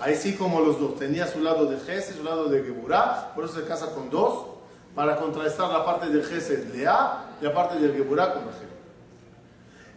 Ahí 0.00 0.14
sí 0.14 0.36
como 0.36 0.60
los 0.60 0.78
dos. 0.78 0.96
Tenía 0.96 1.26
su 1.26 1.40
lado 1.40 1.66
de 1.66 1.78
Gesed, 1.80 2.16
su 2.16 2.22
lado 2.22 2.48
de 2.48 2.62
Geburah, 2.62 3.32
por 3.34 3.44
eso 3.44 3.54
se 3.54 3.66
casa 3.66 3.92
con 3.92 4.10
dos, 4.10 4.46
para 4.94 5.16
contrastar 5.16 5.70
la 5.70 5.84
parte 5.84 6.08
de 6.08 6.22
Gesed, 6.22 6.74
Lea, 6.74 7.36
y 7.40 7.44
la 7.44 7.52
parte 7.52 7.78
de 7.78 7.92
Geburah 7.92 8.34
con 8.34 8.46
Rachel. 8.46 8.75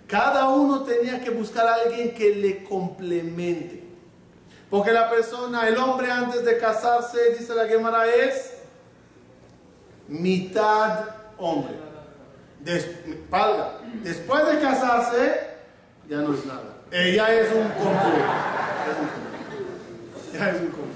Cada 0.09 0.49
uno 0.49 0.81
tenía 0.81 1.21
que 1.21 1.29
buscar 1.29 1.67
a 1.67 1.75
alguien 1.75 2.15
que 2.15 2.33
le 2.33 2.63
complemente. 2.63 3.83
Porque 4.67 4.91
la 4.91 5.07
persona, 5.07 5.67
el 5.67 5.77
hombre 5.77 6.09
antes 6.09 6.43
de 6.43 6.57
casarse, 6.57 7.35
dice 7.37 7.53
la 7.53 7.67
Gemara, 7.67 8.07
es 8.07 8.55
mitad 10.07 11.05
hombre. 11.37 11.75
Des, 12.59 12.87
Después 14.03 14.47
de 14.47 14.59
casarse, 14.59 15.47
ya 16.09 16.17
no 16.17 16.33
es 16.33 16.43
nada. 16.43 16.77
Ella 16.91 17.31
es 17.31 17.51
un 17.53 17.69
completo. 17.69 18.33
Ya 20.33 20.49
es 20.49 20.55
un 20.59 20.67
completo. 20.69 20.89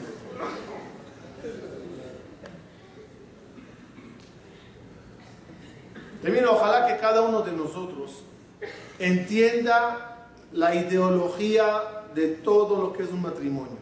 Termino, 6.24 6.52
ojalá 6.54 6.88
que 6.88 6.98
cada 6.98 7.22
uno 7.22 7.42
de 7.42 7.52
nosotros 7.52 8.24
entienda 9.00 10.28
la 10.52 10.76
ideología 10.76 12.04
de 12.14 12.28
todo 12.28 12.82
lo 12.82 12.94
que 12.94 13.04
es 13.04 13.10
un 13.10 13.22
matrimonio. 13.22 13.78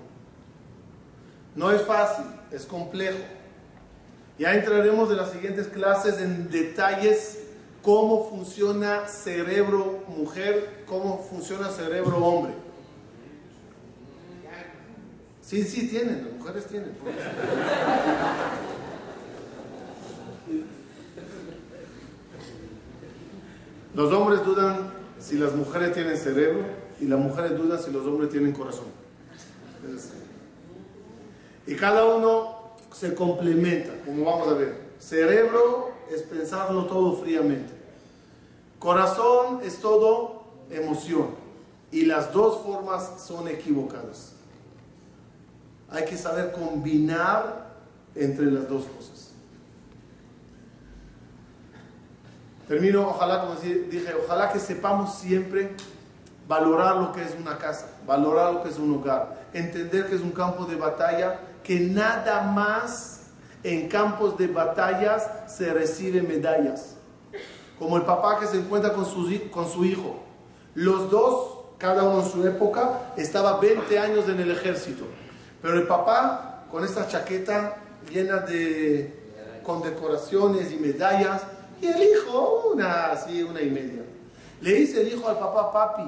No 1.55 1.72
es 1.72 1.82
fácil, 1.82 2.26
es 2.51 2.66
complejo. 2.66 3.20
Ya 4.39 4.53
entraremos 4.55 5.12
en 5.12 5.18
las 5.18 5.32
siguientes 5.32 5.68
clases 5.68 6.20
en 6.20 6.49
detalles 6.49 7.39
cómo 7.82 8.30
funciona 8.30 9.07
cerebro 9.07 10.03
mujer, 10.07 10.84
cómo 10.86 11.20
funciona 11.30 11.70
cerebro 11.70 12.18
hombre. 12.18 12.53
Sí, 15.41 15.64
sí, 15.64 15.89
tienen, 15.89 16.24
las 16.26 16.34
mujeres 16.36 16.66
tienen. 16.68 16.91
Los 23.93 24.14
hombres 24.14 24.45
dudan 24.45 25.01
si 25.22 25.38
las 25.38 25.54
mujeres 25.54 25.94
tienen 25.94 26.18
cerebro 26.18 26.64
y 27.00 27.06
las 27.06 27.20
mujeres 27.20 27.58
dudan 27.58 27.82
si 27.82 27.92
los 27.92 28.06
hombres 28.06 28.30
tienen 28.30 28.52
corazón. 28.52 28.88
Y 31.68 31.76
cada 31.76 32.06
uno 32.06 32.76
se 32.92 33.14
complementa, 33.14 33.94
como 34.04 34.26
vamos 34.26 34.48
a 34.48 34.54
ver. 34.54 34.76
Cerebro 35.00 35.92
es 36.12 36.24
pensarlo 36.24 36.86
todo 36.86 37.16
fríamente. 37.16 37.72
Corazón 38.80 39.60
es 39.64 39.78
todo 39.78 40.44
emoción. 40.70 41.28
Y 41.92 42.06
las 42.06 42.34
dos 42.34 42.62
formas 42.64 43.22
son 43.26 43.48
equivocadas. 43.48 44.34
Hay 45.90 46.06
que 46.06 46.18
saber 46.18 46.52
combinar 46.52 47.76
entre 48.16 48.46
las 48.46 48.68
dos 48.68 48.86
cosas. 48.86 49.11
Termino, 52.72 53.10
ojalá, 53.10 53.42
como 53.42 53.56
dije, 53.56 54.14
ojalá 54.24 54.54
que 54.54 54.58
sepamos 54.58 55.16
siempre 55.16 55.72
valorar 56.48 56.96
lo 56.96 57.12
que 57.12 57.22
es 57.22 57.36
una 57.38 57.58
casa, 57.58 57.90
valorar 58.08 58.54
lo 58.54 58.64
que 58.64 58.70
es 58.70 58.78
un 58.78 58.96
hogar, 58.96 59.42
entender 59.52 60.08
que 60.08 60.16
es 60.16 60.22
un 60.22 60.32
campo 60.32 60.64
de 60.64 60.78
batalla, 60.78 61.38
que 61.66 61.82
nada 61.82 62.44
más 62.44 63.24
en 63.62 63.90
campos 63.90 64.38
de 64.38 64.48
batallas 64.48 65.30
se 65.48 65.74
recibe 65.74 66.22
medallas. 66.22 66.96
Como 67.78 67.98
el 67.98 68.04
papá 68.04 68.40
que 68.40 68.48
se 68.48 68.60
encuentra 68.60 68.94
con 68.94 69.06
su, 69.06 69.30
con 69.52 69.70
su 69.70 69.84
hijo. 69.84 70.24
Los 70.74 71.12
dos, 71.12 71.76
cada 71.78 72.04
uno 72.04 72.24
en 72.24 72.32
su 72.32 72.48
época, 72.48 73.12
estaba 73.18 73.60
20 73.60 74.00
años 74.00 74.30
en 74.30 74.40
el 74.40 74.50
ejército. 74.50 75.04
Pero 75.62 75.74
el 75.74 75.88
papá, 75.88 76.68
con 76.72 76.86
esta 76.86 77.06
chaqueta 77.06 77.76
llena 78.10 78.38
de 78.38 79.14
condecoraciones 79.62 80.72
y 80.72 80.78
medallas, 80.78 81.42
y 81.82 81.88
el 81.88 82.04
hijo, 82.04 82.72
una 82.74 83.12
así, 83.12 83.42
una 83.44 83.62
y 83.62 83.70
media. 83.70 84.04
Le 84.62 84.74
dice 84.74 85.02
el 85.02 85.08
hijo 85.08 85.28
al 85.28 85.40
papá, 85.40 85.72
papi, 85.72 86.04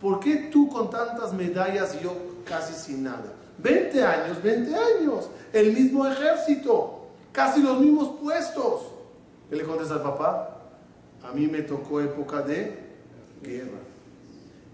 ¿por 0.00 0.18
qué 0.20 0.48
tú 0.50 0.68
con 0.68 0.88
tantas 0.88 1.32
medallas 1.34 1.94
y 2.00 2.04
yo 2.04 2.14
casi 2.44 2.72
sin 2.72 3.04
nada? 3.04 3.34
20 3.58 4.02
años, 4.02 4.42
20 4.42 4.74
años, 4.74 5.28
el 5.52 5.72
mismo 5.72 6.06
ejército, 6.06 7.06
casi 7.32 7.60
los 7.60 7.78
mismos 7.78 8.18
puestos. 8.20 8.82
¿Qué 9.50 9.56
le 9.56 9.64
contesta 9.64 9.94
al 9.94 10.02
papá? 10.02 10.56
A 11.22 11.32
mí 11.32 11.46
me 11.46 11.62
tocó 11.62 12.00
época 12.00 12.40
de 12.42 12.78
guerra. 13.42 13.78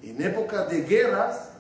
En 0.03 0.23
época 0.23 0.67
de 0.67 0.83
guerras 0.83 1.51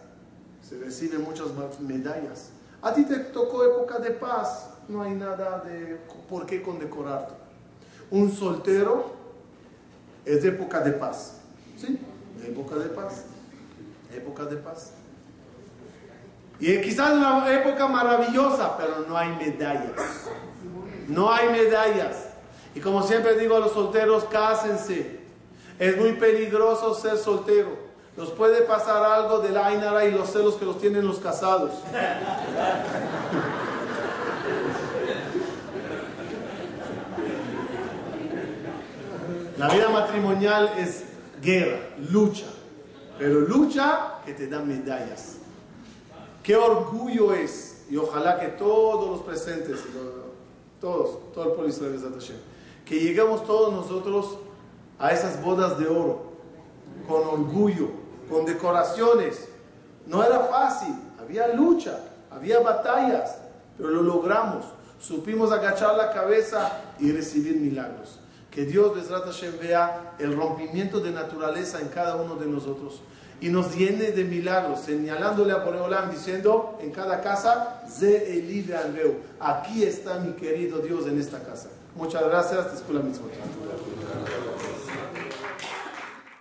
se 0.63 0.79
reciben 0.79 1.23
muchas 1.23 1.49
medallas. 1.81 2.51
A 2.83 2.93
ti 2.93 3.05
te 3.05 3.17
tocó 3.17 3.65
época 3.65 3.99
de 3.99 4.11
paz, 4.11 4.71
no 4.89 5.03
hay 5.03 5.13
nada 5.13 5.61
de 5.61 5.99
por 6.29 6.47
qué 6.47 6.63
condecorarte. 6.63 7.44
Un 8.11 8.31
soltero 8.31 9.13
es 10.25 10.43
de 10.43 10.49
época 10.51 10.81
de 10.81 10.93
paz. 10.93 11.41
¿Sí? 11.77 11.99
época 12.47 12.77
de 12.77 12.89
paz. 12.91 13.25
Época 14.15 14.45
de 14.45 14.57
paz. 14.57 14.93
Y 16.61 16.81
quizás 16.81 17.13
una 17.13 17.53
época 17.53 17.89
maravillosa, 17.89 18.77
pero 18.77 19.05
no 19.09 19.17
hay 19.17 19.31
medallas. 19.37 20.29
No 21.09 21.33
hay 21.33 21.49
medallas. 21.51 22.29
Y 22.75 22.81
como 22.81 23.03
siempre 23.03 23.37
digo 23.39 23.57
a 23.57 23.61
los 23.61 23.73
solteros, 23.73 24.25
cásense. 24.25 25.21
Es 25.79 25.97
muy 25.97 26.13
peligroso 26.13 26.95
ser 26.95 27.17
soltero. 27.19 27.85
Nos 28.17 28.31
puede 28.31 28.63
pasar 28.63 29.05
algo 29.05 29.41
del 29.41 29.57
Ainara 29.57 30.05
y 30.05 30.13
los 30.13 30.31
celos 30.31 30.55
que 30.55 30.65
los 30.65 30.79
tienen 30.79 31.07
los 31.07 31.19
casados. 31.19 31.73
La 39.67 39.73
vida 39.73 39.89
matrimonial 39.89 40.75
es 40.77 41.05
guerra, 41.41 41.79
lucha, 42.11 42.45
pero 43.19 43.41
lucha 43.41 44.17
que 44.27 44.35
te 44.35 44.47
da 44.47 44.61
medallas. 44.61 45.37
Qué 46.43 46.55
orgullo 46.55 47.33
es, 47.33 47.87
y 47.89 47.97
ojalá 47.97 48.39
que 48.39 48.49
todos 48.49 49.09
los 49.09 49.23
presentes, 49.23 49.83
todos, 50.83 51.33
todo 51.33 51.45
el 51.45 51.53
pueblo 51.53 51.71
israelí, 51.71 51.99
que 52.85 53.01
lleguemos 53.01 53.47
todos 53.47 53.73
nosotros 53.73 54.37
a 54.99 55.13
esas 55.13 55.43
bodas 55.43 55.79
de 55.79 55.87
oro, 55.87 56.25
con 57.09 57.27
orgullo, 57.27 57.89
con 58.29 58.45
decoraciones. 58.45 59.49
No 60.07 60.23
era 60.23 60.41
fácil, 60.41 60.95
había 61.19 61.49
lucha, 61.55 62.01
Había 62.31 62.61
batallas, 62.61 63.39
pero 63.79 63.89
lo 63.89 64.03
logramos. 64.03 64.67
Supimos 65.01 65.53
agachar 65.53 65.97
la 65.97 66.13
cabeza 66.13 66.83
y 66.99 67.13
recibir 67.13 67.57
milagros. 67.57 68.19
Que 68.55 68.65
Dios, 68.65 68.95
Besrat 68.95 69.25
Hashem, 69.25 69.59
vea 69.59 70.15
el 70.19 70.37
rompimiento 70.37 71.01
de 71.01 71.11
naturaleza 71.11 71.81
en 71.81 71.89
cada 71.89 72.17
uno 72.17 72.37
de 72.37 72.47
nosotros 72.47 73.01
y 73.41 73.49
nos 73.49 73.75
llene 73.75 74.13
de 74.13 74.25
milagros, 74.25 74.81
señalándole 74.81 75.53
a 75.53 75.57
Boreolam, 75.57 76.11
diciendo 76.11 76.79
en 76.81 76.93
cada 76.93 77.21
casa, 77.21 77.83
Ze 77.91 78.39
Eli 78.39 78.65
Aquí 79.41 79.83
está 79.83 80.19
mi 80.21 80.33
querido 80.33 80.79
Dios 80.79 81.07
en 81.07 81.19
esta 81.19 81.41
casa. 81.41 81.69
Muchas 81.97 82.25
gracias. 82.25 82.71
Te 82.71 82.77
escuela 82.77 83.03